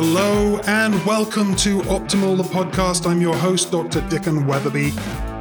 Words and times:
Hello 0.00 0.60
and 0.68 0.94
welcome 1.04 1.56
to 1.56 1.80
Optimal 1.80 2.36
the 2.36 2.44
podcast. 2.44 3.04
I'm 3.04 3.20
your 3.20 3.34
host, 3.34 3.72
Dr. 3.72 4.00
Dickon 4.08 4.46
Weatherby, 4.46 4.92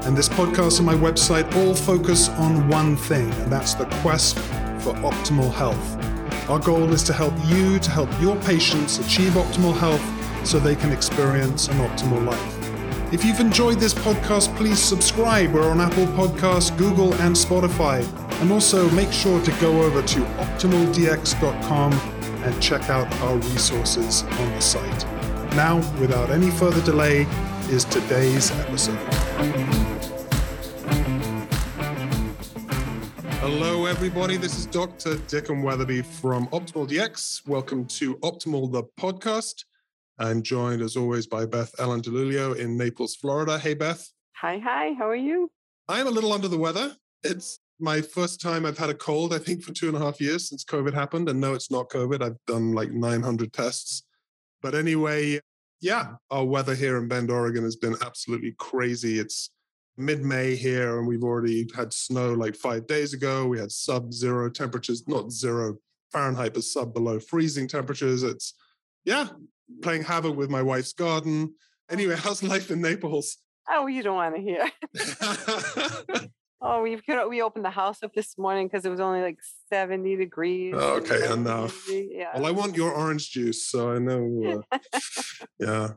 and 0.01 0.17
this 0.17 0.27
podcast 0.27 0.77
and 0.77 0.87
my 0.87 0.95
website 0.95 1.55
all 1.55 1.75
focus 1.75 2.29
on 2.29 2.67
one 2.67 2.97
thing, 2.97 3.31
and 3.33 3.51
that's 3.51 3.75
the 3.75 3.85
quest 4.01 4.39
for 4.79 4.95
optimal 5.03 5.53
health. 5.53 6.49
Our 6.49 6.57
goal 6.57 6.91
is 6.91 7.03
to 7.03 7.13
help 7.13 7.35
you 7.45 7.77
to 7.77 7.91
help 7.91 8.09
your 8.19 8.35
patients 8.37 8.97
achieve 8.97 9.33
optimal 9.33 9.77
health 9.77 10.01
so 10.43 10.57
they 10.57 10.75
can 10.75 10.91
experience 10.91 11.67
an 11.67 11.77
optimal 11.77 12.25
life. 12.25 13.13
If 13.13 13.23
you've 13.23 13.39
enjoyed 13.39 13.79
this 13.79 13.93
podcast, 13.93 14.57
please 14.57 14.79
subscribe. 14.79 15.53
We're 15.53 15.69
on 15.69 15.79
Apple 15.79 16.07
Podcasts, 16.07 16.75
Google, 16.75 17.13
and 17.21 17.35
Spotify. 17.35 18.03
And 18.41 18.51
also 18.51 18.89
make 18.89 19.11
sure 19.11 19.39
to 19.39 19.51
go 19.61 19.83
over 19.83 20.01
to 20.01 20.19
optimaldx.com 20.19 22.16
and 22.47 22.63
check 22.63 22.89
out 22.89 23.13
our 23.19 23.35
resources 23.35 24.23
on 24.23 24.49
the 24.53 24.61
site. 24.61 25.03
Now, 25.55 25.77
without 25.99 26.29
any 26.29 26.49
further 26.49 26.81
delay, 26.85 27.27
is 27.69 27.83
today's 27.83 28.51
episode. 28.51 28.95
Hello, 33.41 33.85
everybody. 33.85 34.37
This 34.37 34.57
is 34.57 34.65
Dr. 34.65 35.17
Dickon 35.27 35.61
Weatherby 35.61 36.03
from 36.03 36.47
Optimal 36.47 36.87
DX. 36.87 37.45
Welcome 37.45 37.85
to 37.87 38.15
Optimal 38.17 38.71
the 38.71 38.83
podcast. 38.97 39.65
I'm 40.17 40.41
joined, 40.41 40.81
as 40.81 40.95
always, 40.95 41.27
by 41.27 41.45
Beth 41.45 41.75
Ellen 41.79 42.01
DiLuglio 42.01 42.55
in 42.55 42.77
Naples, 42.77 43.15
Florida. 43.17 43.59
Hey, 43.59 43.73
Beth. 43.73 44.09
Hi, 44.37 44.57
hi. 44.63 44.93
How 44.97 45.09
are 45.09 45.15
you? 45.15 45.51
I'm 45.89 46.07
a 46.07 46.11
little 46.11 46.31
under 46.31 46.47
the 46.47 46.57
weather. 46.57 46.95
It's 47.23 47.59
my 47.79 48.01
first 48.01 48.41
time 48.41 48.65
I've 48.65 48.77
had 48.77 48.89
a 48.89 48.95
cold, 48.95 49.33
I 49.33 49.37
think, 49.37 49.63
for 49.63 49.73
two 49.73 49.87
and 49.87 49.97
a 49.97 49.99
half 49.99 50.19
years 50.19 50.49
since 50.49 50.63
COVID 50.63 50.93
happened. 50.93 51.29
And 51.29 51.39
no, 51.39 51.53
it's 51.53 51.71
not 51.71 51.89
COVID. 51.89 52.21
I've 52.21 52.37
done 52.47 52.73
like 52.73 52.91
900 52.91 53.53
tests. 53.53 54.03
But 54.61 54.73
anyway, 54.73 55.39
yeah, 55.81 56.13
our 56.31 56.43
weather 56.43 56.73
here 56.73 56.97
in 56.97 57.07
Bend, 57.07 57.29
Oregon 57.29 57.63
has 57.63 57.75
been 57.75 57.95
absolutely 58.01 58.55
crazy. 58.57 59.19
It's 59.19 59.51
mid 59.97 60.23
May 60.23 60.55
here, 60.55 60.97
and 60.97 61.07
we've 61.07 61.23
already 61.23 61.67
had 61.75 61.93
snow 61.93 62.33
like 62.33 62.55
five 62.55 62.87
days 62.87 63.13
ago. 63.13 63.47
We 63.47 63.59
had 63.59 63.71
sub 63.71 64.11
zero 64.13 64.49
temperatures, 64.49 65.07
not 65.07 65.31
zero 65.31 65.77
Fahrenheit, 66.11 66.53
but 66.53 66.63
sub 66.63 66.93
below 66.93 67.19
freezing 67.19 67.67
temperatures. 67.67 68.23
It's, 68.23 68.53
yeah, 69.05 69.27
playing 69.81 70.03
havoc 70.03 70.35
with 70.35 70.49
my 70.49 70.61
wife's 70.61 70.93
garden. 70.93 71.53
Anyway, 71.89 72.15
how's 72.17 72.41
life 72.41 72.71
in 72.71 72.81
Naples? 72.81 73.37
Oh, 73.69 73.87
you 73.87 74.01
don't 74.01 74.15
want 74.15 74.35
to 74.35 74.41
hear. 74.41 74.71
oh, 76.61 76.81
we 76.81 76.99
we 77.29 77.41
opened 77.41 77.65
the 77.65 77.69
house 77.69 78.03
up 78.03 78.13
this 78.13 78.37
morning 78.37 78.67
because 78.67 78.85
it 78.85 78.89
was 78.89 78.99
only 78.99 79.21
like 79.21 79.39
70 79.69 80.15
degrees. 80.15 80.73
Okay, 80.73 81.31
enough. 81.31 81.89
Yeah. 81.89 82.31
Well, 82.35 82.45
I 82.45 82.51
want 82.51 82.75
your 82.75 82.93
orange 82.93 83.31
juice, 83.31 83.65
so 83.65 83.91
I 83.91 83.99
know. 83.99 84.63
Uh, 84.71 84.79
yeah. 85.59 85.87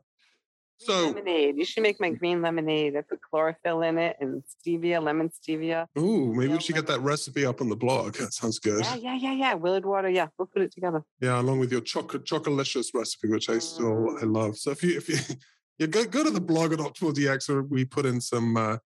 So 0.83 1.09
lemonade. 1.09 1.59
You 1.59 1.67
should 1.67 1.83
make 1.83 2.01
my 2.01 2.09
green 2.09 2.41
lemonade. 2.41 2.97
I 2.97 3.03
put 3.03 3.21
chlorophyll 3.21 3.83
in 3.83 3.99
it 3.99 4.17
and 4.19 4.43
stevia, 4.49 5.03
lemon 5.03 5.29
stevia. 5.29 5.87
Ooh, 5.99 6.33
maybe 6.33 6.55
we 6.55 6.61
should 6.61 6.75
get 6.75 6.87
that 6.87 7.01
recipe 7.01 7.45
up 7.45 7.61
on 7.61 7.69
the 7.69 7.77
blog. 7.77 8.15
That 8.15 8.33
sounds 8.33 8.59
good. 8.59 8.83
Yeah, 8.83 8.97
yeah, 8.97 9.15
yeah, 9.15 9.33
yeah. 9.33 9.55
Willard 9.55 9.85
water. 9.85 10.09
Yeah, 10.09 10.29
we'll 10.39 10.47
put 10.47 10.63
it 10.63 10.73
together. 10.73 11.05
Yeah, 11.21 11.39
along 11.39 11.59
with 11.59 11.71
your 11.71 11.83
chocolate 11.83 12.25
chocolicious 12.25 12.93
recipe, 12.95 13.29
which 13.29 13.51
I 13.51 13.59
still 13.59 14.17
I 14.19 14.23
mm. 14.23 14.35
love. 14.35 14.57
So 14.57 14.71
if 14.71 14.83
you 14.83 14.97
if 14.97 15.09
you 15.11 15.19
you 15.79 15.87
go 15.87 16.07
go 16.07 16.25
to 16.25 16.31
the 16.31 16.41
blog 16.41 16.73
at 16.73 16.79
Optimal 16.79 17.13
DX, 17.13 17.51
or 17.51 17.63
we 17.63 17.85
put 17.85 18.07
in 18.07 18.19
some 18.19 18.57
uh, 18.57 18.79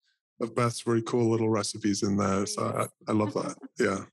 of 0.41 0.55
Beth's 0.55 0.81
very 0.81 1.03
cool 1.03 1.31
little 1.31 1.51
recipes 1.51 2.03
in 2.03 2.17
there. 2.17 2.47
So 2.47 2.89
I, 3.07 3.11
I 3.11 3.15
love 3.15 3.35
that. 3.35 3.57
Yeah. 3.79 4.05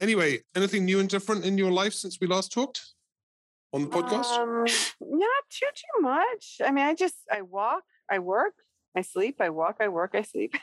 Anyway, 0.00 0.40
anything 0.56 0.84
new 0.84 0.98
and 0.98 1.08
different 1.08 1.44
in 1.44 1.56
your 1.56 1.70
life 1.70 1.94
since 1.94 2.18
we 2.20 2.26
last 2.26 2.52
talked? 2.52 2.92
on 3.72 3.82
the 3.82 3.88
podcast? 3.88 4.30
Um, 4.38 4.64
not 5.00 5.44
too 5.50 5.66
too 5.74 6.02
much. 6.02 6.60
I 6.64 6.70
mean, 6.70 6.84
I 6.84 6.94
just 6.94 7.14
I 7.30 7.42
walk, 7.42 7.84
I 8.10 8.18
work, 8.18 8.54
I 8.96 9.02
sleep, 9.02 9.36
I 9.40 9.50
walk, 9.50 9.76
I 9.80 9.88
work, 9.88 10.12
I 10.14 10.22
sleep. 10.22 10.54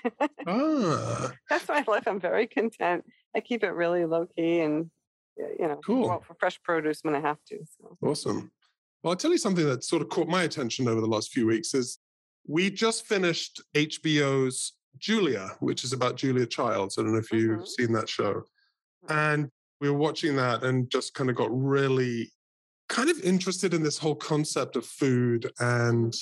ah. 0.47 1.31
That's 1.49 1.67
my 1.67 1.83
life. 1.87 2.07
I'm 2.07 2.19
very 2.19 2.47
content. 2.47 3.05
I 3.35 3.39
keep 3.39 3.63
it 3.63 3.71
really 3.71 4.05
low 4.05 4.27
key 4.27 4.61
and 4.61 4.89
you 5.37 5.67
know, 5.67 5.79
cool. 5.85 6.05
go 6.05 6.11
out 6.11 6.25
for 6.25 6.33
fresh 6.33 6.61
produce 6.61 6.99
when 7.03 7.15
I 7.15 7.21
have 7.21 7.37
to. 7.47 7.59
So. 7.77 7.97
Awesome. 8.05 8.51
Well, 9.01 9.11
I'll 9.11 9.17
tell 9.17 9.31
you 9.31 9.37
something 9.37 9.65
that 9.65 9.85
sort 9.85 10.01
of 10.01 10.09
caught 10.09 10.27
my 10.27 10.43
attention 10.43 10.87
over 10.87 10.99
the 10.99 11.07
last 11.07 11.31
few 11.31 11.47
weeks 11.47 11.73
is 11.73 11.99
we 12.45 12.69
just 12.69 13.05
finished 13.05 13.61
HBO's 13.73 14.73
Julia, 14.97 15.51
which 15.59 15.83
is 15.83 15.93
about 15.93 16.17
Julia 16.17 16.45
Childs. 16.45 16.97
I 16.97 17.03
don't 17.03 17.13
know 17.13 17.19
if 17.19 17.31
you've 17.31 17.59
mm-hmm. 17.59 17.65
seen 17.65 17.93
that 17.93 18.09
show. 18.09 18.43
Mm-hmm. 19.05 19.11
And 19.11 19.51
we 19.81 19.89
were 19.89 19.97
watching 19.97 20.35
that 20.35 20.63
and 20.63 20.89
just 20.89 21.13
kind 21.13 21.29
of 21.29 21.35
got 21.35 21.49
really 21.51 22.31
kind 22.89 23.09
of 23.09 23.19
interested 23.21 23.73
in 23.73 23.83
this 23.83 23.97
whole 23.97 24.15
concept 24.15 24.75
of 24.75 24.85
food. 24.85 25.49
And 25.59 26.13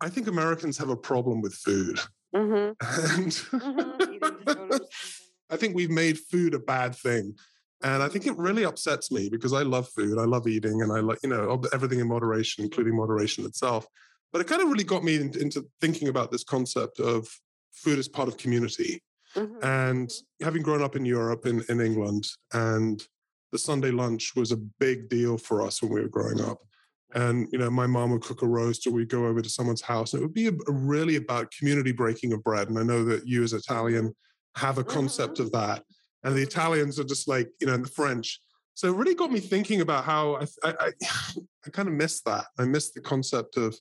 I 0.00 0.08
think 0.08 0.28
Americans 0.28 0.78
have 0.78 0.88
a 0.88 0.96
problem 0.96 1.42
with 1.42 1.54
food. 1.54 2.00
Mm-hmm. 2.34 2.72
And 3.20 3.32
mm-hmm. 3.32 4.76
I 5.50 5.56
think 5.56 5.74
we've 5.74 5.90
made 5.90 6.18
food 6.18 6.54
a 6.54 6.58
bad 6.58 6.94
thing. 6.94 7.34
And 7.82 8.02
I 8.02 8.08
think 8.08 8.26
it 8.26 8.36
really 8.36 8.64
upsets 8.64 9.10
me 9.10 9.28
because 9.28 9.52
I 9.52 9.62
love 9.62 9.88
food. 9.88 10.18
I 10.18 10.24
love 10.24 10.48
eating 10.48 10.82
and 10.82 10.90
I 10.90 11.00
like, 11.00 11.18
you 11.22 11.28
know, 11.28 11.62
everything 11.72 12.00
in 12.00 12.08
moderation, 12.08 12.64
including 12.64 12.96
moderation 12.96 13.44
itself. 13.44 13.86
But 14.32 14.40
it 14.40 14.48
kind 14.48 14.62
of 14.62 14.68
really 14.68 14.84
got 14.84 15.04
me 15.04 15.16
into 15.16 15.66
thinking 15.80 16.08
about 16.08 16.30
this 16.30 16.42
concept 16.42 16.98
of 17.00 17.28
food 17.76 17.98
is 17.98 18.08
part 18.08 18.28
of 18.28 18.36
community. 18.36 19.02
Mm-hmm. 19.34 19.64
And 19.64 20.10
having 20.42 20.62
grown 20.62 20.82
up 20.82 20.96
in 20.96 21.04
Europe, 21.04 21.46
in, 21.46 21.62
in 21.68 21.80
England, 21.80 22.26
and 22.52 23.02
the 23.52 23.58
Sunday 23.58 23.90
lunch 23.90 24.34
was 24.34 24.52
a 24.52 24.56
big 24.56 25.08
deal 25.08 25.38
for 25.38 25.62
us 25.62 25.82
when 25.82 25.92
we 25.92 26.00
were 26.00 26.08
growing 26.08 26.40
up. 26.40 26.58
And 27.14 27.48
you 27.52 27.58
know, 27.58 27.70
my 27.70 27.86
mom 27.86 28.10
would 28.10 28.22
cook 28.22 28.42
a 28.42 28.46
roast, 28.46 28.86
or 28.86 28.90
we'd 28.90 29.08
go 29.08 29.26
over 29.26 29.40
to 29.40 29.48
someone's 29.48 29.82
house. 29.82 30.12
And 30.12 30.22
it 30.22 30.26
would 30.26 30.34
be 30.34 30.48
a, 30.48 30.52
a 30.68 30.72
really 30.72 31.16
about 31.16 31.52
community 31.52 31.92
breaking 31.92 32.32
of 32.32 32.42
bread. 32.42 32.68
And 32.68 32.78
I 32.78 32.82
know 32.82 33.04
that 33.04 33.26
you, 33.26 33.42
as 33.42 33.52
Italian, 33.52 34.14
have 34.56 34.78
a 34.78 34.84
concept 34.84 35.38
of 35.38 35.52
that. 35.52 35.84
And 36.24 36.34
the 36.34 36.42
Italians 36.42 36.98
are 36.98 37.04
just 37.04 37.28
like 37.28 37.48
you 37.60 37.66
know, 37.66 37.74
and 37.74 37.84
the 37.84 37.90
French. 37.90 38.40
So 38.74 38.88
it 38.88 38.96
really 38.96 39.14
got 39.14 39.30
me 39.30 39.40
thinking 39.40 39.80
about 39.80 40.04
how 40.04 40.36
I 40.36 40.46
I, 40.64 40.74
I, 40.80 40.92
I 41.66 41.70
kind 41.70 41.88
of 41.88 41.94
miss 41.94 42.22
that. 42.22 42.46
I 42.58 42.64
miss 42.64 42.90
the 42.90 43.00
concept 43.00 43.56
of 43.56 43.78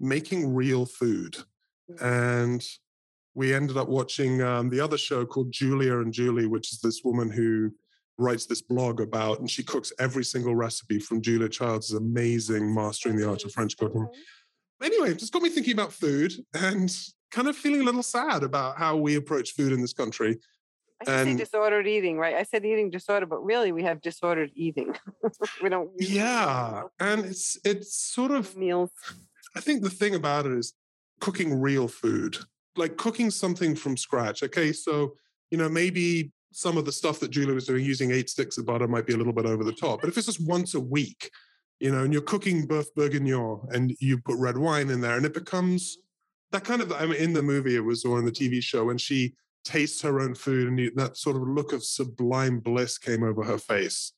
making 0.00 0.54
real 0.54 0.86
food. 0.86 1.36
And 2.00 2.64
we 3.34 3.52
ended 3.52 3.76
up 3.76 3.88
watching 3.88 4.42
um, 4.42 4.70
the 4.70 4.80
other 4.80 4.98
show 4.98 5.26
called 5.26 5.52
Julia 5.52 5.98
and 5.98 6.12
Julie, 6.12 6.46
which 6.46 6.72
is 6.72 6.80
this 6.80 7.02
woman 7.04 7.30
who 7.30 7.72
writes 8.16 8.46
this 8.46 8.62
blog 8.62 9.00
about, 9.00 9.40
and 9.40 9.50
she 9.50 9.62
cooks 9.62 9.92
every 9.98 10.24
single 10.24 10.54
recipe 10.54 11.00
from 11.00 11.20
Julia 11.20 11.48
Child's 11.48 11.92
amazing 11.92 12.72
Mastering 12.72 13.16
the 13.16 13.28
Art 13.28 13.44
of 13.44 13.52
French 13.52 13.76
Cooking. 13.76 14.06
Anyway, 14.82 15.10
it 15.10 15.18
just 15.18 15.32
got 15.32 15.42
me 15.42 15.48
thinking 15.48 15.72
about 15.72 15.92
food 15.92 16.32
and 16.54 16.96
kind 17.30 17.48
of 17.48 17.56
feeling 17.56 17.80
a 17.80 17.84
little 17.84 18.02
sad 18.02 18.42
about 18.42 18.76
how 18.76 18.96
we 18.96 19.16
approach 19.16 19.52
food 19.52 19.72
in 19.72 19.80
this 19.80 19.92
country. 19.92 20.38
I 21.06 21.24
say 21.24 21.36
disordered 21.36 21.86
eating, 21.86 22.18
right? 22.18 22.36
I 22.36 22.44
said 22.44 22.64
eating 22.64 22.90
disorder, 22.90 23.26
but 23.26 23.44
really 23.44 23.72
we 23.72 23.82
have 23.82 24.00
disordered 24.00 24.50
eating. 24.54 24.94
we 25.62 25.68
don't. 25.68 25.90
Yeah, 25.98 26.82
and 27.00 27.24
it's 27.24 27.58
it's 27.64 27.94
sort 27.94 28.30
of 28.30 28.56
meals. 28.56 28.90
I 29.56 29.60
think 29.60 29.82
the 29.82 29.90
thing 29.90 30.14
about 30.14 30.46
it 30.46 30.52
is 30.52 30.72
cooking 31.20 31.60
real 31.60 31.88
food, 31.88 32.38
like 32.76 32.96
cooking 32.96 33.30
something 33.30 33.74
from 33.74 33.96
scratch. 33.96 34.42
Okay, 34.42 34.72
so 34.72 35.14
you 35.50 35.58
know 35.58 35.68
maybe 35.68 36.32
some 36.52 36.76
of 36.76 36.84
the 36.84 36.92
stuff 36.92 37.18
that 37.20 37.30
Julia 37.30 37.54
was 37.54 37.66
doing, 37.66 37.84
using 37.84 38.12
eight 38.12 38.30
sticks 38.30 38.58
of 38.58 38.66
butter, 38.66 38.86
might 38.86 39.06
be 39.06 39.14
a 39.14 39.16
little 39.16 39.32
bit 39.32 39.46
over 39.46 39.64
the 39.64 39.72
top. 39.72 40.00
But 40.00 40.08
if 40.08 40.16
it's 40.16 40.26
just 40.26 40.46
once 40.46 40.74
a 40.74 40.80
week, 40.80 41.30
you 41.80 41.90
know, 41.90 42.04
and 42.04 42.12
you're 42.12 42.22
cooking 42.22 42.66
boeuf 42.66 42.86
bourguignon 42.94 43.60
and 43.72 43.94
you 44.00 44.18
put 44.18 44.38
red 44.38 44.56
wine 44.56 44.90
in 44.90 45.00
there, 45.00 45.16
and 45.16 45.26
it 45.26 45.34
becomes 45.34 45.98
that 46.52 46.64
kind 46.64 46.80
of. 46.80 46.92
I 46.92 47.06
mean, 47.06 47.16
in 47.16 47.32
the 47.32 47.42
movie, 47.42 47.76
it 47.76 47.84
was 47.84 48.04
or 48.04 48.18
in 48.18 48.24
the 48.24 48.32
TV 48.32 48.62
show, 48.62 48.84
when 48.84 48.98
she 48.98 49.34
tastes 49.64 50.02
her 50.02 50.20
own 50.20 50.34
food, 50.34 50.68
and 50.68 50.78
you, 50.78 50.92
that 50.94 51.16
sort 51.16 51.36
of 51.36 51.42
look 51.42 51.72
of 51.72 51.82
sublime 51.82 52.60
bliss 52.60 52.98
came 52.98 53.22
over 53.22 53.42
her 53.42 53.58
face. 53.58 54.12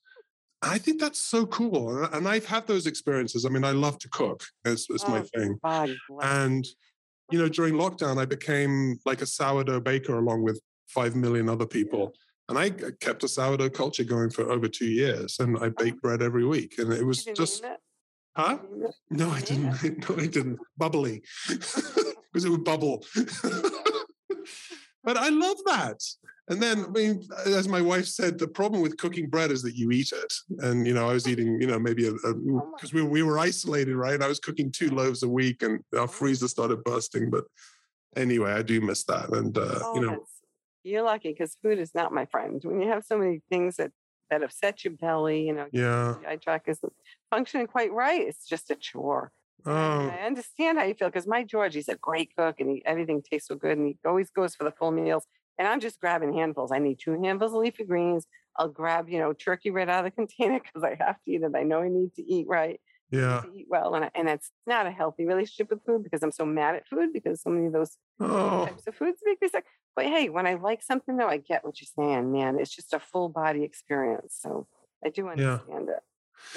I 0.62 0.78
think 0.78 1.00
that's 1.00 1.19
so 1.19 1.46
cool, 1.46 2.04
and 2.04 2.28
I've 2.28 2.46
had 2.46 2.66
those 2.66 2.86
experiences. 2.86 3.44
I 3.44 3.48
mean, 3.48 3.64
I 3.64 3.72
love 3.72 3.98
to 4.00 4.08
cook; 4.08 4.42
it's, 4.64 4.88
it's 4.90 5.04
oh, 5.04 5.10
my 5.10 5.20
thing. 5.22 5.58
And 6.22 6.66
you 7.31 7.38
know, 7.38 7.49
during 7.49 7.75
lockdown, 7.75 8.19
I 8.19 8.25
became 8.25 8.99
like 9.05 9.23
a 9.23 9.26
sourdough 9.26 9.81
baker 9.81 10.19
along 10.19 10.43
with 10.43 10.61
five 10.87 11.17
million 11.17 11.49
other 11.49 11.67
people. 11.67 12.14
And 12.49 12.56
I 12.58 12.70
kept 13.00 13.25
a 13.25 13.28
sourdough 13.28 13.70
culture 13.70 14.05
going 14.05 14.31
for 14.31 14.50
over 14.50 14.69
two 14.69 14.87
years, 14.87 15.38
and 15.40 15.58
I 15.58 15.70
baked 15.70 16.00
bread 16.00 16.23
every 16.23 16.46
week, 16.46 16.78
and 16.78 16.93
it 16.93 17.05
was 17.05 17.25
just. 17.25 17.64
It? 17.64 17.78
Huh? 18.37 18.58
No, 19.11 19.31
I 19.31 19.40
didn't. 19.40 20.08
No, 20.08 20.17
I 20.17 20.26
didn't. 20.26 20.61
Bubbly, 20.76 21.23
because 21.49 22.44
it 22.44 22.50
would 22.50 22.64
bubble. 22.64 23.05
but 25.02 25.17
I 25.17 25.31
love 25.31 25.56
that. 25.67 26.00
And 26.48 26.62
then, 26.62 26.84
I 26.84 26.88
mean, 26.88 27.22
as 27.46 27.66
my 27.69 27.81
wife 27.81 28.06
said, 28.06 28.38
the 28.38 28.46
problem 28.46 28.81
with 28.81 28.96
cooking 28.98 29.28
bread 29.28 29.50
is 29.50 29.62
that 29.62 29.75
you 29.75 29.90
eat 29.90 30.12
it. 30.12 30.34
And, 30.58 30.87
you 30.87 30.94
know, 30.94 31.08
I 31.08 31.12
was 31.12 31.26
eating, 31.26 31.60
you 31.60 31.66
know, 31.66 31.78
maybe 31.78 32.06
a, 32.06 32.12
because 32.12 32.93
oh 32.93 32.94
we, 32.94 33.02
we 33.02 33.22
were 33.25 33.38
isolated, 33.38 33.96
right? 33.96 34.22
I 34.22 34.28
was 34.28 34.38
cooking 34.38 34.70
two 34.70 34.90
loaves 34.90 35.25
a 35.25 35.28
week 35.28 35.62
and 35.62 35.81
our 35.98 36.06
freezer 36.06 36.46
started 36.46 36.84
bursting. 36.84 37.31
But 37.31 37.44
anyway, 38.16 38.52
I 38.52 38.62
do 38.62 38.81
miss 38.81 39.02
that. 39.04 39.31
And, 39.31 39.58
uh, 39.58 39.81
oh, 39.82 39.94
you 39.96 40.00
know, 40.02 40.25
you're 40.84 41.02
lucky 41.02 41.31
because 41.31 41.56
food 41.62 41.81
is 41.81 41.94
not 41.96 42.12
my 42.12 42.26
friend. 42.26 42.62
When 42.64 42.81
you 42.81 42.88
have 42.88 43.04
so 43.04 43.19
many 43.19 43.43
things 43.50 43.76
that 43.76 43.90
that 44.31 44.43
upset 44.43 44.84
your 44.84 44.94
belly. 44.94 45.46
You 45.46 45.54
know, 45.54 45.66
yeah, 45.72 46.14
eye 46.26 46.37
tract 46.37 46.69
isn't 46.69 46.93
functioning 47.31 47.66
quite 47.66 47.93
right. 47.93 48.20
It's 48.20 48.46
just 48.46 48.70
a 48.70 48.75
chore. 48.75 49.31
Oh. 49.64 49.72
I 49.72 50.26
understand 50.26 50.78
how 50.78 50.84
you 50.84 50.94
feel 50.94 51.08
because 51.08 51.26
my 51.26 51.43
George, 51.43 51.75
he's 51.75 51.88
a 51.88 51.96
great 51.96 52.31
cook 52.37 52.60
and 52.60 52.70
he, 52.70 52.82
everything 52.87 53.22
tastes 53.22 53.48
so 53.48 53.56
good 53.56 53.76
and 53.76 53.87
he 53.88 53.98
always 54.04 54.31
goes 54.31 54.54
for 54.54 54.64
the 54.64 54.70
full 54.70 54.93
meals. 54.93 55.25
And 55.58 55.67
I'm 55.67 55.81
just 55.81 56.00
grabbing 56.00 56.35
handfuls. 56.35 56.73
I 56.73 56.79
need 56.79 56.99
two 56.99 57.20
handfuls 57.23 57.53
of 57.53 57.58
leafy 57.58 57.85
greens. 57.85 58.26
I'll 58.56 58.69
grab, 58.69 59.08
you 59.08 59.19
know, 59.19 59.32
turkey 59.32 59.70
right 59.70 59.88
out 59.88 60.05
of 60.05 60.12
the 60.12 60.17
container 60.17 60.61
because 60.64 60.82
I 60.82 60.97
have 61.03 61.17
to 61.25 61.31
eat 61.31 61.43
it. 61.43 61.53
I 61.55 61.62
know 61.62 61.81
I 61.81 61.88
need 61.88 62.14
to 62.14 62.23
eat 62.23 62.47
right. 62.49 62.81
Yeah. 63.11 63.43
Eat 63.55 63.67
well. 63.70 63.94
And, 63.94 64.11
and 64.14 64.29
it's 64.29 64.50
not 64.67 64.87
a 64.87 64.91
healthy 64.91 65.26
relationship 65.26 65.70
with 65.70 65.85
food 65.85 66.03
because 66.03 66.23
I'm 66.23 66.32
so 66.32 66.44
mad 66.44 66.75
at 66.75 66.88
food 66.88 67.12
because 67.12 67.41
so 67.41 67.50
many 67.50 67.67
of 67.67 67.73
those 67.73 67.97
oh. 68.20 68.67
types 68.67 68.87
of 68.87 68.97
foods 68.97 69.19
make 69.25 69.41
me 69.41 69.49
sick. 69.49 69.64
But 69.94 70.06
hey, 70.06 70.29
when 70.29 70.47
I 70.47 70.55
like 70.55 70.82
something 70.82 71.17
though, 71.17 71.29
I 71.29 71.38
get 71.38 71.64
what 71.64 71.81
you're 71.81 71.88
saying, 71.97 72.32
man. 72.32 72.58
It's 72.58 72.75
just 72.75 72.93
a 72.93 72.99
full 72.99 73.29
body 73.29 73.62
experience. 73.62 74.37
So 74.41 74.67
I 75.05 75.11
do 75.11 75.29
understand 75.29 75.87
yeah. 75.88 75.94
it. 75.94 76.03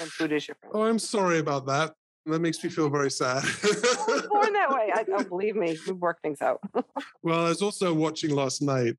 And 0.00 0.10
food 0.10 0.32
is 0.32 0.46
your 0.46 0.56
friend. 0.56 0.74
Oh, 0.74 0.82
I'm 0.82 0.98
sorry 0.98 1.38
about 1.38 1.66
that. 1.66 1.94
That 2.30 2.40
makes 2.40 2.62
me 2.62 2.70
feel 2.70 2.88
very 2.88 3.10
sad. 3.10 3.42
born 4.28 4.52
that 4.52 4.70
way. 4.70 4.90
I 4.94 5.02
don't 5.02 5.20
oh, 5.20 5.24
believe 5.28 5.56
me. 5.56 5.78
We 5.86 5.92
work 5.92 6.20
things 6.22 6.40
out. 6.40 6.60
well, 7.22 7.46
I 7.46 7.48
was 7.48 7.62
also 7.62 7.92
watching 7.94 8.30
last 8.30 8.62
night. 8.62 8.96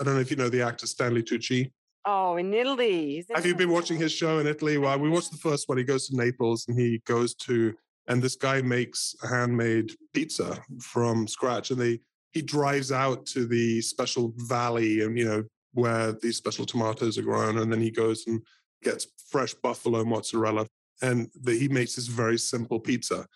I 0.00 0.04
don't 0.04 0.14
know 0.14 0.20
if 0.20 0.30
you 0.30 0.36
know 0.36 0.48
the 0.48 0.62
actor 0.62 0.86
Stanley 0.86 1.22
Tucci. 1.22 1.70
Oh, 2.04 2.36
in 2.36 2.52
Italy. 2.52 3.24
Have 3.34 3.46
you 3.46 3.54
been 3.54 3.70
watching 3.70 3.96
his 3.96 4.10
show 4.10 4.40
in 4.40 4.46
Italy? 4.46 4.76
Well, 4.76 4.98
we 4.98 5.08
watched 5.08 5.30
the 5.30 5.38
first 5.38 5.68
one. 5.68 5.78
He 5.78 5.84
goes 5.84 6.08
to 6.08 6.16
Naples 6.16 6.66
and 6.66 6.78
he 6.78 7.00
goes 7.06 7.34
to, 7.46 7.74
and 8.08 8.20
this 8.20 8.34
guy 8.34 8.60
makes 8.60 9.14
a 9.22 9.28
handmade 9.28 9.92
pizza 10.12 10.58
from 10.80 11.28
scratch. 11.28 11.70
And 11.70 11.80
they 11.80 12.00
he 12.32 12.42
drives 12.42 12.90
out 12.90 13.26
to 13.26 13.46
the 13.46 13.80
special 13.82 14.32
valley 14.36 15.02
and 15.02 15.16
you 15.16 15.24
know 15.26 15.44
where 15.74 16.12
these 16.12 16.36
special 16.36 16.66
tomatoes 16.66 17.18
are 17.18 17.22
grown, 17.22 17.58
and 17.58 17.72
then 17.72 17.80
he 17.80 17.90
goes 17.90 18.26
and 18.26 18.42
gets 18.82 19.06
fresh 19.30 19.54
buffalo 19.54 20.04
mozzarella, 20.04 20.66
and 21.02 21.28
the, 21.42 21.52
he 21.52 21.68
makes 21.68 21.96
this 21.96 22.06
very 22.06 22.38
simple 22.38 22.80
pizza. 22.80 23.26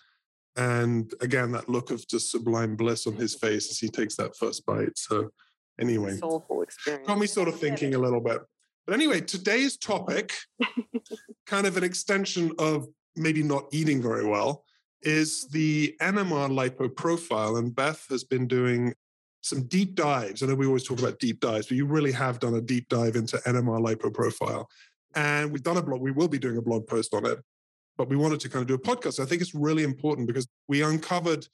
And 0.57 1.13
again, 1.21 1.53
that 1.53 1.69
look 1.69 1.91
of 1.91 2.07
just 2.09 2.31
sublime 2.31 2.77
bliss 2.77 3.07
on 3.07 3.15
his 3.15 3.35
face 3.35 3.71
as 3.71 3.79
he 3.79 3.89
takes 3.89 4.17
that 4.17 4.37
first 4.37 4.65
bite. 4.65 4.97
So, 4.97 5.29
anyway, 5.79 6.17
soulful 6.17 6.63
experience. 6.63 7.07
Got 7.07 7.19
me 7.19 7.27
sort 7.27 7.49
of 7.49 7.61
thinking 7.61 7.95
a 7.95 7.99
little 7.99 8.21
bit. 8.21 8.41
But 8.87 8.95
anyway, 8.95 9.21
today's 9.21 9.77
topic, 9.77 10.33
kind 11.47 11.67
of 11.67 11.77
an 11.77 11.85
extension 11.85 12.53
of 12.59 12.87
maybe 13.17 13.43
not 13.43 13.67
eating 13.73 14.01
very 14.01 14.25
well, 14.25 14.65
is 15.03 15.47
the 15.49 15.95
NMR 16.01 16.51
lipo 16.51 16.95
profile. 16.95 17.57
And 17.57 17.75
Beth 17.75 18.07
has 18.09 18.25
been 18.25 18.47
doing 18.47 18.95
some 19.43 19.65
deep 19.65 19.95
dives. 19.95 20.43
I 20.43 20.47
know 20.47 20.55
we 20.55 20.67
always 20.67 20.85
talk 20.85 20.99
about 20.99 21.19
deep 21.19 21.41
dives, 21.41 21.67
but 21.67 21.77
you 21.77 21.87
really 21.87 22.13
have 22.13 22.39
done 22.39 22.55
a 22.55 22.61
deep 22.61 22.89
dive 22.89 23.17
into 23.17 23.37
NMR 23.39 23.81
lipo 23.81 24.13
profile. 24.13 24.69
And 25.15 25.51
we've 25.51 25.63
done 25.63 25.77
a 25.77 25.83
blog, 25.83 26.01
we 26.01 26.13
will 26.13 26.29
be 26.29 26.39
doing 26.39 26.57
a 26.57 26.63
blog 26.63 26.87
post 26.87 27.15
on 27.15 27.27
it, 27.27 27.39
but 27.97 28.09
we 28.09 28.17
wanted 28.17 28.41
to 28.41 28.49
kind 28.49 28.63
of 28.63 28.69
do 28.69 28.75
a 28.75 28.79
podcast. 28.79 29.21
I 29.21 29.27
think 29.27 29.43
it's 29.43 29.55
really 29.55 29.83
important 29.83 30.27
because 30.27 30.49
we 30.69 30.83
uncovered 30.83 31.47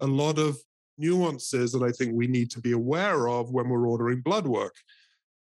a 0.00 0.06
lot 0.06 0.38
of 0.38 0.58
nuances 0.98 1.72
that 1.72 1.82
I 1.82 1.90
think 1.90 2.12
we 2.14 2.26
need 2.26 2.50
to 2.52 2.60
be 2.60 2.72
aware 2.72 3.28
of 3.28 3.50
when 3.50 3.68
we're 3.68 3.88
ordering 3.88 4.20
blood 4.20 4.46
work. 4.46 4.74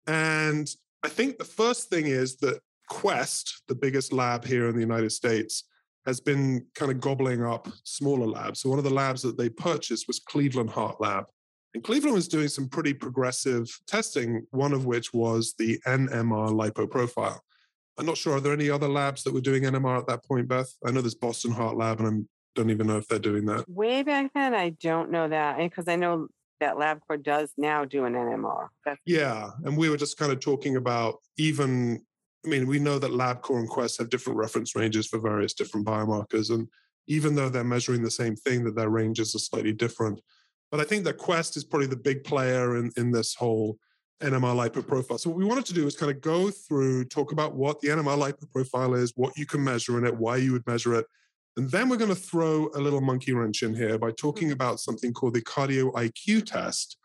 And 0.07 0.69
I 1.03 1.09
think 1.09 1.37
the 1.37 1.45
first 1.45 1.89
thing 1.89 2.07
is 2.07 2.37
that 2.37 2.59
Quest, 2.89 3.63
the 3.67 3.75
biggest 3.75 4.11
lab 4.11 4.45
here 4.45 4.67
in 4.67 4.75
the 4.75 4.81
United 4.81 5.11
States, 5.11 5.63
has 6.05 6.19
been 6.19 6.65
kind 6.75 6.91
of 6.91 6.99
gobbling 6.99 7.43
up 7.43 7.69
smaller 7.83 8.27
labs. 8.27 8.59
So 8.59 8.69
one 8.69 8.77
of 8.77 8.83
the 8.83 8.93
labs 8.93 9.21
that 9.21 9.37
they 9.37 9.49
purchased 9.49 10.07
was 10.07 10.19
Cleveland 10.19 10.69
Heart 10.69 10.99
Lab. 10.99 11.25
And 11.73 11.83
Cleveland 11.83 12.13
was 12.13 12.27
doing 12.27 12.49
some 12.49 12.67
pretty 12.67 12.93
progressive 12.93 13.69
testing, 13.87 14.45
one 14.51 14.73
of 14.73 14.85
which 14.85 15.13
was 15.13 15.55
the 15.57 15.79
NMR 15.87 16.51
lipo 16.51 16.89
profile. 16.89 17.41
I'm 17.97 18.05
not 18.05 18.17
sure. 18.17 18.35
Are 18.35 18.39
there 18.39 18.53
any 18.53 18.69
other 18.69 18.87
labs 18.87 19.23
that 19.23 19.33
were 19.33 19.41
doing 19.41 19.63
NMR 19.63 19.99
at 19.99 20.07
that 20.07 20.25
point, 20.25 20.47
Beth? 20.47 20.71
I 20.85 20.91
know 20.91 21.01
there's 21.01 21.15
Boston 21.15 21.51
Heart 21.51 21.77
Lab, 21.77 21.99
and 21.99 22.07
I 22.07 22.25
don't 22.55 22.69
even 22.69 22.87
know 22.87 22.97
if 22.97 23.07
they're 23.07 23.19
doing 23.19 23.45
that. 23.45 23.69
Way 23.69 24.03
back 24.03 24.31
then, 24.33 24.53
I 24.53 24.69
don't 24.69 25.11
know 25.11 25.27
that 25.27 25.59
eh, 25.59 25.67
because 25.67 25.87
I 25.87 25.95
know 25.95 26.27
that 26.59 26.75
LabCorp 26.75 27.23
does 27.23 27.51
now 27.57 27.85
do 27.85 28.05
an 28.05 28.13
NMR. 28.13 28.69
That's- 28.85 29.01
yeah, 29.05 29.51
and 29.63 29.77
we 29.77 29.89
were 29.89 29.97
just 29.97 30.17
kind 30.17 30.31
of 30.31 30.39
talking 30.39 30.75
about 30.75 31.19
even. 31.37 32.01
I 32.45 32.49
mean, 32.49 32.67
we 32.67 32.77
know 32.77 32.99
that 32.99 33.11
LabCorp 33.11 33.59
and 33.59 33.69
Quest 33.69 33.99
have 33.99 34.09
different 34.09 34.37
reference 34.37 34.75
ranges 34.75 35.07
for 35.07 35.17
various 35.17 35.53
different 35.53 35.85
biomarkers, 35.85 36.49
and 36.49 36.67
even 37.07 37.35
though 37.35 37.47
they're 37.47 37.63
measuring 37.63 38.03
the 38.03 38.11
same 38.11 38.35
thing, 38.35 38.65
that 38.65 38.75
their 38.75 38.89
ranges 38.89 39.33
are 39.33 39.39
slightly 39.39 39.71
different. 39.71 40.19
But 40.69 40.81
I 40.81 40.83
think 40.83 41.03
that 41.05 41.17
Quest 41.17 41.55
is 41.55 41.63
probably 41.63 41.87
the 41.87 41.95
big 41.95 42.23
player 42.23 42.77
in, 42.77 42.91
in 42.97 43.11
this 43.11 43.35
whole 43.35 43.77
NMR 44.21 44.55
lipo 44.55 44.85
profile. 44.85 45.17
So 45.17 45.29
what 45.29 45.39
we 45.39 45.45
wanted 45.45 45.65
to 45.65 45.73
do 45.73 45.85
is 45.87 45.95
kind 45.95 46.11
of 46.11 46.21
go 46.21 46.49
through, 46.49 47.05
talk 47.05 47.31
about 47.31 47.55
what 47.55 47.79
the 47.81 47.89
NMR 47.89 48.17
lipo 48.17 48.49
profile 48.51 48.93
is, 48.93 49.13
what 49.15 49.37
you 49.37 49.45
can 49.45 49.63
measure 49.63 49.97
in 49.97 50.05
it, 50.05 50.15
why 50.15 50.37
you 50.37 50.51
would 50.53 50.65
measure 50.67 50.95
it. 50.95 51.05
And 51.57 51.69
then 51.69 51.87
we're 51.87 51.97
going 51.97 52.09
to 52.09 52.15
throw 52.15 52.69
a 52.73 52.79
little 52.79 53.01
monkey 53.01 53.33
wrench 53.33 53.63
in 53.63 53.75
here 53.75 53.97
by 53.97 54.11
talking 54.11 54.47
mm-hmm. 54.47 54.53
about 54.53 54.79
something 54.79 55.13
called 55.13 55.35
the 55.35 55.41
cardio 55.41 55.91
IQ 55.93 56.45
test, 56.45 56.97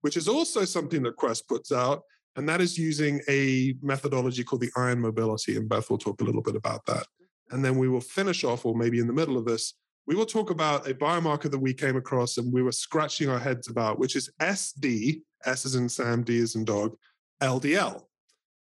which 0.00 0.16
is 0.16 0.28
also 0.28 0.64
something 0.64 1.02
that 1.02 1.16
Quest 1.16 1.46
puts 1.48 1.70
out. 1.70 2.02
And 2.34 2.48
that 2.48 2.60
is 2.60 2.78
using 2.78 3.20
a 3.28 3.74
methodology 3.82 4.42
called 4.42 4.62
the 4.62 4.72
ion 4.76 5.00
mobility. 5.00 5.56
And 5.56 5.68
Beth 5.68 5.90
will 5.90 5.98
talk 5.98 6.20
a 6.20 6.24
little 6.24 6.42
bit 6.42 6.56
about 6.56 6.84
that. 6.86 7.06
And 7.50 7.62
then 7.64 7.76
we 7.76 7.88
will 7.88 8.00
finish 8.00 8.42
off, 8.44 8.64
or 8.64 8.74
maybe 8.74 8.98
in 8.98 9.06
the 9.06 9.12
middle 9.12 9.36
of 9.36 9.44
this, 9.44 9.74
we 10.06 10.14
will 10.14 10.26
talk 10.26 10.50
about 10.50 10.88
a 10.88 10.94
biomarker 10.94 11.50
that 11.50 11.58
we 11.58 11.72
came 11.72 11.96
across 11.96 12.38
and 12.38 12.52
we 12.52 12.62
were 12.62 12.72
scratching 12.72 13.28
our 13.28 13.38
heads 13.38 13.68
about, 13.68 13.98
which 13.98 14.16
is 14.16 14.30
SD, 14.40 15.22
S 15.44 15.64
is 15.64 15.74
in 15.74 15.88
Sam, 15.88 16.22
D 16.22 16.38
is 16.38 16.56
in 16.56 16.64
dog, 16.64 16.96
LDL. 17.42 18.02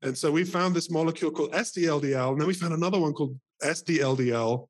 And 0.02 0.16
so 0.16 0.30
we 0.30 0.44
found 0.44 0.74
this 0.74 0.90
molecule 0.90 1.30
called 1.30 1.52
SDLDL, 1.52 2.32
and 2.32 2.40
then 2.40 2.46
we 2.46 2.54
found 2.54 2.74
another 2.74 3.00
one 3.00 3.12
called 3.12 3.38
SDLDL 3.62 4.68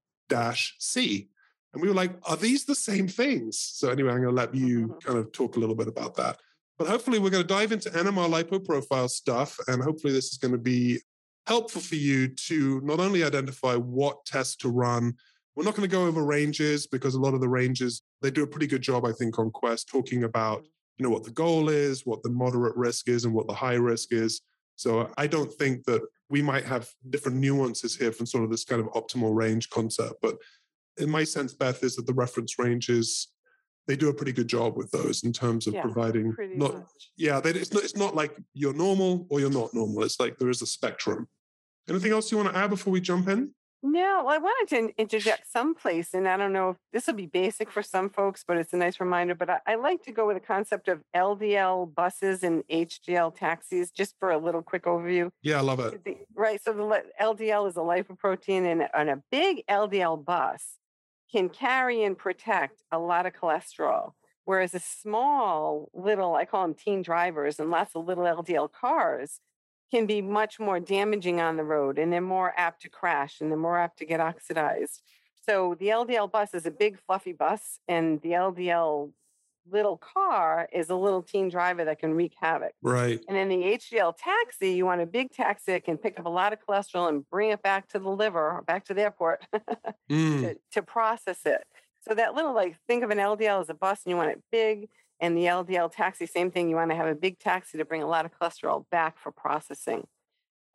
C. 0.79 1.29
And 1.73 1.83
we 1.83 1.89
were 1.89 1.95
like, 1.95 2.13
are 2.23 2.37
these 2.37 2.65
the 2.65 2.75
same 2.75 3.07
things? 3.07 3.59
So 3.59 3.91
anyway, 3.91 4.13
I'm 4.13 4.23
going 4.23 4.35
to 4.35 4.35
let 4.35 4.55
you 4.55 4.89
mm-hmm. 4.89 4.99
kind 5.07 5.19
of 5.19 5.31
talk 5.33 5.57
a 5.57 5.61
little 5.61 5.75
bit 5.75 5.89
about 5.89 6.15
that. 6.17 6.39
But 6.79 6.89
hopefully, 6.89 7.19
we're 7.19 7.31
going 7.31 7.43
to 7.43 7.49
dive 7.49 7.73
into 7.73 7.91
NMR 7.91 8.31
lipoprofile 8.31 9.09
stuff, 9.09 9.59
and 9.67 9.83
hopefully, 9.83 10.13
this 10.13 10.31
is 10.33 10.39
going 10.39 10.53
to 10.53 10.59
be 10.59 11.01
helpful 11.47 11.81
for 11.81 11.95
you 11.95 12.29
to 12.29 12.81
not 12.85 13.01
only 13.01 13.25
identify 13.25 13.75
what 13.77 14.25
tests 14.27 14.57
to 14.57 14.69
run, 14.69 15.15
we're 15.57 15.65
not 15.65 15.75
going 15.75 15.89
to 15.89 15.97
go 15.97 16.07
over 16.07 16.23
ranges 16.23 16.87
because 16.87 17.15
a 17.15 17.21
lot 17.21 17.35
of 17.35 17.41
the 17.41 17.49
ranges, 17.49 18.03
they 18.21 18.31
do 18.31 18.43
a 18.43 18.47
pretty 18.47 18.67
good 18.67 18.83
job, 18.83 19.07
I 19.07 19.13
think, 19.13 19.39
on 19.39 19.51
Quest 19.51 19.89
talking 19.89 20.25
about, 20.25 20.59
mm-hmm. 20.59 20.69
you 20.99 21.05
know, 21.05 21.11
what 21.11 21.25
the 21.25 21.31
goal 21.31 21.71
is, 21.71 22.05
what 22.05 22.23
the 22.23 22.31
moderate 22.31 22.77
risk 22.77 23.09
is, 23.09 23.25
and 23.25 23.35
what 23.35 23.49
the 23.49 23.55
high 23.55 23.75
risk 23.75 24.13
is. 24.13 24.43
So 24.77 25.11
I 25.17 25.27
don't 25.27 25.51
think 25.51 25.85
that 25.85 26.03
we 26.29 26.43
might 26.43 26.65
have 26.65 26.89
different 27.09 27.39
nuances 27.39 27.97
here 27.97 28.13
from 28.13 28.27
sort 28.27 28.45
of 28.45 28.51
this 28.51 28.65
kind 28.65 28.81
of 28.81 28.89
optimal 28.89 29.35
range 29.35 29.71
concept. 29.71 30.17
But 30.21 30.37
in 30.99 31.09
my 31.09 31.25
sense, 31.25 31.55
Beth, 31.55 31.83
is 31.83 31.97
that 31.97 32.07
the 32.07 32.13
reference 32.13 32.59
ranges, 32.59 33.29
they 33.87 33.97
do 33.97 34.11
a 34.11 34.15
pretty 34.15 34.33
good 34.33 34.49
job 34.49 34.77
with 34.77 34.91
those 34.91 35.23
in 35.23 35.33
terms 35.33 35.67
of 35.67 35.75
yeah, 35.75 35.83
providing 35.83 36.35
not 36.57 36.75
much. 36.75 37.11
yeah, 37.17 37.41
they, 37.41 37.51
it's 37.51 37.73
not 37.73 37.85
it's 37.85 37.97
not 37.97 38.15
like 38.15 38.37
you're 38.53 38.75
normal 38.75 39.27
or 39.31 39.41
you're 39.41 39.49
not 39.49 39.73
normal. 39.73 40.03
It's 40.03 40.19
like 40.19 40.37
there 40.39 40.51
is 40.51 40.61
a 40.61 40.67
spectrum. 40.67 41.29
Anything 41.89 42.13
else 42.13 42.33
you 42.33 42.39
want 42.39 42.51
to 42.51 42.57
add 42.57 42.71
before 42.71 42.93
we 42.93 43.01
jump 43.01 43.29
in? 43.29 43.53
No, 43.83 44.27
I 44.27 44.39
wanted 44.39 44.75
to 44.75 45.01
interject 45.01 45.51
someplace, 45.51 46.15
and 46.15 46.27
I 46.27 46.37
don't 46.37 46.53
know 46.53 46.71
if 46.71 46.77
this 46.93 47.07
will 47.07 47.15
be 47.15 47.27
basic 47.27 47.71
for 47.71 47.83
some 47.83 48.09
folks, 48.09 48.43
but 48.47 48.57
it's 48.57 48.73
a 48.73 48.77
nice 48.77 48.99
reminder. 49.01 49.35
But 49.35 49.51
I, 49.51 49.59
I 49.67 49.75
like 49.77 50.03
to 50.05 50.13
go 50.13 50.27
with 50.27 50.37
the 50.37 50.47
concept 50.47 50.89
of 50.89 51.03
LDL 51.15 51.95
buses 51.95 52.43
and 52.43 52.65
HDL 52.69 53.37
taxis, 53.37 53.91
just 53.91 54.15
for 54.19 54.31
a 54.31 54.39
little 54.39 54.63
quick 54.63 54.85
overview. 54.85 55.31
Yeah, 55.43 55.59
I 55.59 55.61
love 55.61 55.81
it. 55.81 56.05
The, 56.05 56.17
right. 56.35 56.61
So 56.63 56.73
the 56.73 57.03
LDL 57.21 57.69
is 57.69 57.77
a 57.77 57.81
lipoprotein, 57.81 58.71
and, 58.71 58.89
and 58.95 59.11
a 59.11 59.23
big 59.31 59.63
LDL 59.69 60.25
bus 60.25 60.79
can 61.31 61.49
carry 61.49 62.03
and 62.03 62.17
protect 62.17 62.83
a 62.91 62.99
lot 62.99 63.27
of 63.27 63.35
cholesterol. 63.35 64.13
Whereas 64.47 64.75
a 64.75 64.81
small 64.81 65.91
little, 65.93 66.35
I 66.35 66.45
call 66.45 66.63
them 66.63 66.75
teen 66.75 67.03
drivers, 67.03 67.59
and 67.61 67.71
lots 67.71 67.95
of 67.95 68.07
little 68.07 68.25
LDL 68.25 68.73
cars 68.73 69.41
can 69.91 70.07
be 70.07 70.21
much 70.21 70.59
more 70.59 70.81
damaging 70.81 71.41
on 71.41 71.57
the 71.57 71.65
road 71.65 71.99
and 71.99 72.13
they're 72.13 72.21
more 72.21 72.53
apt 72.57 72.83
to 72.83 72.89
crash 72.89 73.41
and 73.41 73.51
they're 73.51 73.59
more 73.59 73.79
apt 73.79 73.99
to 73.99 74.05
get 74.05 74.21
oxidized. 74.21 75.03
So 75.49 75.77
the 75.79 75.89
LDL 75.89 76.31
bus 76.31 76.55
is 76.55 76.67
a 76.67 76.71
big 76.71 76.99
fluffy 77.07 77.33
bus 77.33 77.79
and 77.87 78.21
the 78.23 78.31
LDL 78.31 79.13
little 79.71 79.97
car 79.97 80.69
is 80.73 80.91
a 80.91 80.95
little 80.95 81.23
teen 81.23 81.49
driver 81.49 81.85
that 81.85 81.99
can 81.99 82.15
wreak 82.15 82.35
havoc. 82.41 82.73
Right. 82.83 83.21
And 83.29 83.37
then 83.37 83.49
the 83.49 83.57
HDL 83.57 84.15
taxi, 84.17 84.71
you 84.73 84.85
want 84.85 85.01
a 85.01 85.07
big 85.07 85.33
taxi 85.33 85.73
that 85.73 85.85
can 85.85 85.99
pick 85.99 86.19
up 86.19 86.27
a 86.27 86.31
lot 86.31 86.53
of 86.53 86.59
cholesterol 86.67 87.09
and 87.09 87.29
bring 87.31 87.51
it 87.51 87.63
back 87.63 87.89
to 87.89 87.99
the 87.99 88.09
liver 88.09 88.53
or 88.53 88.63
back 88.63 88.85
to 88.87 88.95
the 88.95 89.03
airport 89.03 89.45
mm. 90.11 90.41
to, 90.41 90.57
to 90.73 90.83
process 90.83 91.41
it. 91.45 91.65
So 92.09 92.15
that 92.15 92.35
little 92.35 92.55
like 92.55 92.77
think 92.87 93.03
of 93.03 93.11
an 93.11 93.19
LDL 93.19 93.61
as 93.61 93.69
a 93.69 93.75
bus 93.75 94.03
and 94.05 94.11
you 94.11 94.17
want 94.17 94.31
it 94.31 94.43
big 94.53 94.89
and 95.21 95.37
the 95.37 95.45
LDL 95.45 95.91
taxi, 95.93 96.27
same 96.27 96.51
thing. 96.51 96.69
You 96.69 96.77
want 96.77 96.91
to 96.91 96.97
have 96.97 97.07
a 97.07 97.15
big 97.15 97.39
taxi 97.39 97.79
to 97.79 97.85
bring 97.85 98.03
a 98.03 98.07
lot 98.07 98.25
of 98.25 98.33
cholesterol 98.33 98.85
back 98.91 99.19
for 99.19 99.33
processing. 99.33 100.07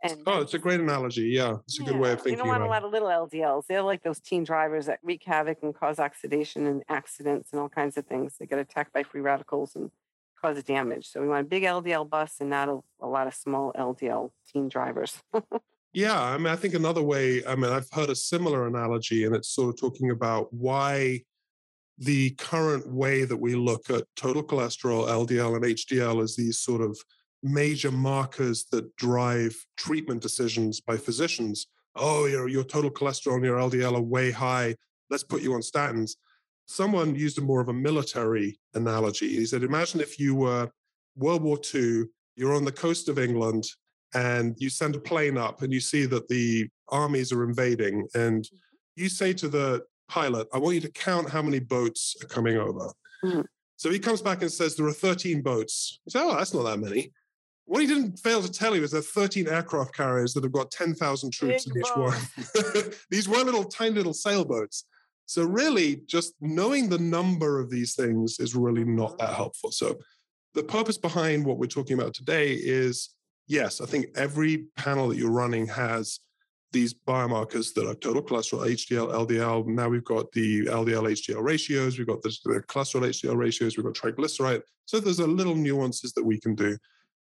And 0.04 0.24
oh, 0.26 0.42
it's 0.42 0.56
a 0.56 0.60
great 0.60 0.80
analogy. 0.80 1.24
Yeah, 1.24 1.58
it's 1.66 1.80
a 1.80 1.84
yeah, 1.84 1.90
good 1.90 2.00
way 2.00 2.12
of 2.12 2.18
thinking. 2.18 2.32
You 2.32 2.38
don't 2.38 2.48
want 2.48 2.64
a 2.64 2.68
lot 2.68 2.84
of 2.84 2.92
little 2.92 3.08
LDLs. 3.08 3.68
They're 3.68 3.84
like 3.84 4.02
those 4.02 4.20
teen 4.20 4.44
drivers 4.44 4.88
that 4.88 5.00
wreak 5.04 5.24
havoc 5.24 5.60
and 5.62 5.76
cause 5.76 6.00
oxidation 6.00 6.66
and 6.66 6.84
accidents 6.90 7.50
and 7.52 7.62
all 7.62 7.70
kinds 7.70 7.98
of 7.98 8.08
things. 8.08 8.36
They 8.40 8.48
get 8.48 8.58
attacked 8.58 8.94
by 8.94 9.04
free 9.04 9.22
radicals 9.22 9.76
and 9.76 9.92
cause 10.42 10.62
damage. 10.64 11.08
So 11.08 11.22
we 11.22 11.28
want 11.28 11.46
a 11.46 11.50
big 11.50 11.64
LDL 11.64 12.10
bus 12.10 12.38
and 12.40 12.50
not 12.50 12.68
a, 12.68 12.80
a 13.00 13.08
lot 13.08 13.28
of 13.28 13.36
small 13.36 13.74
LDL 13.74 14.32
teen 14.52 14.70
drivers. 14.70 15.22
yeah, 15.94 16.20
I 16.20 16.38
mean, 16.38 16.48
I 16.48 16.56
think 16.56 16.74
another 16.74 17.04
way, 17.04 17.46
I 17.46 17.56
mean, 17.56 17.72
I've 17.72 17.90
heard 17.92 18.10
a 18.10 18.16
similar 18.16 18.66
analogy, 18.66 19.26
and 19.26 19.36
it's 19.36 19.50
sort 19.50 19.70
of 19.70 19.80
talking 19.80 20.10
about 20.10 20.52
why 20.52 21.22
the 22.02 22.32
current 22.32 22.88
way 22.92 23.24
that 23.24 23.38
we 23.38 23.56
look 23.56 23.90
at 23.90 24.04
total 24.16 24.44
cholesterol, 24.44 25.08
LDL, 25.08 25.56
and 25.56 25.66
HDL 25.66 26.24
as 26.24 26.36
these 26.36 26.60
sort 26.60 26.82
of 26.82 26.98
major 27.44 27.92
markers 27.92 28.66
that 28.72 28.96
drive 28.98 29.56
treatment 29.78 30.22
decisions 30.22 30.82
by 30.82 30.98
physicians. 30.98 31.68
Oh, 31.96 32.26
your, 32.26 32.48
your 32.48 32.64
total 32.64 32.92
cholesterol 32.92 33.36
and 33.36 33.46
your 33.46 33.58
LDL 33.58 33.96
are 33.96 34.02
way 34.02 34.32
high. 34.32 34.76
Let's 35.10 35.24
put 35.24 35.42
you 35.42 35.54
on 35.54 35.62
statins 35.62 36.16
someone 36.72 37.16
used 37.16 37.38
a 37.38 37.42
more 37.42 37.60
of 37.60 37.68
a 37.68 37.74
military 37.74 38.58
analogy. 38.74 39.28
He 39.36 39.46
said, 39.46 39.64
Imagine 39.64 40.00
if 40.00 40.18
you 40.18 40.36
were 40.36 40.70
World 41.16 41.44
War 41.44 41.60
II, 41.74 42.06
you're 42.36 42.54
on 42.54 42.64
the 42.64 42.72
coast 42.72 43.10
of 43.10 43.20
England, 43.20 43.66
and 44.14 44.56
you 44.58 44.70
send 44.70 44.96
a 44.96 45.00
plane 45.00 45.38
up 45.38 45.62
and 45.62 45.72
you 45.72 45.80
see 45.80 46.06
that 46.06 46.28
the 46.28 46.70
armies 46.90 47.32
are 47.32 47.44
invading. 47.44 48.08
And 48.14 48.44
mm-hmm. 48.44 49.02
you 49.02 49.10
say 49.10 49.34
to 49.34 49.48
the 49.48 49.84
pilot, 50.12 50.48
I 50.54 50.58
want 50.58 50.76
you 50.76 50.82
to 50.82 50.92
count 50.92 51.30
how 51.30 51.42
many 51.42 51.60
boats 51.60 52.16
are 52.22 52.28
coming 52.28 52.58
over. 52.58 52.92
Mm-hmm. 53.24 53.42
So 53.78 53.90
he 53.90 53.98
comes 53.98 54.22
back 54.22 54.42
and 54.42 54.52
says, 54.52 54.76
There 54.76 54.86
are 54.86 54.94
13 54.94 55.42
boats. 55.42 56.00
He 56.06 56.12
said, 56.12 56.24
Oh, 56.24 56.36
that's 56.36 56.54
not 56.54 56.64
that 56.64 56.80
many. 56.80 57.12
What 57.66 57.82
he 57.82 57.88
didn't 57.88 58.18
fail 58.18 58.42
to 58.42 58.52
tell 58.52 58.76
you 58.76 58.84
is 58.84 58.92
there 58.92 59.00
are 59.00 59.04
13 59.04 59.48
aircraft 59.48 59.96
carriers 59.96 60.34
that 60.34 60.44
have 60.44 60.52
got 60.52 60.72
10,000 60.72 61.32
troops 61.32 61.66
Big 61.66 61.76
in 61.76 61.82
each 61.82 61.96
boat. 61.96 62.14
one. 62.14 62.92
These 63.10 63.30
were 63.30 63.38
little, 63.38 63.64
tiny 63.64 63.96
little 63.96 64.14
sailboats. 64.14 64.86
So, 65.26 65.46
really, 65.46 66.02
just 66.08 66.34
knowing 66.42 66.90
the 66.90 66.98
number 66.98 67.62
of 67.62 67.70
these 67.70 67.96
things 67.96 68.40
is 68.40 68.54
really 68.54 68.84
not 68.84 69.18
that 69.20 69.34
helpful. 69.34 69.72
So, 69.72 69.98
the 70.54 70.64
purpose 70.64 70.98
behind 70.98 71.46
what 71.46 71.58
we're 71.58 71.68
talking 71.68 71.98
about 71.98 72.14
today 72.14 72.52
is 72.54 73.12
yes, 73.48 73.80
I 73.80 73.86
think 73.86 74.08
every 74.16 74.66
panel 74.76 75.08
that 75.08 75.18
you're 75.18 75.32
running 75.32 75.68
has 75.68 76.20
these 76.72 76.94
biomarkers 76.94 77.74
that 77.74 77.88
are 77.88 77.96
total 77.96 78.22
cholesterol, 78.22 78.66
HDL, 78.66 79.12
LDL. 79.28 79.68
Now 79.68 79.90
we've 79.90 80.06
got 80.06 80.32
the 80.32 80.66
LDL, 80.66 81.12
HDL 81.12 81.44
ratios, 81.44 81.98
we've 81.98 82.08
got 82.08 82.22
the, 82.22 82.36
the 82.46 82.62
cholesterol, 82.62 83.08
HDL 83.08 83.38
ratios, 83.38 83.78
we've 83.78 83.86
got 83.86 83.94
triglyceride. 83.94 84.62
So, 84.86 85.00
there's 85.00 85.20
a 85.20 85.28
little 85.28 85.56
nuances 85.56 86.14
that 86.14 86.24
we 86.24 86.40
can 86.40 86.56
do. 86.56 86.78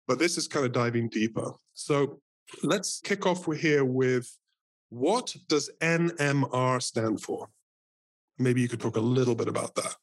But 0.06 0.18
this 0.18 0.38
is 0.38 0.48
kind 0.48 0.64
of 0.64 0.72
diving 0.72 1.08
deeper. 1.08 1.52
So, 1.74 2.20
let's 2.62 3.00
kick 3.00 3.26
off 3.26 3.46
here 3.56 3.84
with 3.84 4.36
what 4.90 5.34
does 5.48 5.70
NMR 5.80 6.82
stand 6.82 7.20
for? 7.20 7.48
maybe 8.38 8.60
you 8.60 8.68
could 8.68 8.80
talk 8.80 8.96
a 8.96 9.00
little 9.00 9.34
bit 9.34 9.48
about 9.48 9.74
that. 9.74 9.94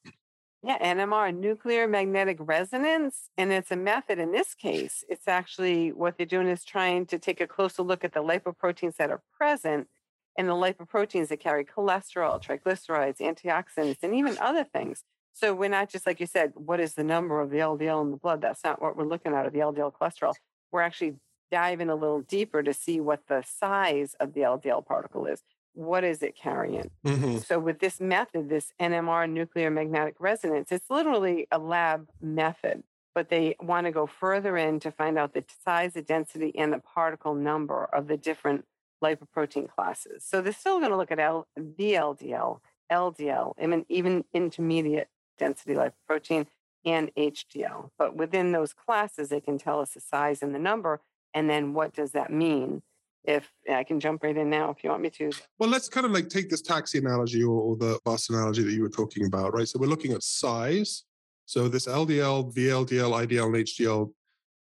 Yeah, 0.66 0.80
NMR, 0.80 1.38
nuclear 1.38 1.88
magnetic 1.88 2.38
resonance. 2.40 3.30
And 3.38 3.52
it's 3.52 3.70
a 3.70 3.76
method 3.76 4.18
in 4.18 4.32
this 4.32 4.56
case. 4.56 5.04
It's 5.08 5.28
actually 5.28 5.92
what 5.92 6.18
they're 6.18 6.26
doing 6.26 6.48
is 6.48 6.66
trying 6.66 7.06
to 7.08 7.20
take 7.20 7.40
a 7.40 7.46
closer 7.46 7.84
look 7.84 8.04
at 8.04 8.16
the 8.16 8.24
lipoproteins 8.24 8.96
that 8.96 9.12
are 9.12 9.22
present 9.38 9.88
and 10.36 10.50
the 10.50 10.54
lipoproteins 10.54 11.28
that 11.28 11.40
carry 11.40 11.66
cholesterol, 11.66 12.44
triglycerides, 12.44 13.20
antioxidants, 13.20 14.02
and 14.02 14.16
even 14.16 14.40
other 14.40 14.64
things. 14.64 15.04
So 15.34 15.54
we're 15.54 15.70
not 15.70 15.92
just 15.92 16.08
like 16.08 16.20
you 16.20 16.26
said, 16.26 16.54
what 16.56 16.80
is 16.80 16.96
the 16.96 17.04
number 17.04 17.42
of 17.42 17.52
the 17.52 17.58
LDL 17.58 18.02
in 18.02 18.10
the 18.10 18.18
blood? 18.18 18.42
That's 18.42 18.64
not 18.64 18.82
what 18.82 18.98
we're 18.98 19.06
looking 19.06 19.36
at, 19.36 19.46
of 19.46 19.54
the 19.54 19.60
LDL 19.60 19.94
cholesterol. 19.94 20.34
We're 20.72 20.82
actually 20.82 21.18
diving 21.52 21.90
a 21.90 21.96
little 21.96 22.22
deeper 22.22 22.64
to 22.64 22.74
see 22.74 23.00
what 23.00 23.28
the 23.28 23.44
size 23.46 24.16
of 24.20 24.34
the 24.34 24.42
LDL 24.42 24.84
particle 24.84 25.28
is 25.28 25.44
what 25.76 26.04
is 26.04 26.24
it 26.24 26.36
carrying? 26.36 26.90
Mm-hmm. 27.06 27.38
So, 27.40 27.60
with 27.60 27.80
this 27.80 28.00
method, 28.00 28.50
this 28.50 28.74
NMR 28.80 29.30
nuclear 29.30 29.70
magnetic 29.70 30.16
resonance, 30.20 30.72
it's 30.72 30.90
literally 30.90 31.48
a 31.52 31.60
lab 31.60 32.10
method, 32.22 32.84
but 33.14 33.30
they 33.30 33.56
want 33.62 33.86
to 33.86 33.92
go 33.92 34.08
further 34.08 34.58
in 34.58 34.80
to 34.82 34.92
find 34.92 35.18
out 35.18 35.34
the 35.34 35.44
size, 35.64 35.94
the 35.94 36.02
density, 36.02 36.54
and 36.58 36.74
the 36.74 36.80
particle 36.80 37.36
number 37.36 37.86
of 37.86 38.08
the 38.08 38.18
different 38.18 38.66
lipoprotein 39.04 39.70
classes. 39.70 40.24
So, 40.26 40.42
they're 40.42 40.54
still 40.54 40.80
going 40.80 40.92
to 40.92 40.98
look 40.98 41.12
at 41.12 41.20
L- 41.20 41.48
VLDL, 41.60 42.60
LDL, 42.92 43.54
and 43.58 43.86
even 43.90 44.26
intermediate 44.34 45.10
density 45.38 45.76
lipoprotein 45.76 46.48
and 46.86 47.12
HDL. 47.16 47.90
But 47.98 48.16
within 48.16 48.52
those 48.52 48.74
classes, 48.74 49.30
they 49.30 49.42
can 49.42 49.58
tell 49.58 49.82
us 49.82 49.92
the 49.92 50.00
size 50.00 50.42
and 50.42 50.54
the 50.54 50.60
number. 50.60 51.02
And 51.34 51.50
then 51.50 51.74
what 51.74 51.94
does 51.94 52.12
that 52.12 52.32
mean 52.32 52.84
if 53.28 53.52
I 53.72 53.84
can 53.84 54.00
jump 54.00 54.24
right 54.24 54.36
in 54.36 54.50
now 54.50 54.70
if 54.72 54.84
you 54.84 54.90
want 54.90 55.02
me 55.02 55.10
to. 55.12 55.32
Well, 55.60 55.70
let's 55.70 55.90
kind 55.90 56.06
of 56.06 56.12
like 56.12 56.30
take 56.30 56.50
this 56.50 56.62
taxi 56.62 57.00
analogy 57.00 57.44
or, 57.44 57.60
or, 57.60 57.76
the 57.78 58.00
bus 58.06 58.30
analogy 58.30 58.64
that 58.64 58.72
you 58.72 58.82
were 58.82 58.90
talking 58.90 59.26
about, 59.26 59.54
right? 59.54 59.68
So 59.68 59.80
we're 59.80 59.88
looking 59.88 60.14
at 60.14 60.24
size. 60.24 61.04
So 61.46 61.68
this 61.68 61.88
LDL, 61.88 62.54
VLDL, 62.56 63.28
IDL, 63.28 63.46
and 63.46 63.56
HDL 63.56 64.12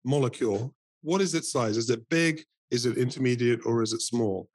molecule, 0.03 0.73
what 1.01 1.21
is 1.21 1.33
its 1.33 1.51
size? 1.51 1.77
Is 1.77 1.89
it 1.89 2.07
big? 2.09 2.43
Is 2.71 2.85
it 2.85 2.97
intermediate 2.97 3.65
or 3.65 3.81
is 3.81 3.93
it 3.93 4.01
small? 4.01 4.49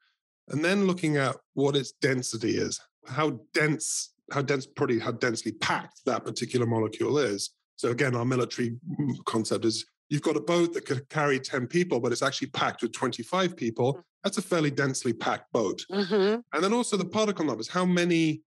And 0.48 0.64
then 0.64 0.86
looking 0.86 1.16
at 1.16 1.36
what 1.54 1.76
its 1.76 1.92
density 1.92 2.56
is, 2.56 2.80
how 3.06 3.40
dense, 3.54 4.12
how 4.32 4.42
dense, 4.42 4.66
pretty, 4.66 4.98
how 4.98 5.12
densely 5.12 5.52
packed 5.52 6.00
that 6.06 6.24
particular 6.24 6.66
molecule 6.66 7.18
is. 7.18 7.50
So 7.76 7.90
again, 7.90 8.14
our 8.14 8.24
military 8.24 8.76
concept 9.24 9.64
is 9.64 9.86
you've 10.12 10.20
got 10.20 10.36
a 10.36 10.40
boat 10.40 10.74
that 10.74 10.84
could 10.84 11.08
carry 11.08 11.40
10 11.40 11.66
people, 11.68 11.98
but 11.98 12.12
it's 12.12 12.20
actually 12.20 12.48
packed 12.48 12.82
with 12.82 12.92
25 12.92 13.56
people. 13.56 13.94
Mm. 13.94 14.02
That's 14.22 14.36
a 14.36 14.42
fairly 14.42 14.70
densely 14.70 15.14
packed 15.14 15.50
boat. 15.54 15.82
Mm-hmm. 15.90 16.40
And 16.52 16.62
then 16.62 16.74
also 16.74 16.98
the 16.98 17.06
particle 17.06 17.46
numbers, 17.46 17.66
how 17.66 17.86
many 17.86 18.42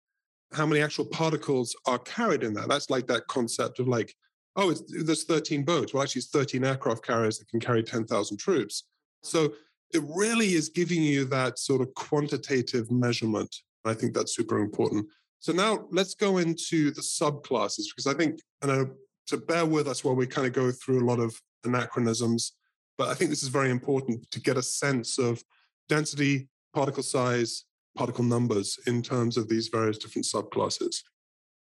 how 0.53 0.67
many 0.67 0.79
actual 0.79 1.05
particles 1.05 1.75
are 1.87 1.97
carried 1.97 2.43
in 2.43 2.53
that? 2.53 2.69
That's 2.69 2.91
like 2.91 3.07
that 3.07 3.25
concept 3.27 3.79
of 3.79 3.87
like, 3.87 4.13
oh, 4.55 4.73
there's 4.89 5.23
13 5.23 5.65
boats. 5.65 5.91
Well, 5.91 6.03
actually, 6.03 6.19
it's 6.19 6.29
13 6.29 6.63
aircraft 6.63 7.03
carriers 7.03 7.39
that 7.39 7.49
can 7.49 7.59
carry 7.59 7.81
10,000 7.81 8.37
troops. 8.37 8.83
So 9.23 9.53
it 9.91 10.03
really 10.15 10.53
is 10.53 10.69
giving 10.69 11.01
you 11.01 11.25
that 11.25 11.57
sort 11.57 11.81
of 11.81 11.91
quantitative 11.95 12.91
measurement. 12.91 13.53
I 13.85 13.95
think 13.95 14.13
that's 14.13 14.35
super 14.35 14.59
important. 14.59 15.07
So 15.39 15.51
now 15.51 15.87
let's 15.91 16.13
go 16.13 16.37
into 16.37 16.91
the 16.91 17.01
subclasses 17.01 17.85
because 17.89 18.05
I 18.07 18.13
think, 18.13 18.39
and 18.61 18.71
I, 18.71 18.83
so 19.25 19.37
bear 19.37 19.65
with 19.65 19.87
us 19.87 20.03
while 20.03 20.15
we 20.15 20.27
kind 20.27 20.47
of 20.47 20.53
go 20.53 20.71
through 20.71 21.03
a 21.03 21.09
lot 21.09 21.19
of 21.19 21.35
anachronisms. 21.65 22.53
But 22.97 23.09
I 23.09 23.13
think 23.13 23.29
this 23.29 23.43
is 23.43 23.49
very 23.49 23.69
important 23.69 24.29
to 24.31 24.39
get 24.39 24.57
a 24.57 24.63
sense 24.63 25.17
of 25.17 25.43
density, 25.89 26.47
particle 26.73 27.03
size, 27.03 27.65
particle 27.95 28.23
numbers 28.23 28.79
in 28.87 29.01
terms 29.01 29.37
of 29.37 29.49
these 29.49 29.67
various 29.67 29.97
different 29.97 30.25
subclasses. 30.25 31.03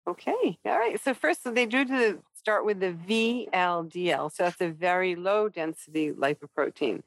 Okay. 0.07 0.57
All 0.65 0.79
right. 0.79 0.99
So 0.99 1.13
first, 1.13 1.43
so 1.43 1.51
they 1.51 1.65
do 1.65 1.85
to 1.85 2.19
start 2.33 2.65
with 2.65 2.79
the 2.79 2.93
VLDL. 2.93 4.31
So 4.31 4.43
that's 4.43 4.61
a 4.61 4.69
very 4.69 5.15
low 5.15 5.47
density 5.47 6.11
lipoprotein. 6.11 7.03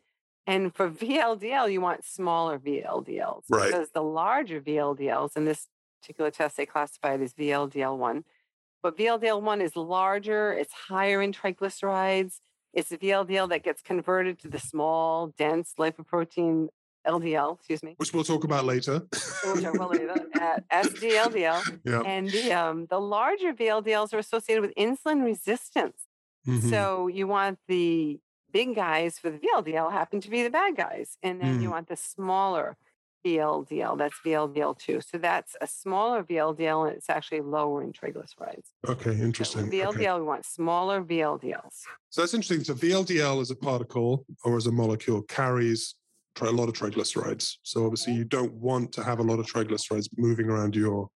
And 0.47 0.75
for 0.75 0.91
VLDL, 0.91 1.73
you 1.73 1.81
want 1.81 2.05
smaller 2.05 2.59
VLDLs. 2.59 3.45
Right. 3.51 3.67
Because 3.67 3.91
the 3.91 4.03
larger 4.03 4.61
VLDLs, 4.61 5.37
in 5.37 5.45
this 5.45 5.69
particular 6.01 6.31
test, 6.31 6.57
they 6.57 6.67
classify 6.67 7.15
it 7.15 7.21
as 7.23 7.33
VLDL1. 7.33 8.25
But 8.83 8.99
VLDL1 8.99 9.63
is 9.63 9.75
larger, 9.75 10.53
it's 10.53 10.73
higher 10.73 11.23
in 11.23 11.33
triglycerides, 11.33 12.41
it's 12.75 12.89
the 12.89 12.99
VLDL 12.99 13.49
that 13.51 13.63
gets 13.63 13.81
converted 13.81 14.39
to 14.41 14.49
the 14.49 14.59
small, 14.59 15.29
dense 15.39 15.75
lipoprotein 15.79 16.69
LDL, 17.07 17.57
excuse 17.57 17.83
me. 17.83 17.95
Which 17.99 18.13
we'll 18.13 18.25
talk 18.25 18.45
about 18.45 18.65
later. 18.65 19.03
we'll 19.45 19.61
talk 19.61 19.75
about 19.75 19.93
later. 19.93 20.15
At 20.41 20.69
SDLDL. 20.69 21.81
Yeah. 21.85 22.01
And 22.01 22.29
the, 22.29 22.53
um, 22.53 22.87
the 22.87 22.99
larger 22.99 23.53
VLDLs 23.53 24.13
are 24.13 24.19
associated 24.19 24.63
with 24.63 24.75
insulin 24.75 25.25
resistance. 25.25 26.07
Mm-hmm. 26.47 26.69
So 26.71 27.09
you 27.09 27.27
want 27.27 27.59
the 27.69 28.21
big 28.53 28.75
guys 28.75 29.19
for 29.19 29.31
the 29.31 29.39
VLDL 29.39 29.93
happen 29.93 30.21
to 30.21 30.31
be 30.31 30.43
the 30.43 30.51
bad 30.51 30.77
guys. 30.77 31.17
And 31.23 31.41
then 31.41 31.59
mm. 31.59 31.63
you 31.63 31.71
want 31.71 31.89
the 31.89 31.97
smaller 31.97 32.77
VLDL. 33.25 33.99
That's 33.99 34.15
VLDL2. 34.25 35.03
So 35.11 35.19
that's 35.19 35.57
a 35.61 35.67
smaller 35.67 36.23
VLDL 36.23 36.89
and 36.89 36.97
it's 36.97 37.11
actually 37.11 37.41
lower 37.41 37.83
in 37.83 37.93
triglycerides. 37.93 38.67
Okay, 38.89 39.13
interesting. 39.13 39.67
So 39.67 39.77
VLDL, 39.77 39.87
okay. 39.89 40.13
we 40.15 40.23
want 40.23 40.45
smaller 40.45 41.03
VLDLs. 41.03 41.83
So 42.11 42.23
that's 42.23 42.35
interesting. 42.35 42.65
So 42.65 42.75
VLDL 42.75 43.41
as 43.41 43.51
a 43.51 43.57
particle 43.57 44.27
or 44.45 44.57
as 44.57 44.67
a 44.67 44.73
molecule 44.73 45.23
carries 45.23 45.95
a 46.43 46.51
lot 46.51 46.69
of 46.69 46.75
triglycerides. 46.75 47.57
So 47.63 47.85
obviously 47.85 48.13
you 48.13 48.25
don't 48.25 48.53
want 48.55 48.93
to 48.93 49.05
have 49.05 49.21
a 49.21 49.23
lot 49.23 49.39
of 49.39 49.47
triglycerides 49.47 50.09
moving 50.17 50.51
around 50.51 50.75
your 50.75 51.09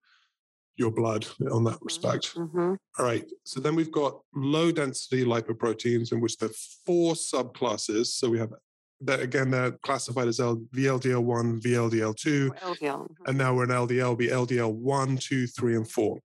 your 0.79 0.91
blood 0.91 1.27
on 1.51 1.65
that 1.65 1.73
mm-hmm, 1.73 1.85
respect. 1.85 2.35
Mm-hmm. 2.35 2.73
All 2.97 3.05
right. 3.05 3.25
So 3.43 3.59
then 3.59 3.75
we've 3.75 3.91
got 3.91 4.17
low 4.33 4.71
density 4.71 5.25
lipoproteins 5.25 6.13
in 6.13 6.21
which 6.21 6.37
there 6.37 6.49
are 6.49 6.53
four 6.85 7.15
subclasses. 7.15 8.07
So 8.07 8.29
we 8.29 8.39
have 8.39 8.53
that 9.01 9.19
again 9.21 9.49
they're 9.51 9.71
classified 9.71 10.27
as 10.27 10.39
L- 10.39 10.63
VLDL1, 10.75 11.61
VLDL2, 11.61 12.59
LDL. 12.59 13.07
and 13.27 13.37
now 13.37 13.53
we're 13.53 13.63
in 13.63 13.69
LDL, 13.69 14.17
be 14.17 14.27
LDL1, 14.27 15.19
2, 15.21 15.47
3, 15.47 15.75
and 15.75 15.89
4. 15.89 16.19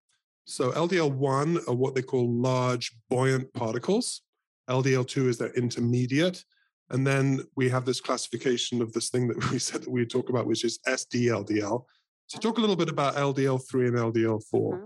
So 0.46 0.72
LDL1 0.72 1.68
are 1.68 1.74
what 1.74 1.94
they 1.94 2.02
call 2.02 2.30
large 2.30 2.92
buoyant 3.08 3.52
particles. 3.54 4.22
LDL2 4.68 5.28
is 5.28 5.38
their 5.38 5.52
intermediate. 5.52 6.44
And 6.90 7.06
then 7.06 7.40
we 7.56 7.68
have 7.70 7.86
this 7.86 8.00
classification 8.00 8.82
of 8.82 8.92
this 8.92 9.08
thing 9.08 9.28
that 9.28 9.50
we 9.50 9.58
said 9.58 9.82
that 9.82 9.90
we'd 9.90 10.10
talk 10.10 10.28
about, 10.28 10.46
which 10.46 10.64
is 10.64 10.78
SDLDL. 10.86 11.84
So 12.26 12.38
talk 12.38 12.58
a 12.58 12.60
little 12.60 12.76
bit 12.76 12.88
about 12.88 13.16
LDL3 13.16 13.88
and 13.88 13.96
LDL4. 13.96 14.42
Mm-hmm. 14.52 14.84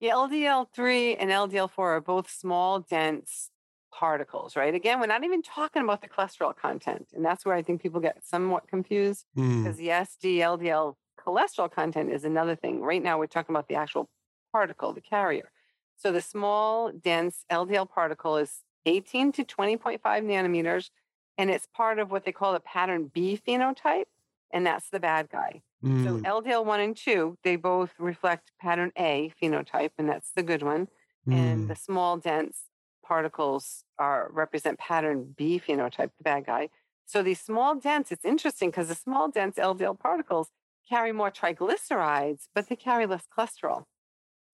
Yeah, 0.00 0.12
LDL3 0.12 1.16
and 1.18 1.30
LDL4 1.30 1.78
are 1.78 2.00
both 2.00 2.30
small, 2.30 2.80
dense 2.80 3.50
particles, 3.98 4.54
right? 4.54 4.74
Again, 4.76 5.00
we're 5.00 5.06
not 5.06 5.24
even 5.24 5.42
talking 5.42 5.82
about 5.82 6.02
the 6.02 6.08
cholesterol 6.08 6.54
content. 6.56 7.08
And 7.12 7.24
that's 7.24 7.44
where 7.44 7.56
I 7.56 7.62
think 7.62 7.82
people 7.82 8.00
get 8.00 8.24
somewhat 8.24 8.68
confused 8.68 9.24
mm. 9.36 9.64
because 9.64 9.76
the 9.76 9.88
SD, 9.88 10.36
LDL 10.36 10.94
cholesterol 11.18 11.70
content 11.70 12.12
is 12.12 12.24
another 12.24 12.54
thing. 12.54 12.80
Right 12.80 13.02
now, 13.02 13.18
we're 13.18 13.26
talking 13.26 13.52
about 13.52 13.66
the 13.66 13.74
actual 13.74 14.08
particle, 14.52 14.92
the 14.92 15.00
carrier. 15.00 15.50
So 15.96 16.12
the 16.12 16.20
small, 16.20 16.92
dense 16.92 17.44
LDL 17.50 17.90
particle 17.90 18.36
is 18.36 18.60
18 18.86 19.32
to 19.32 19.44
20.5 19.44 20.00
nanometers, 20.00 20.90
and 21.36 21.50
it's 21.50 21.66
part 21.74 21.98
of 21.98 22.12
what 22.12 22.24
they 22.24 22.30
call 22.30 22.52
the 22.52 22.60
pattern 22.60 23.10
B 23.12 23.40
phenotype, 23.44 24.04
and 24.52 24.64
that's 24.64 24.90
the 24.90 25.00
bad 25.00 25.28
guy. 25.28 25.62
Mm. 25.84 26.04
So 26.04 26.18
LDL 26.18 26.64
1 26.64 26.80
and 26.80 26.96
2, 26.96 27.38
they 27.42 27.56
both 27.56 27.90
reflect 27.98 28.52
pattern 28.60 28.92
A 28.96 29.32
phenotype, 29.42 29.90
and 29.98 30.08
that's 30.08 30.30
the 30.30 30.44
good 30.44 30.62
one. 30.62 30.86
Mm. 31.26 31.34
And 31.34 31.68
the 31.68 31.74
small, 31.74 32.16
dense 32.16 32.68
particles 33.08 33.84
are 33.98 34.30
represent 34.32 34.78
pattern 34.78 35.34
B 35.36 35.58
phenotype, 35.58 36.10
the 36.18 36.24
bad 36.24 36.44
guy. 36.44 36.68
So 37.06 37.22
these 37.22 37.40
small 37.40 37.74
dense, 37.74 38.12
it's 38.12 38.24
interesting 38.24 38.70
because 38.70 38.88
the 38.88 38.94
small 38.94 39.30
dense 39.30 39.56
LDL 39.56 39.98
particles 39.98 40.50
carry 40.88 41.12
more 41.12 41.30
triglycerides, 41.30 42.48
but 42.54 42.68
they 42.68 42.76
carry 42.76 43.06
less 43.06 43.26
cholesterol. 43.34 43.84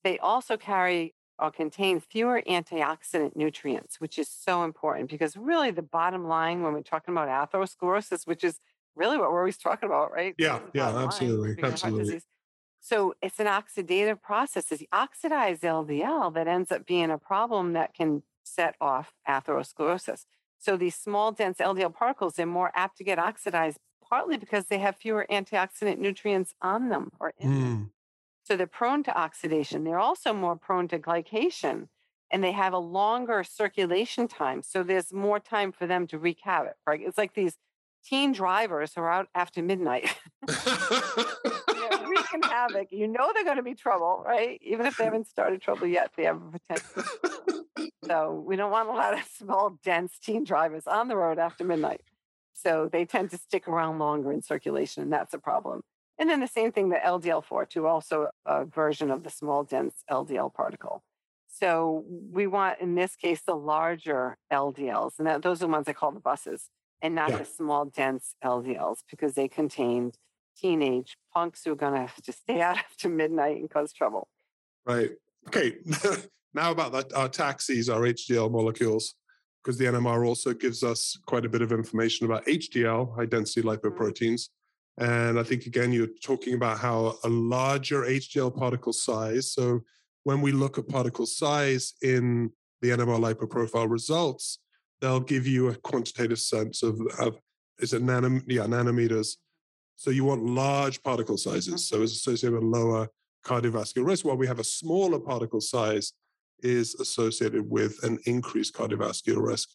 They 0.04 0.18
also 0.18 0.56
carry 0.56 1.14
or 1.36 1.50
contain 1.50 1.98
fewer 1.98 2.42
antioxidant 2.46 3.34
nutrients, 3.34 4.00
which 4.00 4.18
is 4.18 4.28
so 4.28 4.62
important 4.62 5.10
because 5.10 5.36
really 5.36 5.72
the 5.72 5.82
bottom 5.82 6.28
line 6.28 6.62
when 6.62 6.72
we're 6.72 6.82
talking 6.82 7.12
about 7.12 7.28
atherosclerosis, 7.28 8.24
which 8.24 8.44
is 8.44 8.60
really 8.94 9.18
what 9.18 9.32
we're 9.32 9.40
always 9.40 9.58
talking 9.58 9.88
about, 9.88 10.12
right? 10.12 10.36
Yeah, 10.38 10.60
yeah, 10.72 10.96
absolutely. 10.96 11.60
Absolutely. 11.60 12.20
So 12.80 13.14
it's 13.20 13.40
an 13.40 13.46
oxidative 13.46 14.20
process. 14.22 14.70
It's 14.70 14.80
the 14.80 14.88
oxidized 14.92 15.62
LDL 15.62 16.34
that 16.34 16.46
ends 16.46 16.70
up 16.70 16.86
being 16.86 17.10
a 17.10 17.18
problem 17.18 17.72
that 17.72 17.94
can 17.94 18.22
set 18.44 18.76
off 18.80 19.12
atherosclerosis. 19.28 20.26
So 20.58 20.76
these 20.76 20.94
small, 20.94 21.32
dense 21.32 21.58
LDL 21.58 21.94
particles, 21.94 22.34
they're 22.34 22.46
more 22.46 22.70
apt 22.74 22.98
to 22.98 23.04
get 23.04 23.18
oxidized, 23.18 23.78
partly 24.08 24.36
because 24.36 24.66
they 24.66 24.78
have 24.78 24.96
fewer 24.96 25.26
antioxidant 25.30 25.98
nutrients 25.98 26.54
on 26.62 26.88
them 26.88 27.10
or 27.20 27.34
in 27.38 27.50
mm. 27.50 27.60
them. 27.60 27.90
So 28.44 28.56
they're 28.56 28.66
prone 28.66 29.02
to 29.04 29.18
oxidation. 29.18 29.84
They're 29.84 29.98
also 29.98 30.32
more 30.32 30.56
prone 30.56 30.88
to 30.88 30.98
glycation 30.98 31.88
and 32.30 32.42
they 32.42 32.52
have 32.52 32.72
a 32.72 32.78
longer 32.78 33.44
circulation 33.44 34.28
time. 34.28 34.62
So 34.62 34.82
there's 34.82 35.12
more 35.12 35.38
time 35.38 35.72
for 35.72 35.86
them 35.86 36.06
to 36.08 36.18
wreak 36.18 36.38
havoc, 36.42 36.74
right? 36.86 37.00
It's 37.02 37.18
like 37.18 37.34
these 37.34 37.56
teen 38.04 38.32
drivers 38.32 38.92
who 38.94 39.00
are 39.02 39.10
out 39.10 39.28
after 39.34 39.62
midnight. 39.62 40.14
wreaking 42.14 42.42
havoc. 42.42 42.88
You 42.90 43.08
know 43.08 43.30
they're 43.32 43.44
going 43.44 43.56
to 43.56 43.62
be 43.62 43.74
trouble, 43.74 44.22
right? 44.26 44.60
Even 44.62 44.86
if 44.86 44.96
they 44.96 45.04
haven't 45.04 45.28
started 45.28 45.60
trouble 45.60 45.86
yet, 45.86 46.12
they 46.16 46.24
have 46.24 46.40
a 46.42 46.58
potential. 46.58 47.02
So 48.06 48.44
we 48.46 48.56
don't 48.56 48.70
want 48.70 48.88
a 48.88 48.92
lot 48.92 49.14
of 49.14 49.24
small, 49.38 49.78
dense 49.82 50.18
teen 50.18 50.44
drivers 50.44 50.86
on 50.86 51.08
the 51.08 51.16
road 51.16 51.38
after 51.38 51.64
midnight. 51.64 52.02
So 52.52 52.88
they 52.90 53.04
tend 53.04 53.30
to 53.30 53.38
stick 53.38 53.66
around 53.68 53.98
longer 53.98 54.32
in 54.32 54.42
circulation, 54.42 55.02
and 55.02 55.12
that's 55.12 55.34
a 55.34 55.38
problem. 55.38 55.82
And 56.18 56.30
then 56.30 56.40
the 56.40 56.46
same 56.46 56.70
thing, 56.70 56.90
the 56.90 56.96
LDL4, 56.96 57.68
too, 57.68 57.86
also 57.86 58.28
a 58.46 58.64
version 58.64 59.10
of 59.10 59.24
the 59.24 59.30
small, 59.30 59.64
dense 59.64 60.04
LDL 60.10 60.54
particle. 60.54 61.02
So 61.48 62.04
we 62.30 62.46
want, 62.46 62.80
in 62.80 62.94
this 62.94 63.16
case, 63.16 63.42
the 63.46 63.54
larger 63.54 64.36
LDLs, 64.52 65.18
and 65.18 65.26
that, 65.26 65.42
those 65.42 65.58
are 65.58 65.66
the 65.66 65.72
ones 65.72 65.88
I 65.88 65.92
call 65.92 66.12
the 66.12 66.20
buses, 66.20 66.70
and 67.02 67.14
not 67.14 67.30
yeah. 67.30 67.38
the 67.38 67.44
small, 67.44 67.84
dense 67.84 68.34
LDLs, 68.44 68.98
because 69.10 69.34
they 69.34 69.48
contained 69.48 70.16
teenage 70.56 71.16
punks 71.32 71.62
who 71.64 71.72
are 71.72 71.76
going 71.76 71.94
to 71.94 72.00
have 72.00 72.22
to 72.22 72.32
stay 72.32 72.60
out 72.60 72.78
after 72.78 73.08
midnight 73.08 73.56
and 73.56 73.70
cause 73.70 73.92
trouble. 73.92 74.28
Right. 74.86 75.12
Okay. 75.48 75.76
now 76.54 76.70
about 76.70 76.92
that, 76.92 77.12
our 77.14 77.28
taxis, 77.28 77.88
our 77.88 78.02
HDL 78.02 78.50
molecules, 78.50 79.14
because 79.62 79.78
the 79.78 79.86
NMR 79.86 80.26
also 80.26 80.52
gives 80.52 80.82
us 80.82 81.18
quite 81.26 81.44
a 81.44 81.48
bit 81.48 81.62
of 81.62 81.72
information 81.72 82.26
about 82.26 82.44
HDL, 82.46 83.16
high 83.16 83.26
density 83.26 83.62
mm-hmm. 83.62 83.86
lipoproteins. 83.86 84.48
And 84.98 85.40
I 85.40 85.42
think, 85.42 85.66
again, 85.66 85.92
you're 85.92 86.08
talking 86.22 86.54
about 86.54 86.78
how 86.78 87.16
a 87.24 87.28
larger 87.28 88.02
HDL 88.02 88.56
particle 88.56 88.92
size. 88.92 89.52
So 89.52 89.80
when 90.22 90.40
we 90.40 90.52
look 90.52 90.78
at 90.78 90.88
particle 90.88 91.26
size 91.26 91.94
in 92.02 92.50
the 92.80 92.90
NMR 92.90 93.34
lipoprofile 93.34 93.90
results, 93.90 94.60
they'll 95.00 95.20
give 95.20 95.46
you 95.46 95.68
a 95.68 95.74
quantitative 95.74 96.38
sense 96.38 96.82
of, 96.82 97.00
of 97.18 97.36
is 97.80 97.92
it 97.92 98.04
nanom- 98.04 98.44
yeah, 98.46 98.64
nanometers. 98.64 99.36
So 99.96 100.10
you 100.10 100.24
want 100.24 100.44
large 100.44 101.02
particle 101.02 101.36
sizes. 101.36 101.88
So 101.88 101.96
mm-hmm. 101.96 102.04
it's 102.04 102.12
associated 102.12 102.54
with 102.54 102.62
lower 102.62 103.08
cardiovascular 103.44 104.06
risk, 104.06 104.24
while 104.24 104.36
we 104.36 104.46
have 104.46 104.60
a 104.60 104.64
smaller 104.64 105.18
particle 105.18 105.60
size 105.60 106.12
is 106.64 106.94
associated 106.96 107.70
with 107.70 108.02
an 108.02 108.18
increased 108.26 108.74
cardiovascular 108.74 109.46
risk. 109.46 109.68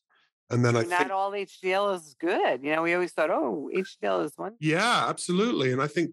And 0.49 0.65
then 0.65 0.75
I 0.75 0.81
not 0.81 0.99
think, 0.99 1.11
all 1.11 1.31
HDL 1.31 1.95
is 1.95 2.15
good. 2.19 2.63
You 2.63 2.75
know, 2.75 2.81
we 2.81 2.95
always 2.95 3.11
thought, 3.11 3.29
oh, 3.29 3.69
HDL 3.73 4.25
is 4.25 4.33
one. 4.35 4.55
Yeah, 4.59 5.05
absolutely. 5.07 5.71
And 5.71 5.81
I 5.81 5.87
think 5.87 6.11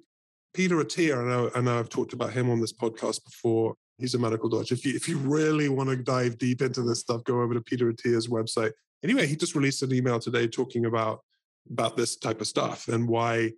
Peter 0.52 0.76
Attia, 0.76 1.18
I 1.18 1.24
know, 1.24 1.50
I 1.54 1.60
know 1.62 1.78
I've 1.78 1.88
talked 1.88 2.12
about 2.12 2.32
him 2.32 2.50
on 2.50 2.60
this 2.60 2.72
podcast 2.72 3.24
before. 3.24 3.74
He's 3.98 4.14
a 4.14 4.18
medical 4.18 4.50
doctor. 4.50 4.74
If 4.74 4.84
you 4.84 4.94
if 4.94 5.08
you 5.08 5.16
really 5.16 5.70
want 5.70 5.88
to 5.88 5.96
dive 5.96 6.36
deep 6.36 6.60
into 6.60 6.82
this 6.82 7.00
stuff, 7.00 7.24
go 7.24 7.40
over 7.40 7.54
to 7.54 7.62
Peter 7.62 7.88
Attia's 7.88 8.28
website. 8.28 8.72
Anyway, 9.02 9.26
he 9.26 9.36
just 9.36 9.54
released 9.54 9.82
an 9.82 9.94
email 9.94 10.18
today 10.18 10.46
talking 10.46 10.84
about 10.84 11.20
about 11.70 11.96
this 11.96 12.16
type 12.16 12.42
of 12.42 12.46
stuff 12.46 12.88
and 12.88 13.08
why 13.08 13.52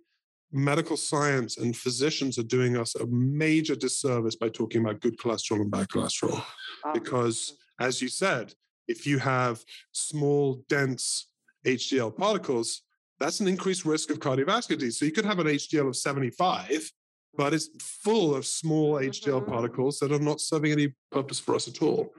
medical 0.51 0.97
science 0.97 1.57
and 1.57 1.75
physicians 1.75 2.37
are 2.37 2.43
doing 2.43 2.77
us 2.77 2.95
a 2.95 3.05
major 3.07 3.75
disservice 3.75 4.35
by 4.35 4.49
talking 4.49 4.81
about 4.81 5.01
good 5.01 5.17
cholesterol 5.17 5.61
and 5.61 5.71
bad 5.71 5.87
cholesterol. 5.87 6.43
Oh, 6.85 6.93
because, 6.93 7.53
as 7.79 8.01
you 8.01 8.07
said, 8.07 8.53
if 8.87 9.05
you 9.05 9.19
have 9.19 9.63
small, 9.91 10.63
dense 10.67 11.27
HDL 11.65 12.15
particles, 12.15 12.81
that's 13.19 13.39
an 13.39 13.47
increased 13.47 13.85
risk 13.85 14.09
of 14.09 14.19
cardiovascular 14.19 14.79
disease. 14.79 14.99
So 14.99 15.05
you 15.05 15.11
could 15.11 15.25
have 15.25 15.39
an 15.39 15.47
HDL 15.47 15.89
of 15.89 15.95
75, 15.95 16.91
but 17.35 17.53
it's 17.53 17.69
full 17.79 18.33
of 18.33 18.45
small 18.45 18.95
HDL 18.95 19.41
mm-hmm. 19.41 19.51
particles 19.51 19.99
that 19.99 20.11
are 20.11 20.19
not 20.19 20.41
serving 20.41 20.71
any 20.71 20.93
purpose 21.11 21.39
for 21.39 21.55
us 21.55 21.67
at 21.67 21.81
all. 21.81 22.11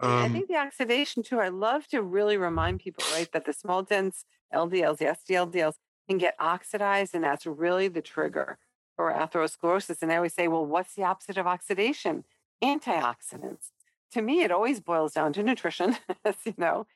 Um, 0.00 0.10
I 0.10 0.28
think 0.28 0.48
the 0.48 0.56
oxidation 0.56 1.22
too. 1.22 1.38
I 1.38 1.48
love 1.48 1.86
to 1.88 2.02
really 2.02 2.36
remind 2.36 2.80
people, 2.80 3.04
right, 3.12 3.30
that 3.32 3.44
the 3.44 3.52
small 3.52 3.82
dense 3.82 4.24
LDLs, 4.52 4.98
the 4.98 5.04
SDLDLs, 5.06 5.74
can 6.08 6.18
get 6.18 6.34
oxidized, 6.38 7.14
and 7.14 7.24
that's 7.24 7.46
really 7.46 7.88
the 7.88 8.02
trigger 8.02 8.58
for 8.96 9.12
atherosclerosis. 9.12 10.02
And 10.02 10.12
I 10.12 10.16
always 10.16 10.34
say, 10.34 10.48
well, 10.48 10.64
what's 10.64 10.94
the 10.94 11.04
opposite 11.04 11.36
of 11.36 11.46
oxidation? 11.46 12.24
Antioxidants 12.62 13.70
to 14.14 14.22
me, 14.22 14.42
it 14.42 14.52
always 14.52 14.80
boils 14.80 15.12
down 15.12 15.32
to 15.34 15.42
nutrition, 15.42 15.96
as 16.24 16.36
you 16.44 16.54
know. 16.56 16.86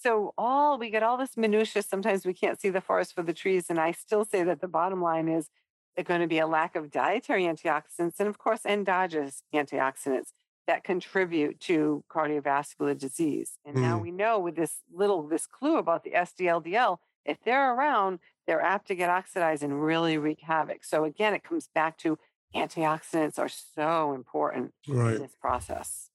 So 0.00 0.32
all 0.38 0.78
we 0.78 0.90
get 0.90 1.02
all 1.02 1.16
this 1.16 1.36
minutia. 1.36 1.82
Sometimes 1.82 2.24
we 2.24 2.32
can't 2.32 2.58
see 2.58 2.70
the 2.70 2.80
forest 2.80 3.14
for 3.14 3.22
the 3.22 3.32
trees, 3.32 3.66
and 3.68 3.78
I 3.78 3.92
still 3.92 4.24
say 4.24 4.44
that 4.44 4.60
the 4.60 4.68
bottom 4.68 5.02
line 5.02 5.28
is 5.28 5.50
there's 5.96 6.06
going 6.06 6.20
to 6.20 6.28
be 6.28 6.38
a 6.38 6.46
lack 6.46 6.76
of 6.76 6.90
dietary 6.92 7.44
antioxidants, 7.44 8.20
and 8.20 8.28
of 8.28 8.38
course, 8.38 8.64
endogenous 8.64 9.42
antioxidants 9.52 10.28
that 10.68 10.84
contribute 10.84 11.58
to 11.60 12.04
cardiovascular 12.08 12.96
disease. 12.96 13.58
And 13.64 13.76
mm. 13.76 13.80
now 13.80 13.98
we 13.98 14.12
know 14.12 14.38
with 14.38 14.54
this 14.54 14.76
little 14.92 15.26
this 15.26 15.46
clue 15.46 15.78
about 15.78 16.04
the 16.04 16.10
SDLDL, 16.10 16.98
if 17.24 17.42
they're 17.42 17.74
around, 17.74 18.20
they're 18.48 18.62
apt 18.62 18.88
to 18.88 18.96
get 18.96 19.10
oxidized 19.10 19.62
and 19.62 19.80
really 19.80 20.16
wreak 20.16 20.40
havoc. 20.40 20.82
So 20.82 21.04
again, 21.04 21.34
it 21.34 21.44
comes 21.44 21.68
back 21.72 21.98
to 21.98 22.18
antioxidants 22.56 23.38
are 23.38 23.50
so 23.50 24.14
important 24.14 24.72
right. 24.88 25.16
in 25.16 25.22
this 25.22 25.36
process. 25.38 26.08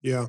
Yeah. 0.00 0.26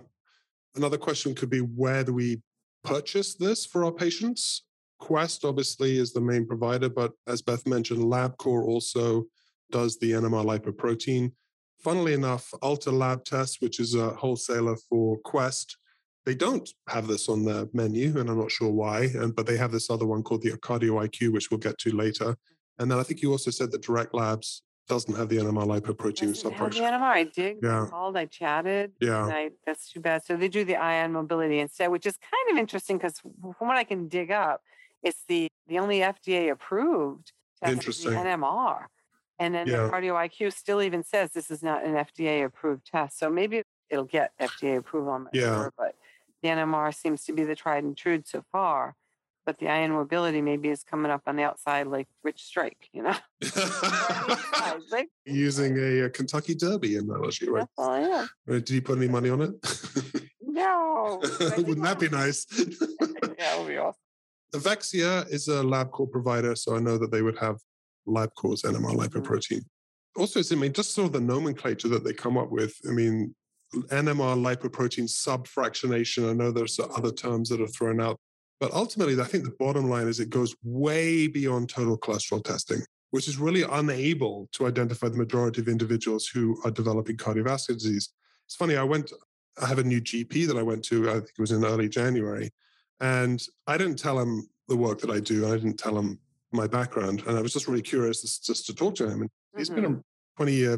Another 0.76 0.98
question 0.98 1.34
could 1.34 1.50
be 1.50 1.60
where 1.60 2.04
do 2.04 2.14
we 2.14 2.42
purchase 2.84 3.36
this 3.36 3.66
for 3.66 3.86
our 3.86 3.92
patients? 3.92 4.66
Quest 5.00 5.46
obviously 5.46 5.98
is 5.98 6.12
the 6.12 6.20
main 6.20 6.46
provider, 6.46 6.90
but 6.90 7.14
as 7.26 7.42
Beth 7.42 7.66
mentioned, 7.66 8.04
LabCorp 8.04 8.66
also 8.66 9.24
does 9.72 9.98
the 9.98 10.12
NMR 10.12 10.46
lipoprotein. 10.46 11.32
Funnily 11.82 12.14
enough, 12.14 12.54
Ulta 12.62 12.92
Lab 12.92 13.24
Test, 13.24 13.62
which 13.62 13.80
is 13.80 13.96
a 13.96 14.10
wholesaler 14.10 14.76
for 14.90 15.18
Quest, 15.24 15.78
they 16.26 16.36
don't 16.36 16.68
have 16.88 17.08
this 17.08 17.30
on 17.30 17.46
their 17.46 17.68
menu, 17.74 18.20
and 18.20 18.30
I'm 18.30 18.40
not 18.40 18.52
sure 18.52 18.72
why. 18.72 19.04
And 19.14 19.36
but 19.36 19.46
they 19.46 19.58
have 19.58 19.72
this 19.72 19.90
other 19.90 20.06
one 20.06 20.24
called 20.24 20.42
the 20.42 20.52
Cardio 20.52 21.06
IQ, 21.08 21.34
which 21.34 21.52
we'll 21.52 21.60
get 21.60 21.78
to 21.80 21.92
later. 21.92 22.36
And 22.80 22.90
then 22.90 23.00
I 23.00 23.04
think 23.04 23.22
you 23.22 23.32
also 23.32 23.52
said 23.52 23.72
that 23.72 23.84
Direct 23.84 24.14
Labs 24.14 24.64
doesn't 24.88 25.16
have 25.16 25.30
the 25.30 25.38
NMR 25.38 25.66
lipoprotein 25.66 26.36
subproduction. 26.36 26.74
The 26.74 26.82
NMR, 26.82 27.02
I 27.02 27.24
did. 27.24 27.58
Yeah. 27.62 27.88
Called, 27.90 28.18
I 28.18 28.26
chatted. 28.26 28.92
Yeah. 29.00 29.26
I, 29.26 29.50
that's 29.66 29.92
too 29.92 30.00
bad. 30.00 30.24
So 30.24 30.36
they 30.38 30.48
do 30.48 30.64
the 30.64 30.76
ion 30.76 31.14
mobility 31.14 31.60
instead, 31.60 31.88
which 31.88 32.06
is 32.06 32.18
kind 32.18 32.52
of 32.52 32.60
interesting 32.60 32.98
because 32.98 33.20
from 33.20 33.68
what 33.68 33.78
I 33.78 33.84
can 33.84 34.08
dig 34.08 34.32
up, 34.32 34.62
it's 35.04 35.24
the 35.28 35.48
the 35.68 35.80
only 35.80 36.00
FDA 36.00 36.52
approved 36.52 37.32
test. 37.64 37.74
Interesting. 37.74 38.12
NMR. 38.12 38.86
And 39.40 39.54
then 39.54 39.68
yeah. 39.68 39.78
the 39.78 39.90
Cardio 39.90 40.14
IQ 40.14 40.54
still 40.54 40.82
even 40.82 41.04
says 41.04 41.32
this 41.32 41.52
is 41.52 41.62
not 41.62 41.84
an 41.84 41.94
FDA 41.94 42.46
approved 42.46 42.86
test. 42.86 43.20
So 43.20 43.30
maybe 43.30 43.64
it'll 43.90 44.06
get 44.06 44.32
FDA 44.40 44.78
approval. 44.78 45.26
Yeah. 45.34 45.42
Sure, 45.42 45.74
but 45.78 45.96
the 46.44 46.50
NMR 46.50 46.94
seems 46.94 47.24
to 47.26 47.34
be 47.34 47.44
the 47.44 47.56
tried 47.56 47.84
and 47.84 47.98
true 47.98 48.22
so 48.26 48.44
far. 48.52 48.96
but 49.46 49.60
the 49.60 49.68
ion 49.70 49.92
mobility 49.92 50.42
maybe 50.42 50.70
is 50.70 50.84
coming 50.84 51.12
up 51.12 51.22
on 51.28 51.36
the 51.36 51.44
outside 51.44 51.86
like 51.88 52.08
Rich 52.24 52.42
Strike, 52.44 52.90
you 52.92 53.04
know? 53.04 53.16
like, 54.92 55.10
Using 55.26 55.78
a, 55.78 56.06
a, 56.06 56.10
Kentucky 56.10 56.56
Derby 56.56 56.98
analogy, 56.98 57.48
right? 57.48 57.60
That's 57.60 57.72
all 57.78 57.92
I 57.92 58.26
Did 58.48 58.70
you 58.72 58.82
put 58.82 58.98
any 58.98 59.08
money 59.08 59.30
on 59.30 59.42
it? 59.42 59.52
no. 60.42 61.20
Wouldn't 61.58 61.84
that 61.84 62.00
be 62.00 62.10
nice? 62.10 62.48
yeah, 63.38 63.56
it 63.56 63.60
would 63.60 63.68
be 63.68 63.78
awesome. 63.78 64.00
Evexia 64.56 65.30
is 65.32 65.48
a 65.48 65.62
lab 65.62 65.92
LabCorp 65.92 66.12
provider, 66.12 66.56
so 66.56 66.76
I 66.76 66.80
know 66.80 66.98
that 66.98 67.12
they 67.12 67.22
would 67.22 67.38
have 67.38 67.58
LabCorp's 68.08 68.64
NMR 68.64 68.96
mm-hmm. 68.96 69.00
lipoprotein. 69.00 69.60
Mm-hmm. 69.60 70.22
Also, 70.22 70.42
I 70.50 70.58
mean, 70.58 70.72
just 70.72 70.94
sort 70.94 71.08
of 71.08 71.14
the 71.14 71.20
nomenclature 71.20 71.90
that 71.90 72.04
they 72.04 72.14
come 72.14 72.38
up 72.38 72.50
with. 72.50 72.74
I 72.88 72.92
mean, 72.92 73.36
NMR 73.74 74.38
lipoprotein 74.38 75.10
subfractionation. 75.10 76.30
I 76.30 76.34
know 76.34 76.52
there's 76.52 76.80
other 76.80 77.12
terms 77.12 77.50
that 77.50 77.62
are 77.62 77.68
thrown 77.68 78.00
out, 78.00 78.18
but 78.60 78.72
ultimately, 78.74 79.20
I 79.20 79.26
think 79.26 79.44
the 79.44 79.56
bottom 79.60 79.90
line 79.90 80.08
is 80.08 80.20
it 80.20 80.30
goes 80.30 80.56
way 80.64 81.28
beyond 81.28 81.70
total 81.70 81.98
cholesterol 81.98 82.44
testing, 82.44 82.82
which 83.12 83.28
is 83.28 83.38
really 83.38 83.64
unable 83.64 84.48
to 84.54 84.68
identify 84.68 85.10
the 85.10 85.18
majority 85.18 85.62
of 85.62 85.68
individuals 85.68 86.28
who 86.28 86.60
are 86.64 86.72
developing 86.72 87.18
cardiovascular 87.18 87.76
disease. 87.76 88.10
It's 88.46 88.56
funny, 88.56 88.78
I 88.78 88.84
went, 88.84 89.12
I 89.62 89.68
have 89.68 89.80
a 89.80 89.84
new 89.84 90.02
GP 90.02 90.48
that 90.48 90.58
I 90.58 90.64
went 90.64 90.86
to, 90.86 91.10
I 91.10 91.14
think 91.14 91.30
it 91.38 91.42
was 91.42 91.52
in 91.52 91.66
early 91.66 91.90
January, 91.90 92.52
and 93.02 93.42
I 93.68 93.78
didn't 93.78 94.00
tell 94.00 94.20
him 94.20 94.48
the 94.68 94.78
work 94.78 95.00
that 95.02 95.10
I 95.10 95.20
do, 95.20 95.44
and 95.44 95.54
I 95.54 95.58
didn't 95.58 95.78
tell 95.78 95.98
him 95.98 96.20
my 96.52 96.68
background. 96.68 97.24
And 97.28 97.38
I 97.38 97.42
was 97.42 97.54
just 97.54 97.68
really 97.68 97.82
curious 97.82 98.22
just 98.40 98.66
to 98.68 98.74
talk 98.74 98.96
to 98.96 99.06
him. 99.06 99.22
And 99.22 99.30
mm-hmm. 99.30 99.60
he's 99.60 99.70
been 99.70 99.86
a 99.86 99.90
mm-hmm. 99.90 100.00
20 100.38 100.54
year 100.54 100.74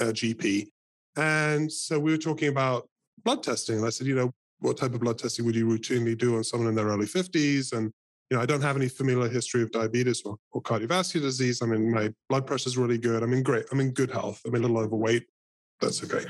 uh, 0.00 0.04
GP. 0.04 0.68
And 1.16 1.70
so 1.72 1.98
we 1.98 2.10
were 2.10 2.18
talking 2.18 2.48
about 2.48 2.88
blood 3.24 3.42
testing. 3.42 3.76
And 3.76 3.86
I 3.86 3.90
said, 3.90 4.06
you 4.06 4.14
know, 4.14 4.32
what 4.60 4.76
type 4.76 4.94
of 4.94 5.00
blood 5.00 5.18
testing 5.18 5.44
would 5.44 5.54
you 5.54 5.66
routinely 5.66 6.16
do 6.16 6.36
on 6.36 6.44
someone 6.44 6.68
in 6.68 6.74
their 6.74 6.86
early 6.86 7.06
50s? 7.06 7.72
And, 7.72 7.92
you 8.30 8.36
know, 8.36 8.42
I 8.42 8.46
don't 8.46 8.62
have 8.62 8.76
any 8.76 8.88
familial 8.88 9.28
history 9.28 9.62
of 9.62 9.70
diabetes 9.70 10.22
or, 10.22 10.36
or 10.52 10.62
cardiovascular 10.62 11.22
disease. 11.22 11.62
I 11.62 11.66
mean, 11.66 11.92
my 11.92 12.12
blood 12.28 12.46
pressure 12.46 12.68
is 12.68 12.78
really 12.78 12.98
good. 12.98 13.22
I'm 13.22 13.32
in 13.32 13.42
great, 13.42 13.66
I'm 13.70 13.80
in 13.80 13.92
good 13.92 14.10
health. 14.10 14.40
I'm 14.46 14.54
a 14.54 14.58
little 14.58 14.78
overweight. 14.78 15.24
That's 15.80 16.02
okay. 16.02 16.24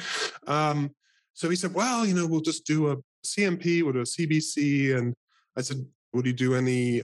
Um, 0.47 0.91
so 1.35 1.49
he 1.49 1.57
said, 1.57 1.75
well, 1.75 2.05
you 2.07 2.15
know, 2.15 2.27
we'll 2.27 2.41
just 2.41 2.67
do 2.67 2.91
a 2.91 2.97
CMP, 3.25 3.83
we'll 3.83 3.93
do 3.93 4.01
a 4.01 4.03
CBC. 4.03 4.97
And 4.97 5.15
I 5.57 5.63
said, 5.63 5.85
would 6.13 6.27
you 6.27 6.33
do 6.33 6.55
any, 6.55 7.03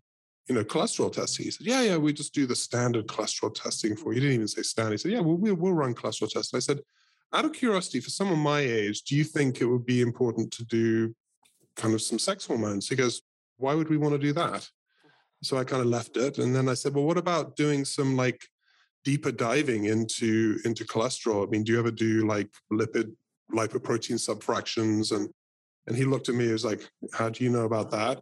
you 0.49 0.55
know, 0.55 0.64
cholesterol 0.64 1.12
testing? 1.12 1.45
He 1.45 1.51
said, 1.51 1.66
yeah, 1.66 1.83
yeah, 1.83 1.97
we 1.97 2.12
just 2.12 2.35
do 2.35 2.47
the 2.47 2.57
standard 2.57 3.07
cholesterol 3.07 3.55
testing 3.55 3.95
for 3.95 4.12
you. 4.12 4.14
He 4.14 4.21
didn't 4.21 4.35
even 4.35 4.49
say 4.49 4.62
standard. 4.62 4.92
He 4.92 4.99
said, 4.99 5.12
yeah, 5.12 5.21
well, 5.21 5.37
we'll, 5.37 5.55
we'll 5.55 5.73
run 5.73 5.95
cholesterol 5.95 6.31
tests. 6.31 6.53
And 6.53 6.59
I 6.59 6.61
said, 6.61 6.81
out 7.33 7.45
of 7.45 7.53
curiosity, 7.53 8.01
for 8.01 8.11
someone 8.11 8.38
my 8.38 8.61
age, 8.61 9.03
do 9.03 9.16
you 9.16 9.25
think 9.25 9.61
it 9.61 9.66
would 9.66 9.87
be 9.87 10.01
important 10.01 10.53
to 10.53 10.64
do 10.64 11.14
kind 11.77 11.95
of 11.95 12.03
some 12.03 12.18
sex 12.18 12.47
hormones? 12.47 12.88
He 12.88 12.97
goes, 12.97 13.23
why 13.57 13.75
would 13.75 13.88
we 13.88 13.97
want 13.97 14.12
to 14.12 14.18
do 14.18 14.33
that? 14.33 14.68
So 15.42 15.57
I 15.57 15.64
kind 15.64 15.83
of 15.83 15.88
left 15.88 16.16
it. 16.16 16.38
And 16.38 16.55
then 16.55 16.68
I 16.68 16.75
said, 16.75 16.95
well, 16.95 17.05
what 17.05 17.18
about 17.18 17.57
doing 17.57 17.85
some 17.85 18.16
like 18.16 18.40
deeper 19.05 19.33
diving 19.33 19.87
into 19.87 20.59
into 20.64 20.85
cholesterol? 20.85 21.47
I 21.47 21.51
mean, 21.51 21.64
do 21.64 21.73
you 21.73 21.79
ever 21.79 21.90
do 21.90 22.27
like 22.27 22.49
lipid 22.73 23.12
lipoprotein 23.53 24.18
subfractions? 24.18 25.14
And 25.14 25.29
and 25.87 25.97
he 25.97 26.05
looked 26.05 26.29
at 26.29 26.35
me, 26.35 26.47
he 26.47 26.53
was 26.53 26.64
like, 26.64 26.88
How 27.12 27.29
do 27.29 27.42
you 27.42 27.51
know 27.51 27.64
about 27.64 27.90
that? 27.90 28.21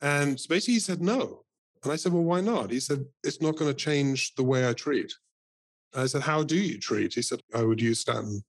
And 0.00 0.38
so 0.38 0.48
basically 0.48 0.74
he 0.74 0.80
said 0.80 1.02
no. 1.02 1.44
And 1.82 1.92
I 1.92 1.96
said, 1.96 2.12
Well, 2.12 2.22
why 2.22 2.40
not? 2.40 2.70
He 2.70 2.80
said, 2.80 3.04
It's 3.24 3.40
not 3.40 3.56
going 3.56 3.70
to 3.70 3.76
change 3.76 4.34
the 4.34 4.44
way 4.44 4.68
I 4.68 4.72
treat. 4.72 5.12
I 5.94 6.06
said, 6.06 6.22
How 6.22 6.44
do 6.44 6.56
you 6.56 6.78
treat? 6.78 7.14
He 7.14 7.22
said, 7.22 7.40
I 7.54 7.62
would 7.62 7.80
use 7.80 8.00
statin. 8.00 8.44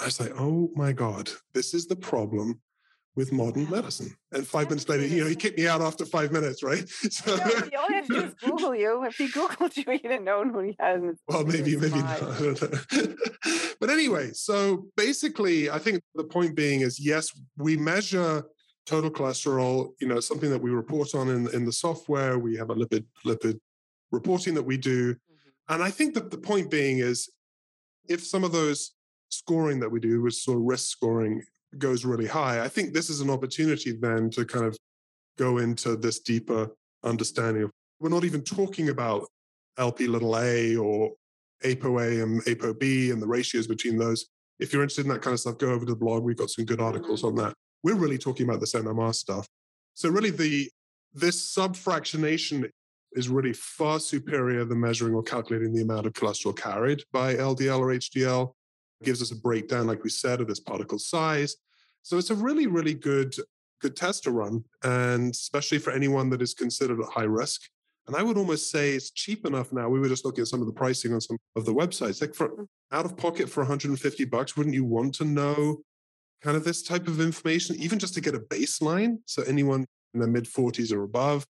I 0.00 0.06
was 0.06 0.20
like, 0.20 0.32
oh 0.38 0.70
my 0.74 0.92
God, 0.92 1.30
this 1.52 1.74
is 1.74 1.86
the 1.86 1.96
problem 1.96 2.60
with 3.16 3.32
modern 3.32 3.68
medicine. 3.68 4.14
And 4.32 4.46
five 4.46 4.68
minutes 4.68 4.88
later, 4.88 5.06
you 5.06 5.22
know, 5.22 5.28
he 5.28 5.34
kicked 5.34 5.58
me 5.58 5.66
out 5.66 5.80
after 5.80 6.06
five 6.06 6.32
minutes, 6.32 6.62
right? 6.62 6.88
So 7.10 7.36
no, 7.36 7.44
you 7.44 7.78
only 7.78 7.94
have 7.96 8.06
to 8.06 8.34
Google 8.44 8.74
you. 8.74 9.04
If 9.04 9.16
he 9.16 9.28
Googled 9.28 9.76
you, 9.76 9.84
he'd 9.90 10.10
have 10.10 10.22
known 10.22 10.50
who 10.50 10.60
he 10.60 10.76
has. 10.78 11.00
Well, 11.28 11.44
maybe, 11.44 11.76
maybe 11.76 11.98
not. 11.98 12.20
but 13.80 13.90
anyway, 13.90 14.30
so 14.32 14.86
basically, 14.96 15.70
I 15.70 15.78
think 15.78 16.02
the 16.14 16.24
point 16.24 16.54
being 16.54 16.80
is 16.80 17.00
yes, 17.00 17.30
we 17.58 17.76
measure 17.76 18.44
total 18.86 19.10
cholesterol, 19.10 19.90
you 20.00 20.08
know, 20.08 20.20
something 20.20 20.50
that 20.50 20.62
we 20.62 20.70
report 20.70 21.14
on 21.14 21.28
in, 21.28 21.52
in 21.52 21.64
the 21.64 21.72
software. 21.72 22.38
We 22.38 22.56
have 22.56 22.70
a 22.70 22.74
lipid 22.74 23.04
lipid 23.26 23.58
reporting 24.12 24.54
that 24.54 24.62
we 24.62 24.76
do. 24.76 25.14
Mm-hmm. 25.14 25.74
And 25.74 25.82
I 25.82 25.90
think 25.90 26.14
that 26.14 26.30
the 26.30 26.38
point 26.38 26.70
being 26.70 26.98
is 26.98 27.28
if 28.08 28.24
some 28.24 28.44
of 28.44 28.52
those 28.52 28.92
scoring 29.30 29.80
that 29.80 29.90
we 29.90 30.00
do, 30.00 30.20
which 30.20 30.34
sort 30.34 30.58
of 30.58 30.64
risk 30.64 30.88
scoring, 30.88 31.42
goes 31.78 32.04
really 32.04 32.26
high. 32.26 32.62
I 32.62 32.68
think 32.68 32.92
this 32.92 33.10
is 33.10 33.20
an 33.20 33.30
opportunity 33.30 33.92
then 33.92 34.30
to 34.30 34.44
kind 34.44 34.66
of 34.66 34.76
go 35.38 35.58
into 35.58 35.96
this 35.96 36.20
deeper 36.20 36.68
understanding 37.04 37.62
of 37.62 37.70
we're 38.00 38.10
not 38.10 38.24
even 38.24 38.42
talking 38.42 38.88
about 38.88 39.26
LP 39.78 40.06
little 40.06 40.36
a 40.36 40.76
or 40.76 41.12
ApoA 41.64 42.22
and 42.22 42.42
ApoB 42.44 43.12
and 43.12 43.22
the 43.22 43.26
ratios 43.26 43.66
between 43.66 43.96
those. 43.96 44.26
If 44.58 44.72
you're 44.72 44.82
interested 44.82 45.06
in 45.06 45.12
that 45.12 45.22
kind 45.22 45.34
of 45.34 45.40
stuff, 45.40 45.58
go 45.58 45.70
over 45.70 45.84
to 45.84 45.92
the 45.92 45.96
blog. 45.96 46.22
We've 46.22 46.36
got 46.36 46.50
some 46.50 46.64
good 46.64 46.80
articles 46.80 47.24
on 47.24 47.32
mm-hmm. 47.32 47.48
that. 47.48 47.54
We're 47.82 47.94
really 47.94 48.18
talking 48.18 48.46
about 48.48 48.60
this 48.60 48.74
NMR 48.74 49.14
stuff. 49.14 49.46
So 49.94 50.08
really 50.08 50.30
the 50.30 50.70
this 51.12 51.54
subfractionation 51.54 52.68
is 53.12 53.28
really 53.28 53.52
far 53.52 53.98
superior 53.98 54.64
than 54.64 54.80
measuring 54.80 55.14
or 55.14 55.22
calculating 55.22 55.74
the 55.74 55.82
amount 55.82 56.06
of 56.06 56.12
cholesterol 56.12 56.56
carried 56.56 57.02
by 57.12 57.34
LDL 57.34 57.80
or 57.80 57.88
HDL 57.88 58.52
gives 59.02 59.22
us 59.22 59.30
a 59.30 59.36
breakdown, 59.36 59.86
like 59.86 60.04
we 60.04 60.10
said, 60.10 60.40
of 60.40 60.48
this 60.48 60.60
particle 60.60 60.98
size. 60.98 61.56
So 62.02 62.18
it's 62.18 62.30
a 62.30 62.34
really, 62.34 62.66
really 62.66 62.94
good, 62.94 63.34
good 63.80 63.96
test 63.96 64.24
to 64.24 64.30
run, 64.30 64.64
and 64.82 65.30
especially 65.30 65.78
for 65.78 65.90
anyone 65.92 66.30
that 66.30 66.42
is 66.42 66.54
considered 66.54 67.00
at 67.00 67.08
high 67.08 67.24
risk. 67.24 67.62
And 68.06 68.16
I 68.16 68.22
would 68.22 68.36
almost 68.36 68.70
say 68.70 68.92
it's 68.92 69.10
cheap 69.10 69.46
enough 69.46 69.72
now. 69.72 69.88
We 69.88 70.00
were 70.00 70.08
just 70.08 70.24
looking 70.24 70.42
at 70.42 70.48
some 70.48 70.60
of 70.60 70.66
the 70.66 70.72
pricing 70.72 71.12
on 71.12 71.20
some 71.20 71.36
of 71.54 71.64
the 71.64 71.74
websites. 71.74 72.20
Like 72.20 72.34
for 72.34 72.48
mm. 72.48 72.66
out 72.92 73.04
of 73.04 73.16
pocket 73.16 73.48
for 73.48 73.60
150 73.60 74.24
bucks, 74.24 74.56
wouldn't 74.56 74.74
you 74.74 74.84
want 74.84 75.14
to 75.16 75.24
know 75.24 75.82
kind 76.42 76.56
of 76.56 76.64
this 76.64 76.82
type 76.82 77.06
of 77.06 77.20
information, 77.20 77.76
even 77.76 77.98
just 77.98 78.14
to 78.14 78.20
get 78.20 78.34
a 78.34 78.40
baseline? 78.40 79.18
So 79.26 79.42
anyone 79.42 79.84
in 80.14 80.20
their 80.20 80.28
mid 80.28 80.44
40s 80.44 80.92
or 80.92 81.04
above. 81.04 81.46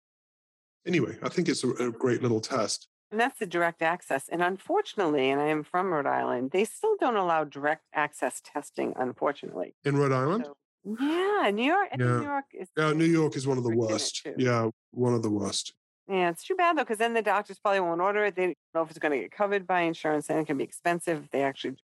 Anyway, 0.86 1.16
I 1.22 1.28
think 1.28 1.48
it's 1.48 1.64
a, 1.64 1.70
a 1.70 1.90
great 1.90 2.22
little 2.22 2.40
test. 2.40 2.88
And 3.10 3.18
that's 3.18 3.38
the 3.38 3.46
direct 3.46 3.82
access. 3.82 4.28
And 4.28 4.42
unfortunately, 4.42 5.30
and 5.30 5.40
I 5.40 5.46
am 5.46 5.64
from 5.64 5.92
Rhode 5.92 6.06
Island, 6.06 6.52
they 6.52 6.64
still 6.64 6.96
don't 7.00 7.16
allow 7.16 7.44
direct 7.44 7.86
access 7.92 8.40
testing, 8.40 8.94
unfortunately. 8.96 9.74
In 9.84 9.96
Rhode 9.96 10.12
Island? 10.12 10.44
So, 10.46 10.56
yeah, 10.84 11.50
New 11.52 11.64
York. 11.64 11.88
Yeah. 11.90 11.96
New 11.96 12.22
York 12.22 12.44
is. 12.54 12.68
Yeah, 12.76 12.92
New 12.92 13.04
York 13.04 13.36
is 13.36 13.46
one 13.46 13.58
of 13.58 13.64
the 13.64 13.74
worst. 13.74 14.26
Yeah, 14.36 14.68
one 14.92 15.14
of 15.14 15.22
the 15.22 15.30
worst. 15.30 15.74
Yeah, 16.08 16.30
it's 16.30 16.44
too 16.44 16.54
bad 16.54 16.76
though, 16.76 16.82
because 16.82 16.98
then 16.98 17.14
the 17.14 17.22
doctors 17.22 17.58
probably 17.58 17.80
won't 17.80 18.00
order 18.00 18.24
it. 18.24 18.36
They 18.36 18.46
don't 18.46 18.56
know 18.74 18.82
if 18.82 18.90
it's 18.90 18.98
going 18.98 19.12
to 19.12 19.18
get 19.18 19.32
covered 19.32 19.66
by 19.66 19.82
insurance, 19.82 20.28
and 20.30 20.38
it 20.38 20.46
can 20.46 20.56
be 20.56 20.64
expensive 20.64 21.24
if 21.24 21.30
they 21.30 21.42
actually 21.42 21.76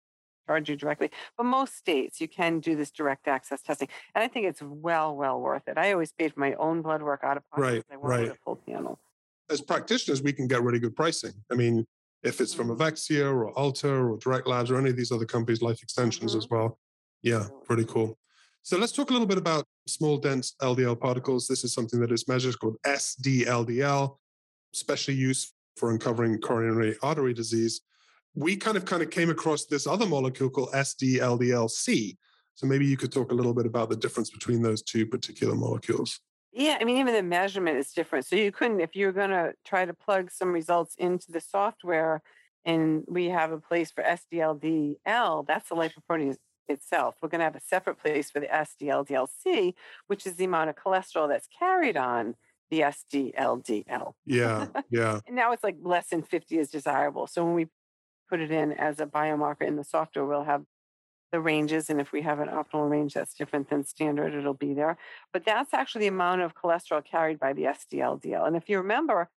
charge 0.47 0.69
you 0.69 0.75
directly. 0.75 1.11
But 1.37 1.45
most 1.45 1.75
states, 1.75 2.21
you 2.21 2.27
can 2.27 2.59
do 2.59 2.75
this 2.75 2.91
direct 2.91 3.27
access 3.27 3.61
testing, 3.61 3.89
and 4.13 4.23
I 4.23 4.27
think 4.27 4.45
it's 4.45 4.61
well, 4.61 5.15
well 5.15 5.39
worth 5.39 5.67
it. 5.67 5.77
I 5.77 5.91
always 5.91 6.11
paid 6.11 6.33
for 6.33 6.39
my 6.39 6.53
own 6.53 6.81
blood 6.81 7.01
work 7.01 7.21
out 7.23 7.37
of 7.37 7.43
pocket. 7.49 7.85
Right, 7.89 7.99
right. 8.01 8.29
A 8.29 8.35
full 8.43 8.59
panel 8.67 8.99
as 9.49 9.61
practitioners, 9.61 10.21
we 10.21 10.33
can 10.33 10.47
get 10.47 10.63
really 10.63 10.79
good 10.79 10.95
pricing. 10.95 11.33
I 11.51 11.55
mean, 11.55 11.85
if 12.23 12.41
it's 12.41 12.53
from 12.53 12.69
mm-hmm. 12.69 12.81
Evexia 12.81 13.25
or 13.25 13.53
Ulta 13.53 14.13
or 14.13 14.17
Direct 14.17 14.47
Labs 14.47 14.71
or 14.71 14.77
any 14.77 14.89
of 14.89 14.97
these 14.97 15.11
other 15.11 15.25
companies, 15.25 15.61
Life 15.61 15.81
Extensions 15.83 16.31
mm-hmm. 16.31 16.39
as 16.39 16.49
well. 16.49 16.79
Yeah, 17.21 17.47
pretty 17.65 17.85
cool. 17.85 18.17
So 18.63 18.77
let's 18.77 18.91
talk 18.91 19.11
a 19.11 19.13
little 19.13 19.27
bit 19.27 19.37
about 19.37 19.65
small 19.87 20.17
dense 20.17 20.55
LDL 20.61 20.99
particles. 20.99 21.47
This 21.47 21.63
is 21.63 21.73
something 21.73 21.99
that 21.99 22.11
is 22.11 22.27
measured 22.27 22.59
called 22.59 22.77
SDLDL, 22.85 24.17
especially 24.73 25.13
used 25.13 25.53
for 25.77 25.91
uncovering 25.91 26.39
coronary 26.39 26.97
artery 27.03 27.33
disease. 27.33 27.81
We 28.33 28.55
kind 28.55 28.75
of 28.75 28.85
kind 28.85 29.03
of 29.03 29.11
came 29.11 29.29
across 29.29 29.65
this 29.65 29.85
other 29.85 30.07
molecule 30.07 30.49
called 30.49 30.71
SDLDLC. 30.71 32.17
So 32.55 32.65
maybe 32.65 32.85
you 32.85 32.97
could 32.97 33.11
talk 33.11 33.31
a 33.31 33.35
little 33.35 33.53
bit 33.53 33.65
about 33.65 33.89
the 33.89 33.95
difference 33.95 34.31
between 34.31 34.61
those 34.61 34.81
two 34.81 35.05
particular 35.05 35.53
molecules. 35.53 36.19
Yeah, 36.57 36.77
I 36.79 36.85
mean, 36.85 36.97
even 36.97 37.13
the 37.13 37.21
measurement 37.21 37.77
is 37.77 37.91
different. 37.91 38.25
So 38.25 38.37
you 38.37 38.49
couldn't, 38.49 38.79
if 38.79 38.95
you're 38.95 39.11
going 39.11 39.31
to 39.31 39.53
try 39.65 39.83
to 39.83 39.93
plug 39.93 40.31
some 40.31 40.53
results 40.53 40.95
into 40.97 41.33
the 41.33 41.41
software, 41.41 42.21
and 42.63 43.03
we 43.07 43.25
have 43.25 43.51
a 43.51 43.59
place 43.59 43.91
for 43.91 44.03
SDLDL, 44.03 45.45
that's 45.45 45.67
the 45.67 45.75
lipoprotein 45.75 46.37
itself. 46.69 47.15
We're 47.21 47.27
going 47.29 47.39
to 47.39 47.45
have 47.45 47.57
a 47.57 47.61
separate 47.61 47.99
place 47.99 48.31
for 48.31 48.39
the 48.39 48.47
SDLDLC, 48.47 49.73
which 50.07 50.25
is 50.25 50.35
the 50.37 50.45
amount 50.45 50.69
of 50.69 50.77
cholesterol 50.77 51.27
that's 51.27 51.47
carried 51.59 51.97
on 51.97 52.35
the 52.71 52.79
SDLDL. 52.79 54.13
Yeah, 54.25 54.67
yeah. 54.89 55.19
and 55.27 55.35
now 55.35 55.51
it's 55.51 55.63
like 55.63 55.75
less 55.81 56.07
than 56.07 56.23
50 56.23 56.57
is 56.57 56.69
desirable. 56.69 57.27
So 57.27 57.43
when 57.43 57.53
we 57.53 57.67
put 58.29 58.39
it 58.39 58.49
in 58.49 58.71
as 58.71 59.01
a 59.01 59.05
biomarker 59.05 59.63
in 59.63 59.75
the 59.75 59.83
software, 59.83 60.25
we'll 60.25 60.45
have 60.45 60.63
the 61.35 61.41
ranges. 61.41 61.89
And 61.89 61.99
if 61.99 62.13
we 62.13 62.21
have 62.21 62.39
an 62.39 62.47
optimal 62.47 62.89
range 62.89 63.13
that's 63.13 63.33
different 63.33 63.69
than 63.69 63.83
standard, 63.83 64.33
it'll 64.33 64.53
be 64.53 64.73
there. 64.73 64.97
But 65.33 65.43
that's 65.43 65.73
actually 65.73 66.05
the 66.05 66.15
amount 66.15 66.41
of 66.41 66.55
cholesterol 66.55 67.03
carried 67.03 67.39
by 67.39 67.51
the 67.51 67.63
SDLDL. 67.63 68.47
And 68.47 68.55
if 68.55 68.69
you 68.69 68.77
remember 68.77 69.29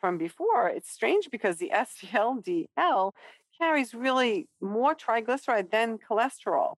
from 0.00 0.18
before, 0.18 0.68
it's 0.68 0.90
strange 0.90 1.28
because 1.30 1.58
the 1.58 1.70
SDLDL 1.86 3.12
carries 3.60 3.94
really 3.94 4.48
more 4.60 4.96
triglyceride 4.96 5.70
than 5.70 5.98
cholesterol. 5.98 6.74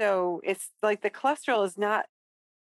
So 0.00 0.40
it's 0.42 0.70
like 0.82 1.02
the 1.02 1.10
cholesterol 1.10 1.64
is 1.64 1.78
not 1.78 2.06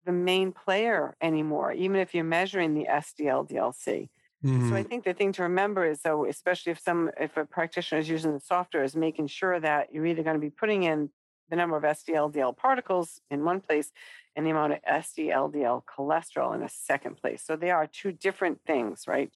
the 0.04 0.12
main 0.12 0.52
player 0.52 1.16
anymore, 1.22 1.72
even 1.72 1.96
if 1.96 2.14
you're 2.14 2.22
measuring 2.22 2.74
the 2.74 2.86
SDLDLC. 2.90 4.08
Mm-hmm. 4.44 4.68
So 4.68 4.74
I 4.74 4.80
mm-hmm. 4.80 4.88
think 4.88 5.04
the 5.04 5.14
thing 5.14 5.32
to 5.32 5.42
remember 5.42 5.86
is 5.86 6.00
though, 6.02 6.26
especially 6.26 6.72
if 6.72 6.78
some 6.78 7.10
if 7.18 7.36
a 7.36 7.44
practitioner 7.44 8.00
is 8.00 8.08
using 8.08 8.34
the 8.34 8.40
software, 8.40 8.84
is 8.84 8.94
making 8.94 9.28
sure 9.28 9.58
that 9.58 9.92
you're 9.92 10.06
either 10.06 10.22
going 10.22 10.36
to 10.36 10.40
be 10.40 10.50
putting 10.50 10.82
in 10.82 11.10
the 11.48 11.56
number 11.56 11.76
of 11.76 11.82
SDLDL 11.82 12.56
particles 12.56 13.20
in 13.30 13.44
one 13.44 13.60
place 13.60 13.90
and 14.36 14.44
the 14.44 14.50
amount 14.50 14.74
of 14.74 14.82
SDLDL 14.82 15.82
cholesterol 15.84 16.54
in 16.54 16.62
a 16.62 16.68
second 16.68 17.16
place. 17.16 17.42
So 17.44 17.56
they 17.56 17.70
are 17.70 17.86
two 17.86 18.12
different 18.12 18.60
things, 18.66 19.04
right? 19.06 19.30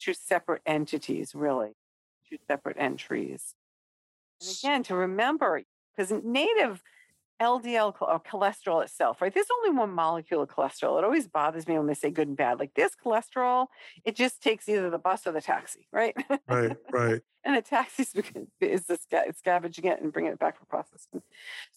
Two 0.00 0.14
separate 0.14 0.62
entities, 0.66 1.34
really, 1.34 1.72
two 2.28 2.38
separate 2.48 2.76
entries. 2.78 3.54
And 4.40 4.56
again, 4.58 4.82
to 4.84 4.94
remember, 4.94 5.62
because 5.96 6.12
native 6.24 6.82
LDL 7.42 7.94
or 8.00 8.14
uh, 8.14 8.18
cholesterol 8.18 8.82
itself, 8.82 9.20
right? 9.20 9.32
There's 9.32 9.46
only 9.58 9.76
one 9.76 9.90
molecule 9.90 10.42
of 10.42 10.48
cholesterol. 10.48 10.98
It 10.98 11.04
always 11.04 11.28
bothers 11.28 11.66
me 11.66 11.76
when 11.76 11.86
they 11.86 11.94
say 11.94 12.10
good 12.10 12.28
and 12.28 12.36
bad. 12.36 12.58
Like 12.58 12.74
this 12.74 12.92
cholesterol, 12.94 13.66
it 14.04 14.16
just 14.16 14.42
takes 14.42 14.68
either 14.68 14.90
the 14.90 14.98
bus 14.98 15.26
or 15.26 15.32
the 15.32 15.40
taxi, 15.40 15.88
right? 15.92 16.16
Right, 16.48 16.76
right. 16.90 17.20
and 17.44 17.56
the 17.56 17.62
taxi 17.62 18.06
is 18.60 18.86
the 18.86 18.96
sca- 18.96 19.32
scavenging 19.36 19.84
it 19.86 20.00
and 20.00 20.12
bringing 20.12 20.32
it 20.32 20.38
back 20.38 20.58
for 20.58 20.66
processing. 20.66 21.22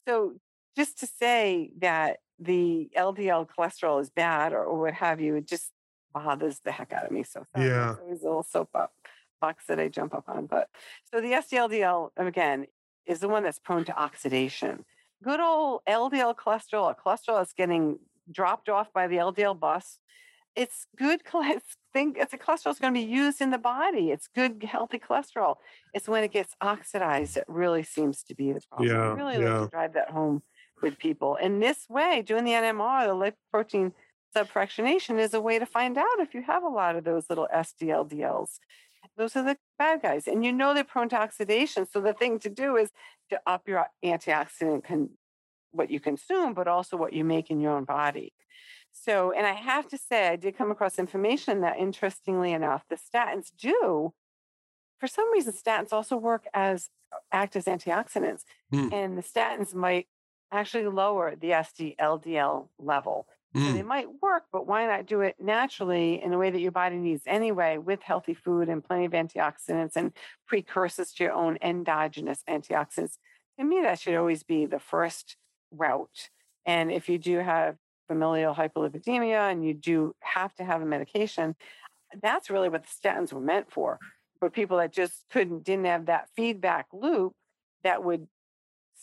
So 0.07 0.35
just 0.75 0.99
to 0.99 1.07
say 1.07 1.71
that 1.79 2.17
the 2.39 2.89
LDL 2.95 3.47
cholesterol 3.47 4.01
is 4.01 4.09
bad 4.09 4.53
or, 4.53 4.63
or 4.63 4.79
what 4.79 4.93
have 4.93 5.21
you, 5.21 5.35
it 5.35 5.47
just 5.47 5.71
bothers 6.13 6.59
the 6.59 6.71
heck 6.71 6.93
out 6.93 7.05
of 7.05 7.11
me. 7.11 7.23
So 7.23 7.45
yeah, 7.57 7.91
it's 7.91 7.99
always 7.99 8.21
a 8.21 8.25
little 8.25 8.43
soap 8.43 8.69
up 8.75 8.93
box 9.41 9.65
that 9.67 9.79
I 9.79 9.87
jump 9.87 10.13
up 10.13 10.27
on. 10.27 10.45
But 10.45 10.69
so 11.11 11.21
the 11.21 11.31
SDLDL 11.31 12.11
again 12.17 12.67
is 13.05 13.19
the 13.19 13.27
one 13.27 13.43
that's 13.43 13.59
prone 13.59 13.85
to 13.85 13.97
oxidation 13.97 14.85
good 15.23 15.39
old 15.39 15.81
LDL 15.87 16.35
cholesterol, 16.35 16.91
a 16.91 16.95
cholesterol 16.95 17.39
that's 17.39 17.53
getting 17.53 17.99
dropped 18.31 18.69
off 18.69 18.91
by 18.93 19.07
the 19.07 19.17
LDL 19.17 19.59
bus. 19.59 19.99
It's 20.55 20.87
good. 20.97 21.21
It's 21.33 21.77
think 21.95 22.17
it's 22.17 22.33
a 22.33 22.37
cholesterol 22.37 22.71
is 22.71 22.79
going 22.79 22.93
to 22.93 22.99
be 22.99 23.05
used 23.05 23.39
in 23.39 23.51
the 23.51 23.57
body. 23.57 24.11
It's 24.11 24.27
good, 24.27 24.61
healthy 24.63 24.99
cholesterol. 24.99 25.55
It's 25.93 26.09
when 26.09 26.25
it 26.25 26.33
gets 26.33 26.53
oxidized 26.59 27.35
that 27.35 27.45
really 27.47 27.83
seems 27.83 28.21
to 28.23 28.35
be 28.35 28.51
the 28.51 28.59
problem. 28.69 28.89
Yeah, 28.89 29.01
I 29.01 29.13
really 29.13 29.41
yeah. 29.41 29.59
like 29.59 29.69
to 29.69 29.71
drive 29.71 29.93
that 29.93 30.11
home 30.11 30.43
with 30.83 30.97
people. 30.97 31.37
In 31.37 31.61
this 31.61 31.85
way, 31.89 32.21
doing 32.21 32.43
the 32.43 32.51
NMR, 32.51 33.07
the 33.07 33.31
lipoprotein 33.53 33.93
subfractionation, 34.35 35.19
is 35.19 35.33
a 35.33 35.39
way 35.39 35.57
to 35.57 35.65
find 35.65 35.97
out 35.97 36.19
if 36.19 36.33
you 36.33 36.41
have 36.41 36.63
a 36.63 36.67
lot 36.67 36.97
of 36.97 37.05
those 37.05 37.29
little 37.29 37.47
SDLDLs. 37.55 38.59
Those 39.17 39.35
are 39.35 39.43
the 39.43 39.57
bad 39.77 40.01
guys. 40.01 40.27
And 40.27 40.43
you 40.43 40.51
know 40.51 40.73
they're 40.73 40.83
prone 40.83 41.09
to 41.09 41.17
oxidation. 41.17 41.87
So 41.91 42.01
the 42.01 42.13
thing 42.13 42.39
to 42.39 42.49
do 42.49 42.75
is 42.77 42.91
to 43.29 43.39
up 43.45 43.67
your 43.67 43.87
antioxidant 44.03 44.83
con- 44.83 45.11
what 45.71 45.89
you 45.89 45.99
consume, 45.99 46.53
but 46.53 46.67
also 46.67 46.97
what 46.97 47.13
you 47.13 47.23
make 47.23 47.49
in 47.49 47.59
your 47.59 47.73
own 47.73 47.83
body. 47.83 48.33
So, 48.91 49.31
and 49.31 49.45
I 49.45 49.53
have 49.53 49.87
to 49.89 49.97
say, 49.97 50.29
I 50.29 50.37
did 50.37 50.57
come 50.57 50.71
across 50.71 50.97
information 50.97 51.61
that 51.61 51.77
interestingly 51.77 52.53
enough, 52.53 52.83
the 52.89 52.95
statins 52.95 53.51
do, 53.57 54.13
for 54.99 55.07
some 55.07 55.31
reason, 55.33 55.53
statins 55.53 55.91
also 55.91 56.15
work 56.15 56.45
as 56.53 56.89
act 57.31 57.55
as 57.55 57.65
antioxidants. 57.65 58.43
Mm. 58.73 58.93
And 58.93 59.17
the 59.17 59.21
statins 59.21 59.75
might 59.75 60.07
actually 60.51 60.87
lower 60.87 61.35
the 61.35 61.49
SD 61.49 61.97
LDL 61.97 62.69
level. 62.79 63.27
Mm. 63.55 63.67
So 63.67 63.73
they 63.73 63.83
might 63.83 64.07
work, 64.21 64.43
but 64.51 64.67
why 64.67 64.85
not 64.85 65.05
do 65.05 65.21
it 65.21 65.35
naturally 65.39 66.21
in 66.21 66.33
a 66.33 66.37
way 66.37 66.49
that 66.49 66.59
your 66.59 66.71
body 66.71 66.97
needs 66.97 67.23
anyway, 67.25 67.77
with 67.77 68.01
healthy 68.01 68.33
food 68.33 68.67
and 68.67 68.83
plenty 68.83 69.05
of 69.05 69.13
antioxidants 69.13 69.95
and 69.95 70.11
precursors 70.45 71.13
to 71.13 71.23
your 71.23 71.33
own 71.33 71.57
endogenous 71.61 72.43
antioxidants? 72.49 73.17
To 73.57 73.65
me, 73.65 73.81
that 73.81 73.99
should 73.99 74.15
always 74.15 74.43
be 74.43 74.65
the 74.65 74.79
first 74.79 75.37
route. 75.71 76.29
And 76.65 76.91
if 76.91 77.07
you 77.07 77.17
do 77.17 77.37
have 77.39 77.77
familial 78.07 78.53
hyperlipidemia 78.53 79.51
and 79.51 79.65
you 79.65 79.73
do 79.73 80.15
have 80.19 80.53
to 80.55 80.63
have 80.63 80.81
a 80.81 80.85
medication, 80.85 81.55
that's 82.21 82.49
really 82.49 82.69
what 82.69 82.83
the 82.83 82.89
statins 82.89 83.31
were 83.31 83.41
meant 83.41 83.71
for. 83.71 83.99
For 84.39 84.49
people 84.49 84.77
that 84.77 84.91
just 84.91 85.23
couldn't, 85.31 85.63
didn't 85.63 85.85
have 85.85 86.07
that 86.07 86.27
feedback 86.35 86.87
loop 86.91 87.33
that 87.83 88.03
would 88.03 88.27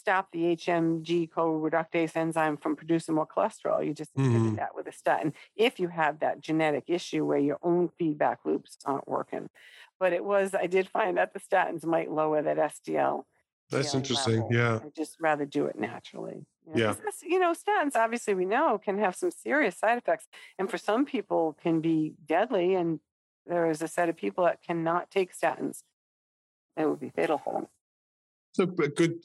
stop 0.03 0.33
the 0.33 0.57
HMG 0.57 1.31
co-reductase 1.31 2.17
enzyme 2.17 2.57
from 2.57 2.75
producing 2.75 3.15
more 3.15 3.27
cholesterol. 3.27 3.87
You 3.87 3.95
just 3.95 4.12
mm-hmm. 4.17 4.57
that 4.57 4.75
with 4.75 4.88
a 4.88 4.93
statin 4.93 5.33
if 5.55 5.79
you 5.79 5.88
have 5.88 6.19
that 6.19 6.41
genetic 6.41 6.85
issue 6.88 7.25
where 7.25 7.38
your 7.38 7.59
own 7.62 7.88
feedback 7.97 8.41
loops 8.45 8.79
aren't 8.85 9.07
working. 9.07 9.49
But 10.01 10.12
it 10.12 10.25
was, 10.25 10.55
I 10.55 10.67
did 10.67 10.88
find 10.88 11.17
that 11.19 11.33
the 11.33 11.38
statins 11.38 11.85
might 11.85 12.11
lower 12.11 12.43
that 12.43 12.57
SDL. 12.57 13.23
That's 13.71 13.95
interesting. 13.95 14.41
Level. 14.41 14.49
Yeah. 14.51 14.81
I 14.85 14.91
just 14.97 15.21
rather 15.21 15.47
do 15.47 15.67
it 15.67 15.79
naturally. 15.79 16.45
You 16.67 16.75
know, 16.75 16.97
yeah. 16.97 17.11
You 17.23 17.38
know, 17.38 17.53
statins 17.53 17.95
obviously 17.95 18.35
we 18.35 18.45
know 18.45 18.79
can 18.79 18.99
have 18.99 19.15
some 19.15 19.31
serious 19.31 19.79
side 19.79 19.99
effects, 19.99 20.27
and 20.59 20.69
for 20.69 20.79
some 20.79 21.07
people 21.07 21.57
can 21.62 21.81
be 21.81 22.15
deadly. 22.27 22.75
And 22.75 22.99
there 23.47 23.71
is 23.71 23.81
a 23.81 23.88
set 23.88 24.09
of 24.09 24.17
people 24.17 24.45
that 24.45 24.62
cannot 24.62 25.11
take 25.11 25.33
statins; 25.33 25.85
it 26.77 26.88
would 26.88 27.01
be 27.01 27.09
fatal 27.09 27.38
for 27.38 27.55
them. 27.55 27.67
So, 28.55 28.65
a 28.65 28.88
good 28.88 29.25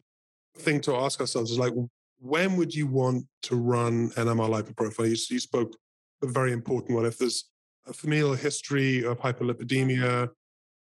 thing 0.59 0.81
to 0.81 0.95
ask 0.95 1.19
ourselves 1.19 1.51
is 1.51 1.59
like, 1.59 1.73
when 2.19 2.55
would 2.57 2.73
you 2.73 2.87
want 2.87 3.25
to 3.43 3.55
run 3.55 4.09
NMR 4.11 4.49
lipoprofile? 4.49 5.09
You, 5.09 5.15
you 5.29 5.39
spoke 5.39 5.75
a 6.23 6.27
very 6.27 6.51
important 6.51 6.95
one. 6.95 7.05
If 7.05 7.17
there's 7.17 7.45
a 7.85 7.93
familial 7.93 8.33
history 8.33 9.03
of 9.03 9.19
hyperlipidemia, 9.19 10.29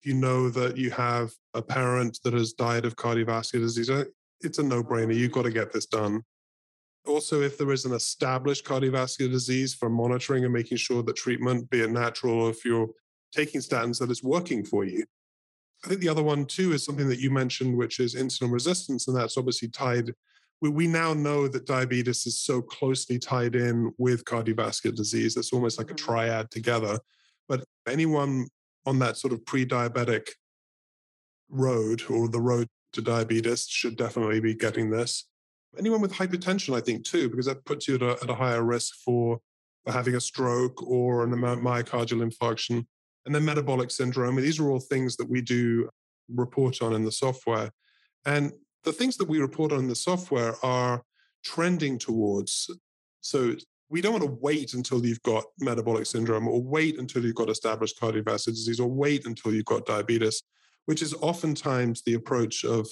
you 0.04 0.13
know 0.13 0.50
that 0.50 0.78
you 0.78 0.91
have 0.91 1.32
a 1.54 1.62
parent 1.62 2.19
that 2.24 2.34
has 2.34 2.54
died 2.54 2.86
of 2.86 2.95
cardiovascular 2.95 3.62
disease, 3.62 3.89
uh, 3.89 4.06
it's 4.41 4.60
a 4.60 4.63
no-brainer. 4.63 5.15
You've 5.15 5.34
got 5.34 5.43
to 5.43 5.52
get 5.52 5.74
this 5.74 5.86
done. 5.86 6.24
Also, 7.06 7.41
if 7.41 7.58
there 7.58 7.72
is 7.72 7.86
an 7.86 7.93
established 7.93 8.65
cardiovascular 8.65 9.32
disease 9.32 9.74
for 9.74 9.89
monitoring 9.89 10.45
and 10.45 10.54
making 10.54 10.78
sure 10.78 11.04
that 11.04 11.15
treatment, 11.15 11.69
be 11.69 11.82
it 11.82 11.91
natural 11.91 12.34
or 12.34 12.50
if 12.50 12.63
you're 12.63 12.89
taking 13.34 13.62
statins, 13.62 14.00
that 14.00 14.10
it's 14.10 14.24
working 14.24 14.63
for 14.63 14.86
you. 14.86 15.04
I 15.84 15.88
think 15.88 16.02
the 16.02 16.10
other 16.10 16.24
one 16.24 16.46
too 16.46 16.74
is 16.74 16.84
something 16.84 17.08
that 17.10 17.20
you 17.20 17.32
mentioned, 17.32 17.78
which 17.78 18.00
is 18.00 18.15
insulin 18.15 18.52
resistance, 18.52 19.08
and 19.08 19.15
that's 19.15 19.38
obviously 19.38 19.70
tied. 19.70 20.13
We, 20.62 20.70
we 20.70 20.88
now 20.88 21.13
know 21.13 21.48
that 21.48 21.65
diabetes 21.65 22.26
is 22.26 22.42
so 22.42 22.62
closely 22.62 23.18
tied 23.18 23.56
in 23.56 23.94
with 23.98 24.26
cardiovascular 24.26 24.94
disease. 24.96 25.38
It's 25.38 25.54
almost 25.54 25.78
like 25.78 25.89
a 25.89 25.94
mm-hmm. 25.94 26.06
triad 26.06 26.52
together. 26.52 27.00
But 27.48 27.63
anyone 27.88 28.48
on 28.86 29.00
that 29.00 29.18
sort 29.18 29.34
of 29.34 29.46
pre-diabetic 29.46 30.28
road 31.50 32.04
or 32.10 32.28
the 32.28 32.42
road 32.42 32.68
to 32.94 33.02
diabetes 33.02 33.68
should 33.68 33.96
definitely 33.96 34.39
be 34.39 34.54
getting 34.54 34.89
this. 34.89 35.26
Anyone 35.78 36.02
with 36.02 36.13
hypertension, 36.13 36.76
I 36.76 36.82
think, 36.82 37.06
too, 37.06 37.30
because 37.30 37.46
that 37.46 37.63
puts 37.65 37.88
you 37.88 37.96
at 37.96 38.02
a, 38.02 38.12
at 38.24 38.30
a 38.30 38.36
higher 38.36 38.63
risk 38.63 38.96
for, 39.06 39.39
for 39.86 39.94
having 39.94 40.15
a 40.15 40.22
stroke 40.22 40.82
or 40.84 41.24
an 41.24 41.32
myocardial 41.32 42.28
infarction. 42.28 42.86
And 43.25 43.36
then 43.36 43.45
metabolic 43.45 43.91
syndrome. 43.91 44.36
These 44.38 44.60
are 44.60 44.69
all 44.69 44.79
things 44.79 45.17
that 45.17 45.29
we 45.29 45.41
do 45.41 45.89
report 46.29 46.82
on 46.82 46.93
in 46.93 47.03
the 47.03 47.12
software. 47.12 47.69
And 48.25 48.51
the 48.84 48.93
things 48.93 49.17
that 49.17 49.27
we 49.27 49.39
report 49.39 49.71
on 49.71 49.79
in 49.79 49.88
the 49.88 49.95
software 49.95 50.55
are 50.63 51.03
trending 51.43 51.97
towards. 51.97 52.69
So 53.21 53.55
we 53.89 54.01
don't 54.01 54.13
want 54.13 54.23
to 54.23 54.38
wait 54.41 54.73
until 54.73 55.05
you've 55.05 55.21
got 55.23 55.43
metabolic 55.60 56.05
syndrome 56.05 56.47
or 56.47 56.62
wait 56.62 56.97
until 56.97 57.23
you've 57.23 57.36
got 57.36 57.49
established 57.49 57.99
cardiovascular 57.99 58.45
disease 58.45 58.79
or 58.79 58.88
wait 58.88 59.25
until 59.25 59.53
you've 59.53 59.65
got 59.65 59.86
diabetes 59.86 60.43
which 60.89 61.03
is 61.03 61.13
oftentimes 61.21 62.01
the 62.01 62.15
approach 62.15 62.65
of 62.65 62.88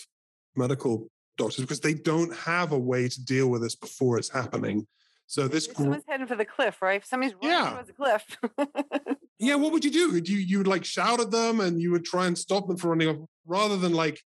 medical 0.55 1.09
doctors 1.35 1.61
because 1.61 1.79
they 1.79 1.95
don't 1.95 2.31
have 2.35 2.71
a 2.71 2.77
way 2.77 3.09
to 3.09 3.25
deal 3.25 3.47
with 3.47 3.63
this 3.63 3.75
before 3.75 4.19
it's 4.19 4.29
happening. 4.29 4.85
So 5.27 5.47
this 5.47 5.65
someone's 5.65 6.05
gr- 6.05 6.11
heading 6.11 6.27
for 6.27 6.37
the 6.37 6.45
cliff, 6.45 6.81
right? 6.81 7.01
If 7.01 7.05
somebody's 7.05 7.35
running 7.35 7.49
yeah. 7.49 7.69
towards 7.71 7.87
the 7.87 7.93
cliff. 7.93 9.17
yeah, 9.39 9.55
what 9.55 9.73
would 9.73 9.83
you 9.83 9.91
do? 9.91 10.21
You 10.23 10.37
you 10.37 10.57
would 10.59 10.67
like 10.67 10.85
shout 10.85 11.19
at 11.19 11.31
them 11.31 11.59
and 11.59 11.81
you 11.81 11.91
would 11.91 12.05
try 12.05 12.27
and 12.27 12.37
stop 12.37 12.67
them 12.67 12.77
from 12.77 12.91
running 12.91 13.09
off, 13.09 13.17
rather 13.45 13.75
than 13.75 13.93
like 13.93 14.21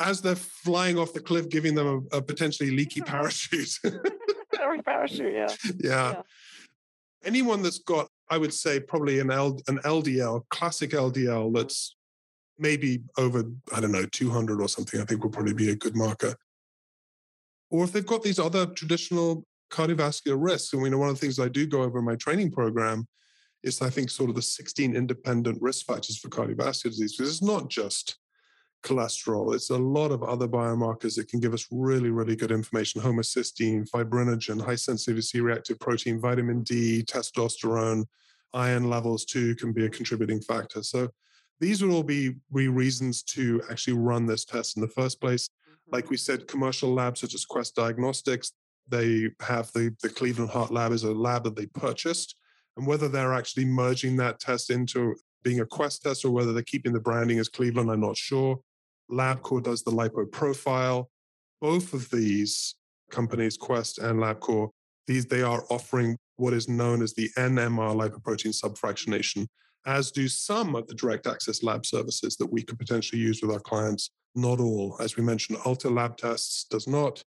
as 0.00 0.22
they're 0.22 0.34
flying 0.34 0.98
off 0.98 1.12
the 1.12 1.20
cliff, 1.20 1.48
giving 1.48 1.74
them 1.74 2.08
a, 2.12 2.16
a 2.16 2.22
potentially 2.22 2.70
leaky 2.70 3.00
parachute. 3.06 3.78
parachute, 4.84 5.34
yeah. 5.34 5.48
yeah. 5.64 6.12
yeah. 6.12 6.22
Anyone 7.22 7.62
that's 7.62 7.78
got, 7.78 8.08
I 8.30 8.38
would 8.38 8.52
say, 8.52 8.80
probably 8.80 9.20
an 9.20 9.30
L, 9.30 9.60
an 9.68 9.78
LDL, 9.84 10.48
classic 10.48 10.92
LDL 10.92 11.54
that's 11.54 11.96
maybe 12.58 13.02
over, 13.18 13.44
I 13.74 13.80
don't 13.80 13.92
know, 13.92 14.06
200 14.06 14.60
or 14.60 14.68
something, 14.68 15.00
I 15.00 15.04
think 15.04 15.22
will 15.22 15.30
probably 15.30 15.52
be 15.52 15.70
a 15.70 15.76
good 15.76 15.94
marker. 15.94 16.34
Or 17.68 17.84
if 17.84 17.92
they've 17.92 18.06
got 18.06 18.22
these 18.22 18.38
other 18.38 18.66
traditional 18.66 19.44
cardiovascular 19.70 20.36
risks, 20.38 20.72
and 20.72 20.82
we 20.82 20.90
know 20.90 20.98
one 20.98 21.08
of 21.08 21.14
the 21.14 21.20
things 21.20 21.38
I 21.38 21.48
do 21.48 21.66
go 21.66 21.82
over 21.82 21.98
in 21.98 22.04
my 22.04 22.16
training 22.16 22.50
program 22.50 23.06
is 23.62 23.82
I 23.82 23.90
think 23.90 24.10
sort 24.10 24.30
of 24.30 24.36
the 24.36 24.42
16 24.42 24.96
independent 24.96 25.60
risk 25.60 25.86
factors 25.86 26.18
for 26.18 26.28
cardiovascular 26.28 26.90
disease, 26.90 27.16
because 27.16 27.30
it's 27.30 27.42
not 27.42 27.68
just 27.68 28.18
cholesterol, 28.82 29.54
it's 29.54 29.70
a 29.70 29.76
lot 29.76 30.10
of 30.10 30.22
other 30.22 30.48
biomarkers 30.48 31.14
that 31.16 31.28
can 31.28 31.40
give 31.40 31.52
us 31.52 31.66
really, 31.70 32.10
really 32.10 32.34
good 32.34 32.50
information 32.50 33.00
homocysteine, 33.02 33.88
fibrinogen, 33.90 34.60
high 34.60 34.74
sensitivity 34.74 35.22
C 35.22 35.40
reactive 35.40 35.78
protein, 35.78 36.18
vitamin 36.18 36.62
D, 36.62 37.04
testosterone, 37.04 38.04
iron 38.54 38.88
levels 38.88 39.24
too 39.24 39.54
can 39.56 39.72
be 39.72 39.84
a 39.84 39.90
contributing 39.90 40.40
factor. 40.40 40.82
So 40.82 41.10
these 41.60 41.82
would 41.82 41.92
all 41.92 42.02
be, 42.02 42.36
reasons 42.50 43.22
to 43.24 43.62
actually 43.70 43.92
run 43.92 44.24
this 44.24 44.46
test 44.46 44.76
in 44.76 44.80
the 44.80 44.88
first 44.88 45.20
place. 45.20 45.46
Mm-hmm. 45.48 45.94
Like 45.94 46.08
we 46.08 46.16
said, 46.16 46.48
commercial 46.48 46.92
labs 46.92 47.20
such 47.20 47.34
as 47.34 47.44
Quest 47.44 47.74
Diagnostics, 47.76 48.52
they 48.88 49.30
have 49.40 49.70
the, 49.72 49.94
the 50.02 50.08
Cleveland 50.08 50.50
Heart 50.50 50.72
Lab 50.72 50.92
is 50.92 51.04
a 51.04 51.12
lab 51.12 51.44
that 51.44 51.56
they 51.56 51.66
purchased. 51.66 52.36
And 52.76 52.86
whether 52.86 53.08
they're 53.08 53.34
actually 53.34 53.64
merging 53.64 54.16
that 54.16 54.40
test 54.40 54.70
into 54.70 55.14
being 55.42 55.60
a 55.60 55.66
Quest 55.66 56.02
test 56.02 56.24
or 56.24 56.30
whether 56.30 56.52
they're 56.52 56.62
keeping 56.62 56.92
the 56.92 57.00
branding 57.00 57.38
as 57.38 57.48
Cleveland, 57.48 57.90
I'm 57.90 58.00
not 58.00 58.16
sure. 58.16 58.60
LabCorp 59.10 59.64
does 59.64 59.82
the 59.82 59.90
lipo 59.90 60.30
profile. 60.30 61.10
Both 61.60 61.92
of 61.92 62.10
these 62.10 62.76
companies, 63.10 63.56
Quest 63.56 63.98
and 63.98 64.18
LabCorp, 64.18 64.70
these 65.06 65.26
they 65.26 65.42
are 65.42 65.64
offering 65.70 66.16
what 66.36 66.52
is 66.52 66.68
known 66.68 67.02
as 67.02 67.12
the 67.12 67.28
NMR 67.36 67.94
lipoprotein 67.94 68.58
subfractionation, 68.58 69.46
as 69.86 70.10
do 70.10 70.28
some 70.28 70.74
of 70.74 70.86
the 70.86 70.94
direct 70.94 71.26
access 71.26 71.62
lab 71.62 71.84
services 71.84 72.36
that 72.36 72.50
we 72.50 72.62
could 72.62 72.78
potentially 72.78 73.20
use 73.20 73.42
with 73.42 73.50
our 73.50 73.60
clients. 73.60 74.10
Not 74.34 74.60
all, 74.60 74.96
as 75.00 75.16
we 75.16 75.22
mentioned, 75.22 75.58
Ulta 75.58 75.94
Lab 75.94 76.16
Tests 76.16 76.64
does 76.70 76.86
not, 76.86 77.22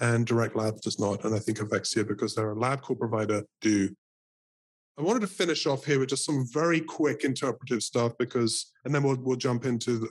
and 0.00 0.26
Direct 0.26 0.56
Labs 0.56 0.80
does 0.80 0.98
not. 0.98 1.24
And 1.24 1.34
I 1.34 1.38
think 1.38 1.58
Evexia, 1.58 2.06
because 2.06 2.34
they're 2.34 2.50
a 2.50 2.58
lab 2.58 2.82
LabCorp 2.82 2.98
provider, 2.98 3.42
do. 3.60 3.94
I 4.98 5.02
wanted 5.02 5.20
to 5.20 5.28
finish 5.28 5.66
off 5.66 5.84
here 5.84 6.00
with 6.00 6.08
just 6.08 6.24
some 6.24 6.46
very 6.52 6.80
quick 6.80 7.24
interpretive 7.24 7.82
stuff 7.82 8.12
because, 8.18 8.72
and 8.84 8.94
then 8.94 9.02
we'll, 9.02 9.18
we'll 9.20 9.36
jump 9.36 9.64
into 9.64 9.98
the, 9.98 10.08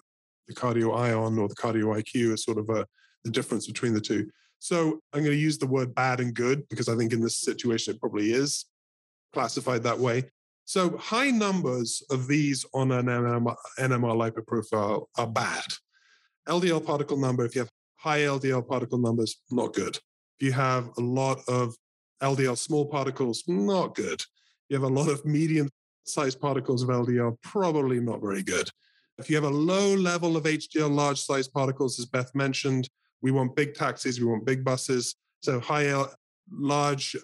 the 0.47 0.53
cardio 0.53 0.97
ion 0.97 1.37
or 1.37 1.47
the 1.47 1.55
cardio 1.55 1.95
IQ 2.01 2.33
as 2.33 2.43
sort 2.43 2.57
of 2.57 2.69
a, 2.69 2.85
the 3.23 3.31
difference 3.31 3.67
between 3.67 3.93
the 3.93 4.01
two. 4.01 4.29
So 4.59 4.99
I'm 5.13 5.23
going 5.23 5.35
to 5.35 5.35
use 5.35 5.57
the 5.57 5.67
word 5.67 5.93
bad 5.93 6.19
and 6.19 6.33
good 6.33 6.67
because 6.69 6.89
I 6.89 6.95
think 6.95 7.13
in 7.13 7.21
this 7.21 7.37
situation 7.37 7.95
it 7.95 7.99
probably 7.99 8.31
is 8.31 8.65
classified 9.33 9.83
that 9.83 9.99
way. 9.99 10.23
So 10.65 10.97
high 10.97 11.31
numbers 11.31 12.03
of 12.09 12.27
these 12.27 12.65
on 12.73 12.91
an 12.91 13.05
NMR, 13.05 13.55
NMR 13.79 14.31
lipoprofile 14.31 15.05
are 15.17 15.27
bad. 15.27 15.63
LDL 16.47 16.85
particle 16.85 17.17
number, 17.17 17.45
if 17.45 17.55
you 17.55 17.61
have 17.61 17.69
high 17.97 18.19
LDL 18.19 18.67
particle 18.67 18.97
numbers, 18.97 19.41
not 19.51 19.73
good. 19.73 19.97
If 20.39 20.45
you 20.45 20.51
have 20.53 20.89
a 20.97 21.01
lot 21.01 21.39
of 21.47 21.75
LDL 22.21 22.57
small 22.57 22.85
particles, 22.85 23.43
not 23.47 23.95
good. 23.95 24.23
You 24.69 24.75
have 24.75 24.89
a 24.89 24.93
lot 24.93 25.09
of 25.09 25.25
medium 25.25 25.69
sized 26.05 26.39
particles 26.39 26.83
of 26.83 26.89
LDL, 26.89 27.37
probably 27.41 27.99
not 27.99 28.21
very 28.21 28.43
good. 28.43 28.69
If 29.17 29.29
you 29.29 29.35
have 29.35 29.45
a 29.45 29.49
low 29.49 29.95
level 29.95 30.37
of 30.37 30.43
HDL 30.43 30.93
large 30.93 31.19
sized 31.19 31.51
particles, 31.51 31.99
as 31.99 32.05
Beth 32.05 32.33
mentioned, 32.35 32.89
we 33.21 33.31
want 33.31 33.55
big 33.55 33.73
taxis, 33.73 34.19
we 34.19 34.25
want 34.27 34.45
big 34.45 34.63
buses. 34.63 35.15
So 35.41 35.59
high 35.59 36.05
large 36.51 37.15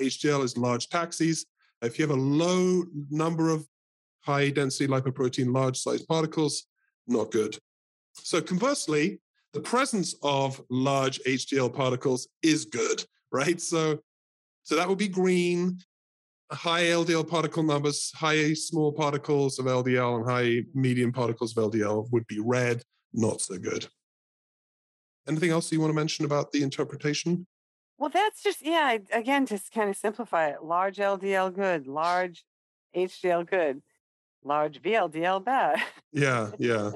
HDL 0.00 0.44
is 0.44 0.56
large 0.56 0.88
taxis. 0.88 1.44
If 1.82 1.98
you 1.98 2.06
have 2.06 2.16
a 2.16 2.20
low 2.20 2.84
number 3.10 3.50
of 3.50 3.66
high 4.22 4.50
density 4.50 4.86
lipoprotein, 4.86 5.52
large 5.52 5.78
sized 5.78 6.08
particles, 6.08 6.66
not 7.06 7.30
good. 7.30 7.58
So 8.14 8.40
conversely, 8.40 9.20
the 9.54 9.60
presence 9.60 10.14
of 10.22 10.60
large 10.68 11.20
HDL 11.20 11.72
particles 11.72 12.28
is 12.42 12.64
good, 12.64 13.04
right? 13.32 13.60
So, 13.60 14.00
so 14.64 14.74
that 14.76 14.88
would 14.88 14.98
be 14.98 15.08
green. 15.08 15.78
High 16.52 16.84
LDL 16.84 17.26
particle 17.26 17.62
numbers, 17.62 18.12
high 18.14 18.52
small 18.52 18.92
particles 18.92 19.58
of 19.58 19.66
LDL 19.66 20.16
and 20.16 20.28
high 20.28 20.64
medium 20.74 21.12
particles 21.12 21.56
of 21.56 21.70
LDL 21.70 22.10
would 22.10 22.26
be 22.26 22.38
red, 22.40 22.82
not 23.12 23.40
so 23.40 23.56
good. 23.56 23.86
Anything 25.26 25.50
else 25.50 25.72
you 25.72 25.80
want 25.80 25.90
to 25.90 25.96
mention 25.96 26.24
about 26.24 26.52
the 26.52 26.62
interpretation? 26.62 27.46
Well, 27.96 28.10
that's 28.10 28.42
just, 28.42 28.60
yeah, 28.60 28.98
again, 29.12 29.46
just 29.46 29.72
kind 29.72 29.88
of 29.88 29.96
simplify 29.96 30.48
it. 30.48 30.62
Large 30.62 30.98
LDL 30.98 31.54
good, 31.54 31.86
large 31.86 32.44
HDL 32.94 33.48
good, 33.48 33.82
large 34.42 34.82
VLDL 34.82 35.44
bad. 35.44 35.80
Yeah, 36.12 36.50
yeah. 36.58 36.92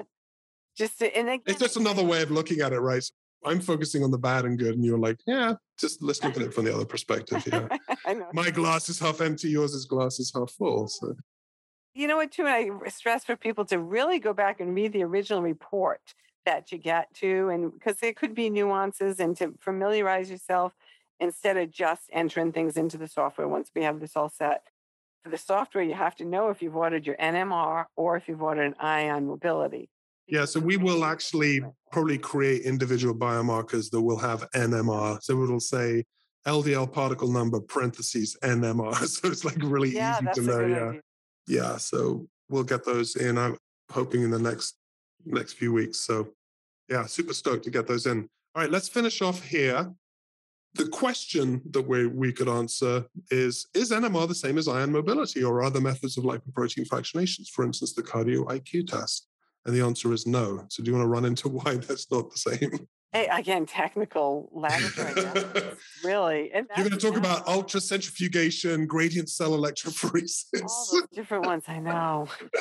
Just 0.79 0.99
to, 0.99 1.15
and 1.15 1.27
again, 1.27 1.41
it's 1.45 1.59
just 1.59 1.77
another 1.77 2.03
way 2.03 2.21
of 2.21 2.31
looking 2.31 2.61
at 2.61 2.71
it, 2.71 2.79
right? 2.79 3.03
So 3.03 3.11
I'm 3.45 3.59
focusing 3.59 4.03
on 4.03 4.11
the 4.11 4.17
bad 4.17 4.45
and 4.45 4.57
good, 4.57 4.75
and 4.75 4.83
you're 4.83 4.97
like, 4.97 5.19
yeah, 5.27 5.53
just 5.77 6.01
let's 6.01 6.23
look 6.23 6.37
at 6.37 6.41
it 6.41 6.53
from 6.53 6.65
the 6.65 6.73
other 6.73 6.85
perspective. 6.85 7.45
Yeah, 7.45 7.67
my 8.33 8.49
glass 8.49 8.89
is 8.89 8.97
half 8.97 9.21
empty, 9.21 9.49
yours 9.49 9.73
is 9.73 9.85
glass 9.85 10.19
is 10.19 10.31
half 10.33 10.51
full. 10.51 10.87
So, 10.87 11.15
you 11.93 12.07
know 12.07 12.15
what? 12.15 12.31
Too, 12.31 12.47
I 12.47 12.69
stress 12.87 13.25
for 13.25 13.35
people 13.35 13.65
to 13.65 13.77
really 13.77 14.19
go 14.19 14.33
back 14.33 14.61
and 14.61 14.73
read 14.73 14.93
the 14.93 15.03
original 15.03 15.41
report 15.41 16.01
that 16.45 16.71
you 16.71 16.77
get 16.77 17.13
to, 17.15 17.49
and 17.49 17.73
because 17.73 17.97
there 17.97 18.13
could 18.13 18.33
be 18.33 18.49
nuances, 18.49 19.19
and 19.19 19.35
to 19.37 19.53
familiarize 19.59 20.31
yourself 20.31 20.73
instead 21.19 21.57
of 21.57 21.69
just 21.69 22.03
entering 22.13 22.53
things 22.53 22.77
into 22.77 22.97
the 22.97 23.07
software 23.07 23.47
once 23.47 23.69
we 23.75 23.83
have 23.83 23.99
this 23.99 24.15
all 24.15 24.29
set. 24.29 24.63
For 25.23 25.29
the 25.29 25.37
software, 25.37 25.83
you 25.83 25.95
have 25.95 26.15
to 26.15 26.25
know 26.25 26.49
if 26.49 26.61
you've 26.61 26.77
ordered 26.77 27.05
your 27.05 27.17
NMR 27.17 27.85
or 27.97 28.15
if 28.15 28.29
you've 28.29 28.41
ordered 28.41 28.67
an 28.67 28.75
ion 28.79 29.27
mobility. 29.27 29.89
Yeah, 30.29 30.45
so 30.45 30.59
we 30.59 30.77
will 30.77 31.05
actually 31.05 31.61
probably 31.91 32.17
create 32.17 32.61
individual 32.63 33.15
biomarkers 33.15 33.89
that 33.91 34.01
will 34.01 34.19
have 34.19 34.49
NMR. 34.51 35.21
So 35.23 35.41
it'll 35.43 35.59
say 35.59 36.03
LDL 36.47 36.91
particle 36.91 37.31
number 37.31 37.59
parentheses 37.59 38.37
NMR. 38.43 38.95
So 39.07 39.27
it's 39.27 39.43
like 39.43 39.57
really 39.59 39.89
yeah, 39.89 40.19
easy 40.21 40.41
to 40.41 40.47
know. 40.47 40.59
Yeah. 40.59 40.89
Idea. 40.89 41.01
Yeah. 41.47 41.77
So 41.77 42.27
we'll 42.49 42.63
get 42.63 42.85
those 42.85 43.15
in. 43.15 43.37
I'm 43.37 43.57
hoping 43.91 44.23
in 44.23 44.31
the 44.31 44.39
next 44.39 44.75
next 45.25 45.53
few 45.53 45.73
weeks. 45.73 45.97
So 45.99 46.29
yeah, 46.87 47.05
super 47.05 47.33
stoked 47.33 47.63
to 47.65 47.71
get 47.71 47.87
those 47.87 48.05
in. 48.05 48.29
All 48.55 48.63
right, 48.63 48.71
let's 48.71 48.87
finish 48.87 49.21
off 49.21 49.43
here 49.43 49.91
the 50.75 50.87
question 50.87 51.61
that 51.71 51.81
we, 51.81 52.07
we 52.07 52.31
could 52.31 52.47
answer 52.47 53.05
is 53.31 53.67
Is 53.73 53.91
NMR 53.91 54.27
the 54.27 54.35
same 54.35 54.57
as 54.57 54.67
ion 54.67 54.91
mobility 54.91 55.43
or 55.43 55.63
other 55.63 55.81
methods 55.81 56.17
of 56.17 56.23
lipoprotein 56.23 56.87
fractionations, 56.87 57.49
for 57.49 57.65
instance, 57.65 57.93
the 57.93 58.03
cardio 58.03 58.45
IQ 58.45 58.87
test? 58.87 59.28
And 59.65 59.75
the 59.75 59.81
answer 59.81 60.13
is 60.13 60.25
no. 60.25 60.65
So, 60.69 60.83
do 60.83 60.91
you 60.91 60.97
want 60.97 61.05
to 61.05 61.09
run 61.09 61.25
into 61.25 61.49
why 61.49 61.75
that's 61.75 62.11
not 62.11 62.31
the 62.31 62.37
same? 62.37 62.87
Hey, 63.11 63.27
again, 63.31 63.65
technical 63.65 64.49
laboratory. 64.53 65.13
really. 66.03 66.51
You're 66.53 66.65
going 66.87 66.91
to 66.91 66.97
talk 66.97 67.17
about 67.17 67.47
ultra 67.47 67.81
centrifugation, 67.81 68.85
gradient 68.85 69.31
gel 69.35 69.51
electrophoresis. 69.51 70.61
All 70.61 70.87
those 70.91 71.07
different 71.11 71.47
ones, 71.47 71.63
I 71.67 71.79
know. 71.79 72.27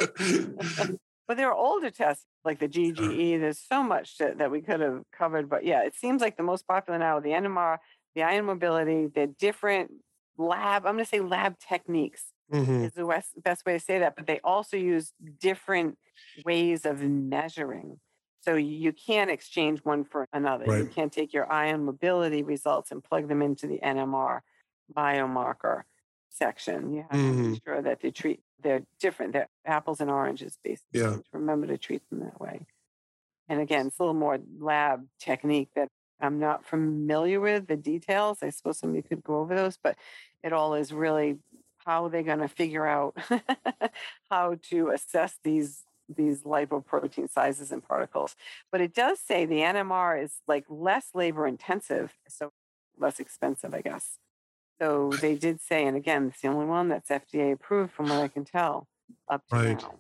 but 1.28 1.36
there 1.36 1.48
are 1.48 1.54
older 1.54 1.90
tests 1.90 2.24
like 2.46 2.60
the 2.60 2.68
GGE. 2.68 3.38
There's 3.38 3.60
so 3.60 3.82
much 3.82 4.16
that, 4.18 4.38
that 4.38 4.50
we 4.50 4.62
could 4.62 4.80
have 4.80 5.02
covered. 5.12 5.50
But 5.50 5.66
yeah, 5.66 5.82
it 5.82 5.94
seems 5.94 6.22
like 6.22 6.38
the 6.38 6.42
most 6.42 6.66
popular 6.66 6.98
now, 6.98 7.20
the 7.20 7.30
NMR 7.30 7.76
the 8.18 8.24
ion 8.24 8.46
mobility, 8.46 9.06
the 9.06 9.28
different 9.38 9.92
lab, 10.36 10.86
I'm 10.86 10.94
going 10.94 11.04
to 11.04 11.08
say 11.08 11.20
lab 11.20 11.54
techniques 11.58 12.24
mm-hmm. 12.52 12.84
is 12.84 12.92
the 12.92 13.04
best, 13.04 13.42
best 13.42 13.66
way 13.66 13.74
to 13.74 13.80
say 13.80 13.98
that, 13.98 14.16
but 14.16 14.26
they 14.26 14.40
also 14.44 14.76
use 14.76 15.12
different 15.40 15.98
ways 16.44 16.84
of 16.84 17.02
measuring. 17.02 17.98
So 18.40 18.54
you 18.54 18.92
can't 18.92 19.30
exchange 19.30 19.80
one 19.80 20.04
for 20.04 20.26
another. 20.32 20.64
Right. 20.64 20.78
You 20.78 20.86
can't 20.86 21.12
take 21.12 21.32
your 21.32 21.50
ion 21.52 21.84
mobility 21.84 22.42
results 22.42 22.90
and 22.90 23.02
plug 23.02 23.28
them 23.28 23.42
into 23.42 23.66
the 23.66 23.78
NMR 23.78 24.40
biomarker 24.96 25.82
section. 26.30 26.92
You 26.92 27.04
have 27.10 27.20
mm-hmm. 27.20 27.42
to 27.42 27.48
make 27.50 27.62
sure 27.64 27.82
that 27.82 28.00
they 28.00 28.10
treat 28.10 28.40
they're 28.62 28.82
different. 29.00 29.32
They're 29.32 29.48
apples 29.64 30.00
and 30.00 30.10
oranges, 30.10 30.58
basically. 30.62 31.00
Yeah. 31.00 31.16
Remember 31.32 31.66
to 31.68 31.78
treat 31.78 32.02
them 32.10 32.20
that 32.20 32.40
way. 32.40 32.66
And 33.48 33.60
again, 33.60 33.86
it's 33.86 33.98
a 33.98 34.02
little 34.02 34.14
more 34.14 34.38
lab 34.58 35.06
technique 35.20 35.70
that 35.74 35.88
I'm 36.20 36.38
not 36.38 36.66
familiar 36.66 37.40
with 37.40 37.66
the 37.66 37.76
details. 37.76 38.38
I 38.42 38.50
suppose 38.50 38.78
somebody 38.78 39.02
could 39.02 39.22
go 39.22 39.38
over 39.38 39.54
those, 39.54 39.78
but 39.82 39.96
it 40.42 40.52
all 40.52 40.74
is 40.74 40.92
really 40.92 41.36
how 41.88 42.04
are 42.04 42.10
they're 42.10 42.22
going 42.22 42.40
to 42.40 42.48
figure 42.48 42.86
out 42.86 43.16
how 44.30 44.56
to 44.70 44.90
assess 44.90 45.36
these 45.42 45.84
these 46.14 46.42
lipoprotein 46.42 47.30
sizes 47.30 47.72
and 47.72 47.82
particles. 47.82 48.36
But 48.70 48.80
it 48.80 48.94
does 48.94 49.18
say 49.20 49.44
the 49.44 49.60
NMR 49.60 50.22
is 50.22 50.36
like 50.46 50.64
less 50.68 51.08
labor 51.14 51.46
intensive, 51.46 52.14
so 52.28 52.50
less 52.98 53.18
expensive, 53.20 53.74
I 53.74 53.80
guess. 53.80 54.18
So 54.80 55.10
they 55.20 55.34
did 55.34 55.60
say, 55.60 55.86
and 55.86 55.96
again, 55.96 56.28
it's 56.28 56.40
the 56.40 56.48
only 56.48 56.66
one 56.66 56.88
that's 56.88 57.10
FDA 57.10 57.52
approved 57.52 57.92
from 57.92 58.08
what 58.08 58.20
I 58.20 58.28
can 58.28 58.44
tell 58.44 58.86
up 59.28 59.42
to 59.48 59.56
right. 59.56 59.82
now 59.82 59.94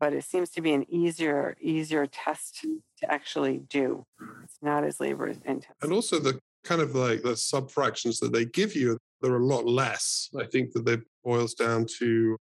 but 0.00 0.14
it 0.14 0.24
seems 0.24 0.48
to 0.48 0.62
be 0.62 0.72
an 0.72 0.86
easier 0.88 1.56
easier 1.60 2.06
test 2.06 2.62
to 2.98 3.12
actually 3.12 3.58
do. 3.58 4.06
It's 4.42 4.56
not 4.62 4.82
as 4.82 4.98
labor 4.98 5.28
intensive. 5.28 5.76
And 5.82 5.92
also 5.92 6.18
the 6.18 6.40
kind 6.64 6.80
of 6.80 6.94
like 6.94 7.22
the 7.22 7.36
sub 7.36 7.70
fractions 7.70 8.18
that 8.20 8.32
they 8.32 8.44
give 8.44 8.74
you, 8.74 8.98
they're 9.20 9.36
a 9.36 9.44
lot 9.44 9.66
less. 9.66 10.28
I 10.38 10.44
think 10.44 10.72
that 10.72 10.88
it 10.88 11.00
boils 11.24 11.54
down 11.54 11.86
to 11.98 12.36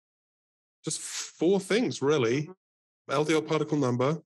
just 0.85 1.01
four 1.01 1.61
things 1.61 2.03
really: 2.03 2.43
mm-hmm. 2.43 3.13
LDL 3.13 3.47
particle 3.47 3.79
number, 3.79 4.19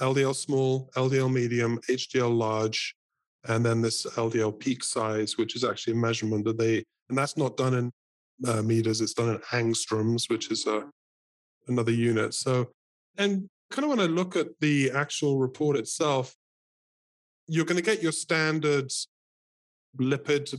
LDL 0.00 0.34
small, 0.34 0.90
LDL 0.96 1.32
medium, 1.32 1.78
HDL 1.88 2.36
large, 2.36 2.94
and 3.48 3.64
then 3.64 3.82
this 3.82 4.06
LDL 4.06 4.58
peak 4.58 4.84
size, 4.84 5.36
which 5.36 5.56
is 5.56 5.64
actually 5.64 5.94
a 5.94 5.96
measurement 5.96 6.44
that 6.44 6.58
they, 6.58 6.84
and 7.08 7.18
that's 7.18 7.36
not 7.36 7.56
done 7.56 7.74
in 7.74 7.92
uh, 8.46 8.62
meters, 8.62 9.00
it's 9.00 9.14
done 9.14 9.30
in 9.30 9.38
angstroms, 9.52 10.30
which 10.30 10.50
is 10.50 10.66
a 10.66 10.70
mm-hmm 10.70 10.88
another 11.70 11.92
unit. 11.92 12.34
So, 12.34 12.68
and 13.16 13.48
kind 13.70 13.84
of 13.84 13.90
when 13.90 14.00
I 14.00 14.06
look 14.06 14.36
at 14.36 14.48
the 14.60 14.90
actual 14.90 15.38
report 15.38 15.76
itself, 15.76 16.34
you're 17.46 17.64
going 17.64 17.76
to 17.76 17.82
get 17.82 18.02
your 18.02 18.12
standard 18.12 18.92
lipid 19.98 20.54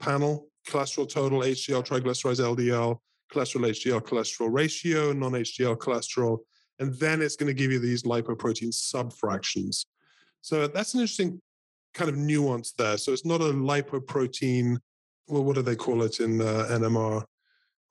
panel, 0.00 0.48
cholesterol 0.66 1.08
total, 1.08 1.40
HDL, 1.40 1.86
triglycerides, 1.86 2.40
LDL, 2.40 2.98
cholesterol, 3.32 3.70
HDL, 3.70 4.00
cholesterol 4.00 4.52
ratio, 4.52 5.12
non 5.12 5.32
HDL 5.32 5.76
cholesterol. 5.76 6.38
And 6.78 6.94
then 6.94 7.22
it's 7.22 7.36
going 7.36 7.48
to 7.48 7.54
give 7.54 7.70
you 7.70 7.78
these 7.78 8.02
lipoprotein 8.02 8.72
subfractions. 8.72 9.86
So 10.40 10.66
that's 10.66 10.94
an 10.94 11.00
interesting 11.00 11.40
kind 11.94 12.10
of 12.10 12.16
nuance 12.16 12.72
there. 12.72 12.98
So 12.98 13.12
it's 13.12 13.24
not 13.24 13.40
a 13.40 13.52
lipoprotein. 13.52 14.78
Well, 15.28 15.44
what 15.44 15.54
do 15.54 15.62
they 15.62 15.76
call 15.76 16.02
it 16.02 16.20
in 16.20 16.40
uh, 16.40 16.66
NMR? 16.70 17.24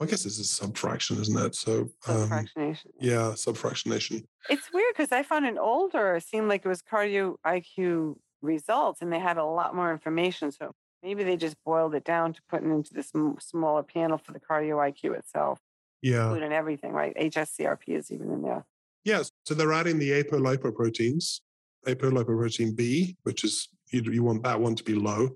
I 0.02 0.06
guess 0.06 0.26
it's 0.26 0.40
a 0.40 0.66
subfraction, 0.66 1.20
isn't 1.22 1.38
it? 1.38 1.56
So 1.56 1.90
um, 2.08 2.30
subfractionation. 2.30 2.88
Yeah, 3.00 3.34
subfractionation. 3.36 4.26
It's 4.50 4.68
weird 4.74 4.94
because 4.96 5.12
I 5.12 5.24
found 5.24 5.46
an 5.46 5.60
older. 5.60 6.16
It 6.16 6.24
seemed 6.24 6.50
like 6.50 6.66
it 6.66 6.68
was 6.68 6.82
cardio 6.82 7.36
IQ 7.46 8.16
results, 8.42 9.02
and 9.02 9.12
they 9.12 9.20
had 9.20 9.38
a 9.38 9.46
lot 9.46 9.76
more 9.76 9.92
information. 9.92 10.52
So 10.52 10.72
maybe 11.04 11.24
they 11.24 11.38
just 11.38 11.56
boiled 11.66 11.96
it 11.96 12.04
down 12.04 12.34
to 12.34 12.42
putting 12.50 12.72
into 12.72 12.94
this 12.94 13.12
smaller 13.40 13.84
panel 13.84 14.18
for 14.18 14.32
the 14.32 14.40
cardio 14.40 14.78
IQ 14.78 15.18
itself. 15.18 15.60
Yeah, 16.02 16.26
including 16.26 16.52
everything, 16.52 16.94
right? 16.94 17.16
HSCRP 17.16 17.90
is 17.90 18.12
even 18.12 18.32
in 18.32 18.42
there. 18.42 18.66
Yes, 19.04 19.32
so 19.46 19.54
they're 19.54 19.74
adding 19.74 20.00
the 20.00 20.24
apolipoproteins, 20.24 21.42
apolipoprotein 21.88 22.76
B, 22.76 23.18
which 23.24 23.44
is 23.44 23.68
you, 23.92 24.02
you 24.12 24.24
want 24.24 24.44
that 24.44 24.60
one 24.60 24.76
to 24.76 24.84
be 24.84 24.96
low, 24.96 25.30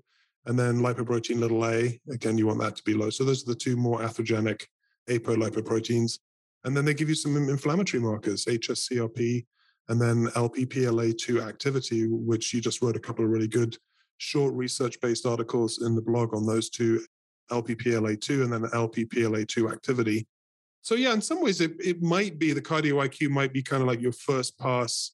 and 0.46 0.58
then 0.58 0.78
lipoprotein 0.78 1.38
little 1.38 1.64
a, 1.66 2.00
again, 2.10 2.38
you 2.38 2.46
want 2.46 2.60
that 2.60 2.76
to 2.76 2.82
be 2.84 2.94
low. 2.94 3.10
So 3.10 3.24
those 3.24 3.42
are 3.42 3.52
the 3.52 3.58
two 3.58 3.76
more 3.76 4.00
atherogenic 4.00 4.62
apolipoproteins. 5.08 6.18
And 6.64 6.76
then 6.76 6.84
they 6.84 6.94
give 6.94 7.08
you 7.08 7.14
some 7.14 7.36
inflammatory 7.36 8.02
markers, 8.02 8.44
HSCRP, 8.44 9.46
and 9.88 10.00
then 10.00 10.26
LPPLA2 10.34 11.46
activity, 11.46 12.06
which 12.08 12.52
you 12.52 12.60
just 12.60 12.82
wrote 12.82 12.96
a 12.96 13.00
couple 13.00 13.24
of 13.24 13.30
really 13.30 13.48
good 13.48 13.76
short 14.18 14.54
research 14.54 15.00
based 15.00 15.26
articles 15.26 15.82
in 15.82 15.94
the 15.94 16.02
blog 16.02 16.34
on 16.34 16.46
those 16.46 16.70
two 16.70 17.04
LPPLA2 17.50 18.42
and 18.42 18.52
then 18.52 18.62
LPPLA2 18.70 19.72
activity. 19.72 20.26
So, 20.82 20.94
yeah, 20.94 21.12
in 21.12 21.20
some 21.20 21.42
ways, 21.42 21.60
it, 21.60 21.72
it 21.80 22.02
might 22.02 22.38
be 22.38 22.52
the 22.52 22.62
cardio 22.62 23.04
IQ 23.04 23.30
might 23.30 23.52
be 23.52 23.62
kind 23.62 23.82
of 23.82 23.88
like 23.88 24.00
your 24.00 24.12
first 24.12 24.58
pass 24.58 25.12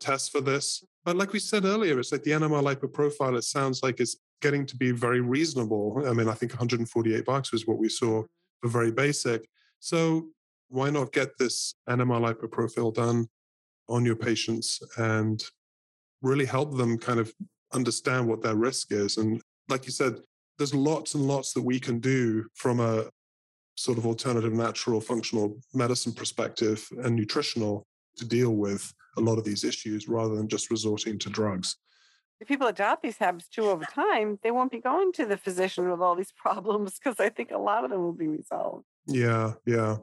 test 0.00 0.32
for 0.32 0.40
this. 0.40 0.84
But 1.04 1.16
like 1.16 1.32
we 1.32 1.38
said 1.38 1.64
earlier, 1.64 1.98
it's 1.98 2.12
like 2.12 2.22
the 2.22 2.32
NMR 2.32 2.62
lipo 2.62 2.92
profile, 2.92 3.36
it 3.36 3.44
sounds 3.44 3.82
like 3.82 4.00
it's 4.00 4.16
getting 4.40 4.66
to 4.66 4.76
be 4.76 4.90
very 4.90 5.20
reasonable. 5.20 6.02
I 6.06 6.12
mean, 6.12 6.28
I 6.28 6.34
think 6.34 6.52
148 6.52 7.24
bucks 7.24 7.52
was 7.52 7.66
what 7.66 7.78
we 7.78 7.88
saw 7.88 8.22
for 8.60 8.68
very 8.68 8.92
basic. 8.92 9.48
So 9.80 10.28
why 10.68 10.90
not 10.90 11.12
get 11.12 11.38
this 11.38 11.74
NMR 11.88 12.20
lipo 12.20 12.50
profile 12.50 12.90
done 12.90 13.28
on 13.92 14.04
your 14.04 14.16
patients 14.16 14.80
and 14.96 15.42
really 16.22 16.44
help 16.44 16.76
them 16.76 16.98
kind 16.98 17.20
of 17.20 17.32
understand 17.72 18.26
what 18.26 18.42
their 18.42 18.54
risk 18.54 18.92
is? 18.92 19.18
And 19.18 19.40
like 19.68 19.86
you 19.86 19.92
said, 19.92 20.20
there's 20.58 20.74
lots 20.74 21.14
and 21.14 21.26
lots 21.26 21.52
that 21.52 21.62
we 21.62 21.78
can 21.78 21.98
do 21.98 22.46
from 22.54 22.80
a 22.80 23.04
sort 23.74 23.98
of 23.98 24.06
alternative 24.06 24.52
natural 24.52 25.00
functional 25.00 25.58
medicine 25.74 26.12
perspective 26.12 26.86
and 27.04 27.16
nutritional 27.16 27.86
to 28.16 28.24
deal 28.24 28.50
with 28.50 28.92
a 29.16 29.20
lot 29.20 29.38
of 29.38 29.44
these 29.44 29.64
issues 29.64 30.08
rather 30.08 30.34
than 30.34 30.48
just 30.48 30.70
resorting 30.70 31.18
to 31.18 31.30
drugs 31.30 31.76
if 32.42 32.48
people 32.48 32.66
adopt 32.66 33.04
these 33.04 33.18
habits 33.18 33.48
too 33.48 33.66
over 33.66 33.84
time, 33.84 34.36
they 34.42 34.50
won't 34.50 34.72
be 34.72 34.80
going 34.80 35.12
to 35.12 35.24
the 35.24 35.36
physician 35.36 35.88
with 35.88 36.00
all 36.00 36.16
these 36.16 36.32
problems 36.36 36.98
because 36.98 37.20
I 37.20 37.28
think 37.28 37.52
a 37.52 37.58
lot 37.58 37.84
of 37.84 37.90
them 37.90 38.02
will 38.02 38.12
be 38.12 38.26
resolved. 38.26 38.84
Yeah, 39.06 39.52
yeah. 39.64 39.98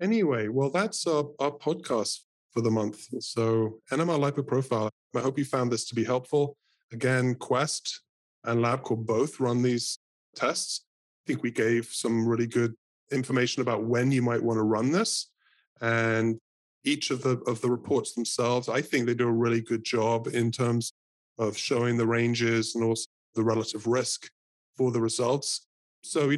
Anyway, 0.00 0.48
well, 0.48 0.70
that's 0.70 1.06
our, 1.06 1.24
our 1.38 1.52
podcast 1.52 2.18
for 2.52 2.60
the 2.60 2.70
month. 2.70 3.08
So, 3.20 3.78
NMR 3.90 4.18
Lipo 4.18 4.46
Profile. 4.46 4.90
I 5.14 5.20
hope 5.20 5.38
you 5.38 5.44
found 5.44 5.70
this 5.70 5.84
to 5.86 5.94
be 5.94 6.04
helpful. 6.04 6.56
Again, 6.92 7.34
Quest 7.34 8.02
and 8.44 8.60
LabCorp 8.60 9.06
both 9.06 9.40
run 9.40 9.62
these 9.62 9.98
tests. 10.34 10.84
I 11.24 11.32
think 11.32 11.42
we 11.42 11.50
gave 11.50 11.86
some 11.86 12.26
really 12.26 12.46
good 12.46 12.74
information 13.10 13.62
about 13.62 13.84
when 13.84 14.10
you 14.10 14.22
might 14.22 14.42
want 14.42 14.58
to 14.58 14.62
run 14.62 14.90
this. 14.90 15.30
And 15.80 16.38
each 16.84 17.10
of 17.10 17.22
the 17.22 17.38
of 17.46 17.60
the 17.60 17.70
reports 17.70 18.12
themselves, 18.12 18.68
I 18.68 18.82
think 18.82 19.06
they 19.06 19.14
do 19.14 19.28
a 19.28 19.32
really 19.32 19.60
good 19.60 19.84
job 19.84 20.28
in 20.28 20.50
terms 20.50 20.92
of 21.38 21.56
showing 21.56 21.96
the 21.96 22.06
ranges 22.06 22.74
and 22.74 22.84
also 22.84 23.06
the 23.34 23.44
relative 23.44 23.86
risk 23.86 24.28
for 24.76 24.90
the 24.90 25.00
results. 25.00 25.66
So 26.02 26.32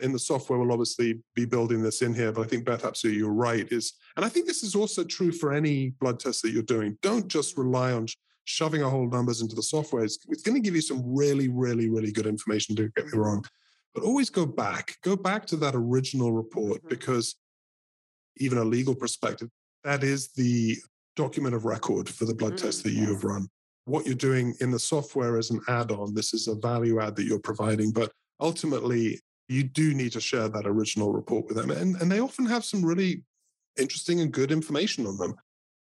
in 0.00 0.12
the 0.12 0.18
software, 0.18 0.58
we'll 0.58 0.72
obviously 0.72 1.20
be 1.34 1.44
building 1.44 1.82
this 1.82 2.02
in 2.02 2.14
here, 2.14 2.32
but 2.32 2.42
I 2.42 2.46
think 2.46 2.64
Beth, 2.64 2.84
absolutely, 2.84 3.18
you're 3.18 3.32
right. 3.32 3.70
Is 3.72 3.94
and 4.16 4.24
I 4.24 4.28
think 4.28 4.46
this 4.46 4.62
is 4.62 4.74
also 4.74 5.04
true 5.04 5.32
for 5.32 5.52
any 5.52 5.90
blood 6.00 6.20
test 6.20 6.42
that 6.42 6.50
you're 6.50 6.62
doing. 6.62 6.98
Don't 7.02 7.28
just 7.28 7.56
rely 7.56 7.92
on 7.92 8.06
shoving 8.44 8.82
a 8.82 8.88
whole 8.88 9.08
numbers 9.08 9.42
into 9.42 9.54
the 9.54 9.62
software. 9.62 10.04
It's, 10.04 10.18
it's 10.28 10.42
going 10.42 10.54
to 10.54 10.60
give 10.60 10.74
you 10.74 10.80
some 10.80 11.02
really, 11.04 11.48
really, 11.48 11.88
really 11.88 12.12
good 12.12 12.26
information. 12.26 12.74
Don't 12.74 12.94
get 12.94 13.06
me 13.06 13.18
wrong, 13.18 13.44
but 13.94 14.04
always 14.04 14.30
go 14.30 14.46
back, 14.46 14.96
go 15.02 15.16
back 15.16 15.46
to 15.46 15.56
that 15.56 15.74
original 15.74 16.32
report 16.32 16.78
mm-hmm. 16.78 16.88
because 16.88 17.36
even 18.38 18.58
a 18.58 18.64
legal 18.64 18.94
perspective, 18.94 19.48
that 19.84 20.02
is 20.02 20.28
the 20.32 20.76
document 21.16 21.54
of 21.54 21.64
record 21.64 22.08
for 22.08 22.24
the 22.24 22.34
blood 22.34 22.52
mm, 22.52 22.62
test 22.62 22.84
that 22.84 22.92
you 22.92 23.06
have 23.06 23.24
run 23.24 23.48
what 23.88 24.04
you're 24.04 24.14
doing 24.14 24.54
in 24.60 24.70
the 24.70 24.78
software 24.78 25.38
as 25.38 25.50
an 25.50 25.60
add-on. 25.68 26.14
This 26.14 26.34
is 26.34 26.46
a 26.46 26.54
value 26.54 27.00
add 27.00 27.16
that 27.16 27.24
you're 27.24 27.40
providing, 27.40 27.90
but 27.90 28.12
ultimately 28.40 29.18
you 29.48 29.64
do 29.64 29.94
need 29.94 30.12
to 30.12 30.20
share 30.20 30.48
that 30.48 30.66
original 30.66 31.12
report 31.12 31.46
with 31.46 31.56
them. 31.56 31.70
And, 31.70 31.96
and 32.00 32.12
they 32.12 32.20
often 32.20 32.46
have 32.46 32.64
some 32.64 32.84
really 32.84 33.22
interesting 33.78 34.20
and 34.20 34.30
good 34.30 34.52
information 34.52 35.06
on 35.06 35.16
them. 35.16 35.34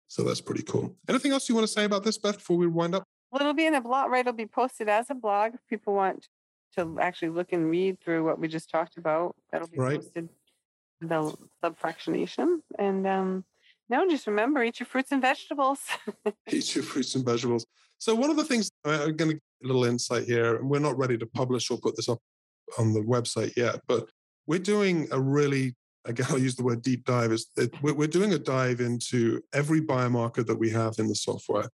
So 0.07 0.23
that's 0.23 0.41
pretty 0.41 0.63
cool. 0.63 0.95
Anything 1.07 1.31
else 1.31 1.47
you 1.47 1.55
want 1.55 1.67
to 1.67 1.73
say 1.73 1.85
about 1.85 2.03
this, 2.03 2.17
Beth, 2.17 2.37
before 2.37 2.57
we 2.57 2.67
wind 2.67 2.95
up? 2.95 3.03
Well, 3.31 3.41
it'll 3.41 3.53
be 3.53 3.65
in 3.65 3.75
a 3.75 3.81
blog, 3.81 4.11
right? 4.11 4.19
It'll 4.19 4.33
be 4.33 4.45
posted 4.45 4.89
as 4.89 5.09
a 5.09 5.15
blog. 5.15 5.55
If 5.55 5.61
people 5.69 5.93
want 5.93 6.27
to 6.75 6.99
actually 6.99 7.29
look 7.29 7.53
and 7.53 7.69
read 7.69 7.99
through 7.99 8.25
what 8.25 8.39
we 8.39 8.47
just 8.47 8.69
talked 8.69 8.97
about, 8.97 9.35
that'll 9.51 9.67
be 9.67 9.77
right. 9.77 9.95
posted. 9.95 10.29
The 11.01 11.35
subfractionation. 11.63 12.59
And 12.79 13.05
um, 13.05 13.45
no, 13.89 14.07
just 14.07 14.27
remember, 14.27 14.63
eat 14.63 14.79
your 14.79 14.87
fruits 14.87 15.11
and 15.11 15.21
vegetables. 15.21 15.79
eat 16.49 16.75
your 16.75 16.83
fruits 16.83 17.15
and 17.15 17.25
vegetables. 17.25 17.65
So 17.97 18.15
one 18.15 18.29
of 18.29 18.37
the 18.37 18.45
things 18.45 18.69
I'm 18.85 19.15
going 19.15 19.31
to 19.31 19.33
get 19.33 19.43
a 19.63 19.67
little 19.67 19.85
insight 19.85 20.23
here, 20.23 20.57
and 20.57 20.69
we're 20.69 20.79
not 20.79 20.97
ready 20.97 21.17
to 21.17 21.25
publish 21.25 21.69
or 21.71 21.77
put 21.77 21.95
this 21.95 22.09
up 22.09 22.19
on 22.77 22.93
the 22.93 23.01
website 23.01 23.55
yet, 23.55 23.79
but 23.87 24.07
we're 24.47 24.59
doing 24.59 25.07
a 25.11 25.19
really 25.19 25.75
again 26.05 26.27
I'll 26.29 26.39
use 26.39 26.55
the 26.55 26.63
word 26.63 26.81
deep 26.81 27.05
dive 27.05 27.31
is 27.31 27.47
we're 27.81 28.07
doing 28.07 28.33
a 28.33 28.39
dive 28.39 28.81
into 28.81 29.41
every 29.53 29.81
biomarker 29.81 30.45
that 30.45 30.59
we 30.59 30.69
have 30.71 30.95
in 30.99 31.07
the 31.07 31.15
software. 31.15 31.69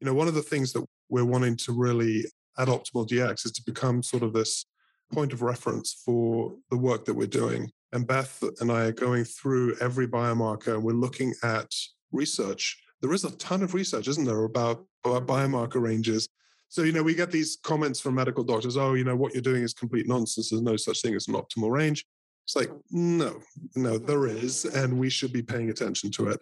You 0.00 0.06
know, 0.06 0.14
one 0.14 0.28
of 0.28 0.34
the 0.34 0.42
things 0.42 0.72
that 0.72 0.84
we're 1.08 1.24
wanting 1.24 1.56
to 1.58 1.72
really 1.72 2.24
at 2.58 2.68
Optimal 2.68 3.06
DX 3.06 3.46
is 3.46 3.52
to 3.52 3.62
become 3.64 4.02
sort 4.02 4.22
of 4.22 4.32
this 4.32 4.64
point 5.12 5.32
of 5.32 5.42
reference 5.42 6.02
for 6.04 6.54
the 6.70 6.76
work 6.76 7.04
that 7.04 7.14
we're 7.14 7.26
doing. 7.26 7.70
And 7.92 8.06
Beth 8.06 8.42
and 8.60 8.72
I 8.72 8.86
are 8.86 8.92
going 8.92 9.24
through 9.24 9.76
every 9.80 10.08
biomarker 10.08 10.74
and 10.74 10.82
we're 10.82 10.92
looking 10.92 11.34
at 11.42 11.70
research 12.12 12.78
there 13.00 13.12
is 13.12 13.24
a 13.24 13.36
ton 13.36 13.62
of 13.62 13.74
research, 13.74 14.08
isn't 14.08 14.24
there, 14.24 14.44
about, 14.44 14.84
about 15.04 15.26
biomarker 15.26 15.80
ranges. 15.80 16.28
So, 16.68 16.82
you 16.82 16.92
know, 16.92 17.02
we 17.02 17.14
get 17.14 17.30
these 17.30 17.58
comments 17.62 18.00
from 18.00 18.14
medical 18.14 18.44
doctors, 18.44 18.76
oh, 18.76 18.94
you 18.94 19.04
know, 19.04 19.16
what 19.16 19.32
you're 19.32 19.42
doing 19.42 19.62
is 19.62 19.72
complete 19.72 20.08
nonsense. 20.08 20.50
There's 20.50 20.62
no 20.62 20.76
such 20.76 21.00
thing 21.00 21.14
as 21.14 21.28
an 21.28 21.34
optimal 21.34 21.70
range. 21.70 22.04
It's 22.44 22.56
like, 22.56 22.70
no, 22.90 23.40
no, 23.74 23.98
there 23.98 24.26
is, 24.26 24.64
and 24.64 24.98
we 24.98 25.10
should 25.10 25.32
be 25.32 25.42
paying 25.42 25.70
attention 25.70 26.10
to 26.12 26.28
it. 26.28 26.40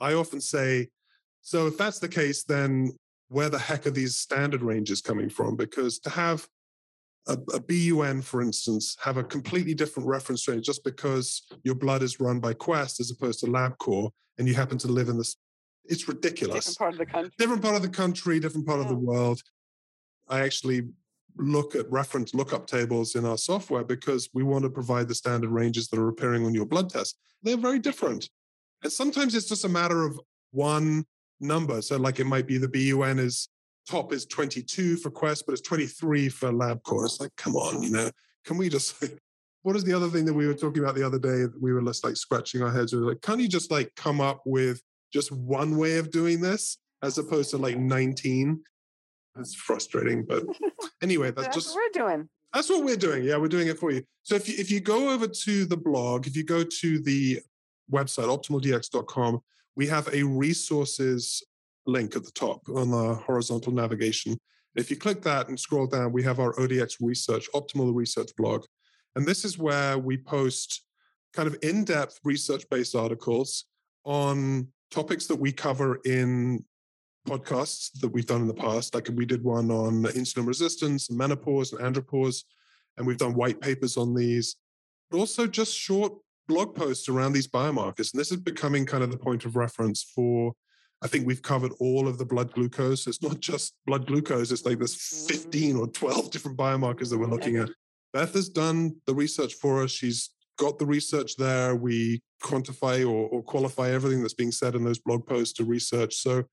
I 0.00 0.14
often 0.14 0.40
say, 0.40 0.88
so 1.42 1.66
if 1.66 1.76
that's 1.76 1.98
the 1.98 2.08
case, 2.08 2.44
then 2.44 2.92
where 3.28 3.48
the 3.48 3.58
heck 3.58 3.86
are 3.86 3.92
these 3.92 4.16
standard 4.16 4.62
ranges 4.62 5.00
coming 5.00 5.28
from? 5.28 5.56
Because 5.56 5.98
to 6.00 6.10
have 6.10 6.48
a, 7.28 7.38
a, 7.54 7.60
BUN, 7.60 8.22
for 8.22 8.42
instance, 8.42 8.96
have 9.02 9.18
a 9.18 9.24
completely 9.24 9.74
different 9.74 10.08
reference 10.08 10.48
range 10.48 10.66
just 10.66 10.82
because 10.84 11.42
your 11.62 11.74
blood 11.74 12.02
is 12.02 12.18
run 12.18 12.40
by 12.40 12.54
Quest 12.54 12.98
as 12.98 13.10
opposed 13.10 13.40
to 13.40 13.46
LabCorp, 13.46 14.10
and 14.38 14.48
you 14.48 14.54
happen 14.54 14.78
to 14.78 14.88
live 14.88 15.08
in 15.08 15.18
this 15.18 15.36
it's 15.90 16.08
ridiculous. 16.08 16.64
Different 16.64 16.78
part 16.78 16.92
of 16.92 16.98
the 16.98 17.06
country. 17.06 17.32
Different 17.38 17.62
part 17.62 17.76
of 17.76 17.82
the 17.82 17.88
country, 17.88 18.40
different 18.40 18.66
part 18.66 18.78
yeah. 18.78 18.84
of 18.84 18.88
the 18.88 18.96
world. 18.96 19.42
I 20.28 20.40
actually 20.40 20.88
look 21.36 21.74
at 21.74 21.90
reference 21.90 22.32
lookup 22.32 22.66
tables 22.66 23.16
in 23.16 23.24
our 23.24 23.36
software 23.36 23.84
because 23.84 24.30
we 24.32 24.42
want 24.42 24.62
to 24.64 24.70
provide 24.70 25.08
the 25.08 25.14
standard 25.14 25.50
ranges 25.50 25.88
that 25.88 25.98
are 25.98 26.08
appearing 26.08 26.46
on 26.46 26.54
your 26.54 26.66
blood 26.66 26.90
test. 26.90 27.18
They're 27.42 27.56
very 27.56 27.78
different. 27.78 28.28
And 28.82 28.92
sometimes 28.92 29.34
it's 29.34 29.48
just 29.48 29.64
a 29.64 29.68
matter 29.68 30.06
of 30.06 30.18
one 30.52 31.04
number. 31.40 31.82
So, 31.82 31.96
like 31.96 32.20
it 32.20 32.26
might 32.26 32.46
be 32.46 32.56
the 32.56 32.68
BUN 32.68 33.18
is 33.18 33.48
top 33.88 34.12
is 34.12 34.26
22 34.26 34.96
for 34.96 35.10
Quest, 35.10 35.44
but 35.46 35.52
it's 35.52 35.62
23 35.62 36.28
for 36.28 36.52
LabCorp. 36.52 37.06
It's 37.06 37.20
like, 37.20 37.34
come 37.36 37.56
on, 37.56 37.82
you 37.82 37.90
know, 37.90 38.10
can 38.44 38.56
we 38.56 38.68
just 38.68 39.02
what 39.62 39.76
is 39.76 39.84
the 39.84 39.92
other 39.92 40.08
thing 40.08 40.24
that 40.24 40.32
we 40.32 40.46
were 40.46 40.54
talking 40.54 40.82
about 40.82 40.94
the 40.94 41.06
other 41.06 41.18
day? 41.18 41.42
that 41.42 41.60
We 41.60 41.72
were 41.72 41.82
just 41.82 42.04
like 42.04 42.16
scratching 42.16 42.62
our 42.62 42.70
heads. 42.70 42.92
We 42.92 43.00
were 43.00 43.08
like, 43.08 43.22
can't 43.22 43.40
you 43.40 43.48
just 43.48 43.70
like 43.70 43.92
come 43.96 44.20
up 44.20 44.42
with 44.46 44.80
just 45.12 45.32
one 45.32 45.76
way 45.76 45.98
of 45.98 46.10
doing 46.10 46.40
this 46.40 46.78
as 47.02 47.18
opposed 47.18 47.50
to 47.50 47.58
like 47.58 47.78
19. 47.78 48.62
It's 49.38 49.54
frustrating, 49.54 50.24
but 50.24 50.42
anyway, 51.02 51.30
that's, 51.30 51.46
that's 51.46 51.56
just 51.56 51.68
what 51.74 51.90
we're 51.94 52.06
doing. 52.06 52.28
That's 52.52 52.68
what 52.68 52.84
we're 52.84 52.96
doing. 52.96 53.22
Yeah, 53.22 53.36
we're 53.36 53.48
doing 53.48 53.68
it 53.68 53.78
for 53.78 53.92
you. 53.92 54.02
So 54.22 54.34
if 54.34 54.48
you, 54.48 54.54
if 54.58 54.70
you 54.70 54.80
go 54.80 55.10
over 55.10 55.28
to 55.28 55.64
the 55.64 55.76
blog, 55.76 56.26
if 56.26 56.36
you 56.36 56.44
go 56.44 56.64
to 56.64 56.98
the 57.00 57.40
website 57.90 58.26
optimaldx.com, 58.26 59.40
we 59.76 59.86
have 59.86 60.08
a 60.12 60.22
resources 60.24 61.42
link 61.86 62.16
at 62.16 62.24
the 62.24 62.32
top 62.32 62.60
on 62.68 62.90
the 62.90 63.14
horizontal 63.14 63.72
navigation. 63.72 64.36
If 64.74 64.90
you 64.90 64.96
click 64.96 65.22
that 65.22 65.48
and 65.48 65.58
scroll 65.58 65.86
down, 65.86 66.12
we 66.12 66.22
have 66.24 66.38
our 66.38 66.54
ODX 66.54 66.96
research, 67.00 67.48
optimal 67.54 67.94
research 67.94 68.30
blog. 68.36 68.64
And 69.16 69.26
this 69.26 69.44
is 69.44 69.58
where 69.58 69.98
we 69.98 70.16
post 70.16 70.82
kind 71.32 71.48
of 71.48 71.56
in 71.62 71.84
depth 71.84 72.18
research 72.24 72.64
based 72.70 72.94
articles 72.94 73.64
on 74.04 74.68
topics 74.90 75.26
that 75.26 75.36
we 75.36 75.52
cover 75.52 76.00
in 76.04 76.64
podcasts 77.26 77.98
that 78.00 78.08
we've 78.08 78.26
done 78.26 78.40
in 78.40 78.48
the 78.48 78.54
past. 78.54 78.94
Like 78.94 79.08
we 79.14 79.26
did 79.26 79.44
one 79.44 79.70
on 79.70 80.02
insulin 80.04 80.46
resistance, 80.46 81.08
and 81.08 81.18
menopause, 81.18 81.72
and 81.72 81.80
andropause, 81.80 82.44
and 82.96 83.06
we've 83.06 83.18
done 83.18 83.34
white 83.34 83.60
papers 83.60 83.96
on 83.96 84.14
these, 84.14 84.56
but 85.10 85.18
also 85.18 85.46
just 85.46 85.76
short 85.76 86.12
blog 86.48 86.74
posts 86.74 87.08
around 87.08 87.32
these 87.32 87.48
biomarkers. 87.48 88.12
And 88.12 88.20
this 88.20 88.32
is 88.32 88.38
becoming 88.38 88.84
kind 88.84 89.04
of 89.04 89.10
the 89.10 89.18
point 89.18 89.44
of 89.44 89.56
reference 89.56 90.02
for. 90.02 90.52
I 91.02 91.08
think 91.08 91.26
we've 91.26 91.40
covered 91.40 91.72
all 91.80 92.06
of 92.06 92.18
the 92.18 92.26
blood 92.26 92.52
glucose. 92.52 93.06
It's 93.06 93.22
not 93.22 93.40
just 93.40 93.74
blood 93.86 94.06
glucose, 94.06 94.52
it's 94.52 94.66
like 94.66 94.76
there's 94.76 94.96
mm. 94.96 95.30
15 95.30 95.76
or 95.76 95.86
12 95.86 96.30
different 96.30 96.58
biomarkers 96.58 97.08
that 97.08 97.18
we're 97.18 97.26
looking 97.26 97.56
at. 97.56 97.70
Beth 98.12 98.34
has 98.34 98.48
done 98.48 98.96
the 99.06 99.14
research 99.14 99.54
for 99.54 99.82
us. 99.82 99.92
She's 99.92 100.30
got 100.60 100.78
the 100.78 100.86
research 100.86 101.36
there. 101.36 101.74
We 101.74 102.22
quantify 102.42 103.00
or, 103.02 103.28
or, 103.30 103.42
qualify 103.42 103.90
everything 103.90 104.20
that's 104.20 104.34
being 104.34 104.52
said 104.52 104.74
in 104.74 104.84
those 104.84 104.98
blog 104.98 105.26
posts 105.26 105.54
to 105.54 105.64
research. 105.64 106.14
So 106.16 106.44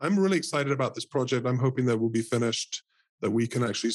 I'm 0.00 0.18
really 0.18 0.38
excited 0.38 0.72
about 0.72 0.94
this 0.94 1.04
project. 1.04 1.44
I'm 1.44 1.58
hoping 1.58 1.84
that 1.86 1.98
we'll 1.98 2.08
be 2.08 2.22
finished, 2.22 2.84
that 3.20 3.30
we 3.30 3.48
can 3.48 3.64
actually 3.64 3.94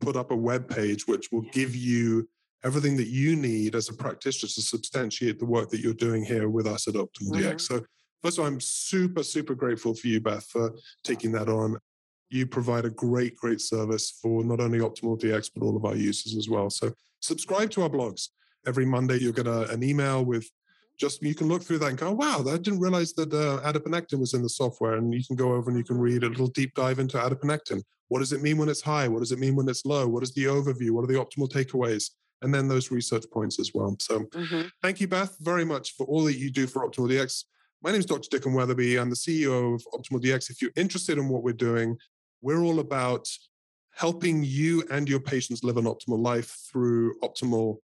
put 0.00 0.16
up 0.16 0.30
a 0.30 0.36
web 0.36 0.68
page 0.68 1.06
which 1.06 1.30
will 1.30 1.42
give 1.52 1.76
you 1.76 2.26
everything 2.64 2.96
that 2.96 3.08
you 3.08 3.36
need 3.36 3.74
as 3.74 3.90
a 3.90 3.94
practitioner 3.94 4.48
to 4.48 4.62
substantiate 4.62 5.38
the 5.38 5.44
work 5.44 5.68
that 5.70 5.80
you're 5.80 5.92
doing 5.92 6.24
here 6.24 6.48
with 6.48 6.66
us 6.66 6.88
at 6.88 6.94
Optimal 6.94 7.32
mm-hmm. 7.32 7.50
DX. 7.50 7.60
So 7.60 7.82
first 8.22 8.38
of 8.38 8.44
all, 8.44 8.50
I'm 8.50 8.60
super, 8.60 9.22
super 9.22 9.54
grateful 9.54 9.94
for 9.94 10.08
you, 10.08 10.20
Beth, 10.20 10.46
for 10.46 10.72
taking 11.04 11.32
that 11.32 11.50
on. 11.50 11.76
You 12.30 12.46
provide 12.46 12.86
a 12.86 12.90
great, 12.90 13.36
great 13.36 13.60
service 13.60 14.18
for 14.22 14.42
not 14.42 14.60
only 14.60 14.78
Optimal 14.78 15.20
DX, 15.20 15.50
but 15.54 15.62
all 15.62 15.76
of 15.76 15.84
our 15.84 15.96
users 15.96 16.34
as 16.34 16.48
well. 16.48 16.70
So 16.70 16.92
subscribe 17.20 17.70
to 17.72 17.82
our 17.82 17.90
blogs. 17.90 18.28
Every 18.66 18.86
Monday, 18.86 19.18
you'll 19.18 19.32
get 19.32 19.46
a, 19.46 19.70
an 19.70 19.82
email 19.82 20.24
with 20.24 20.48
just 20.98 21.22
you 21.22 21.34
can 21.34 21.48
look 21.48 21.62
through 21.62 21.78
that 21.78 21.88
and 21.88 21.98
go, 21.98 22.12
wow, 22.12 22.44
I 22.46 22.56
didn't 22.58 22.80
realize 22.80 23.12
that 23.14 23.32
uh, 23.32 23.60
adiponectin 23.66 24.20
was 24.20 24.34
in 24.34 24.42
the 24.42 24.48
software. 24.48 24.94
And 24.94 25.12
you 25.12 25.24
can 25.24 25.36
go 25.36 25.52
over 25.52 25.70
and 25.70 25.78
you 25.78 25.84
can 25.84 25.98
read 25.98 26.22
a 26.22 26.28
little 26.28 26.46
deep 26.48 26.74
dive 26.74 26.98
into 26.98 27.16
adiponectin. 27.16 27.82
What 28.08 28.20
does 28.20 28.32
it 28.32 28.42
mean 28.42 28.58
when 28.58 28.68
it's 28.68 28.82
high? 28.82 29.08
What 29.08 29.20
does 29.20 29.32
it 29.32 29.38
mean 29.38 29.56
when 29.56 29.68
it's 29.68 29.86
low? 29.86 30.06
What 30.06 30.22
is 30.22 30.34
the 30.34 30.44
overview? 30.44 30.90
What 30.90 31.04
are 31.04 31.12
the 31.12 31.14
optimal 31.14 31.48
takeaways? 31.50 32.10
And 32.42 32.52
then 32.52 32.68
those 32.68 32.90
research 32.90 33.24
points 33.32 33.58
as 33.58 33.70
well. 33.72 33.96
So 34.00 34.20
mm-hmm. 34.20 34.68
thank 34.82 35.00
you, 35.00 35.08
Beth, 35.08 35.36
very 35.40 35.64
much 35.64 35.94
for 35.96 36.06
all 36.06 36.24
that 36.24 36.38
you 36.38 36.50
do 36.50 36.66
for 36.66 36.88
Optimal 36.88 37.08
DX. 37.08 37.44
My 37.82 37.90
name 37.90 38.00
is 38.00 38.06
Dr. 38.06 38.28
Dicken 38.28 38.52
Weatherby. 38.52 38.96
I'm 38.96 39.10
the 39.10 39.16
CEO 39.16 39.74
of 39.74 39.84
Optimal 39.94 40.22
DX. 40.22 40.50
If 40.50 40.60
you're 40.60 40.72
interested 40.76 41.18
in 41.18 41.28
what 41.28 41.42
we're 41.42 41.52
doing, 41.52 41.96
we're 42.42 42.62
all 42.62 42.80
about 42.80 43.28
helping 43.94 44.42
you 44.42 44.84
and 44.90 45.08
your 45.08 45.20
patients 45.20 45.62
live 45.62 45.76
an 45.76 45.84
optimal 45.84 46.20
life 46.20 46.56
through 46.70 47.18
optimal 47.20 47.78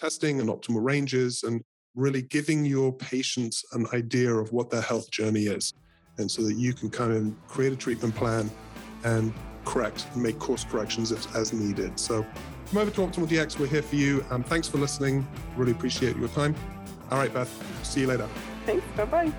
testing 0.00 0.40
and 0.40 0.48
optimal 0.48 0.82
ranges 0.82 1.42
and 1.42 1.62
really 1.94 2.22
giving 2.22 2.64
your 2.64 2.92
patients 2.92 3.64
an 3.72 3.86
idea 3.92 4.32
of 4.32 4.52
what 4.52 4.70
their 4.70 4.80
health 4.80 5.10
journey 5.10 5.44
is. 5.44 5.74
And 6.18 6.30
so 6.30 6.42
that 6.42 6.54
you 6.54 6.72
can 6.72 6.90
kind 6.90 7.12
of 7.12 7.48
create 7.48 7.72
a 7.72 7.76
treatment 7.76 8.14
plan 8.14 8.50
and 9.04 9.32
correct, 9.64 10.06
make 10.16 10.38
course 10.38 10.64
corrections 10.64 11.12
as, 11.12 11.26
as 11.34 11.52
needed. 11.52 11.98
So 11.98 12.24
come 12.70 12.78
over 12.78 12.90
to 12.90 13.00
Optimal 13.02 13.28
DX. 13.28 13.58
We're 13.58 13.66
here 13.66 13.82
for 13.82 13.96
you. 13.96 14.24
Um, 14.30 14.42
thanks 14.42 14.68
for 14.68 14.78
listening. 14.78 15.26
Really 15.56 15.72
appreciate 15.72 16.16
your 16.16 16.28
time. 16.28 16.54
All 17.10 17.18
right, 17.18 17.32
Beth. 17.32 17.50
See 17.82 18.00
you 18.00 18.06
later. 18.06 18.28
Thanks. 18.66 18.84
Bye 18.96 19.04
bye. 19.04 19.32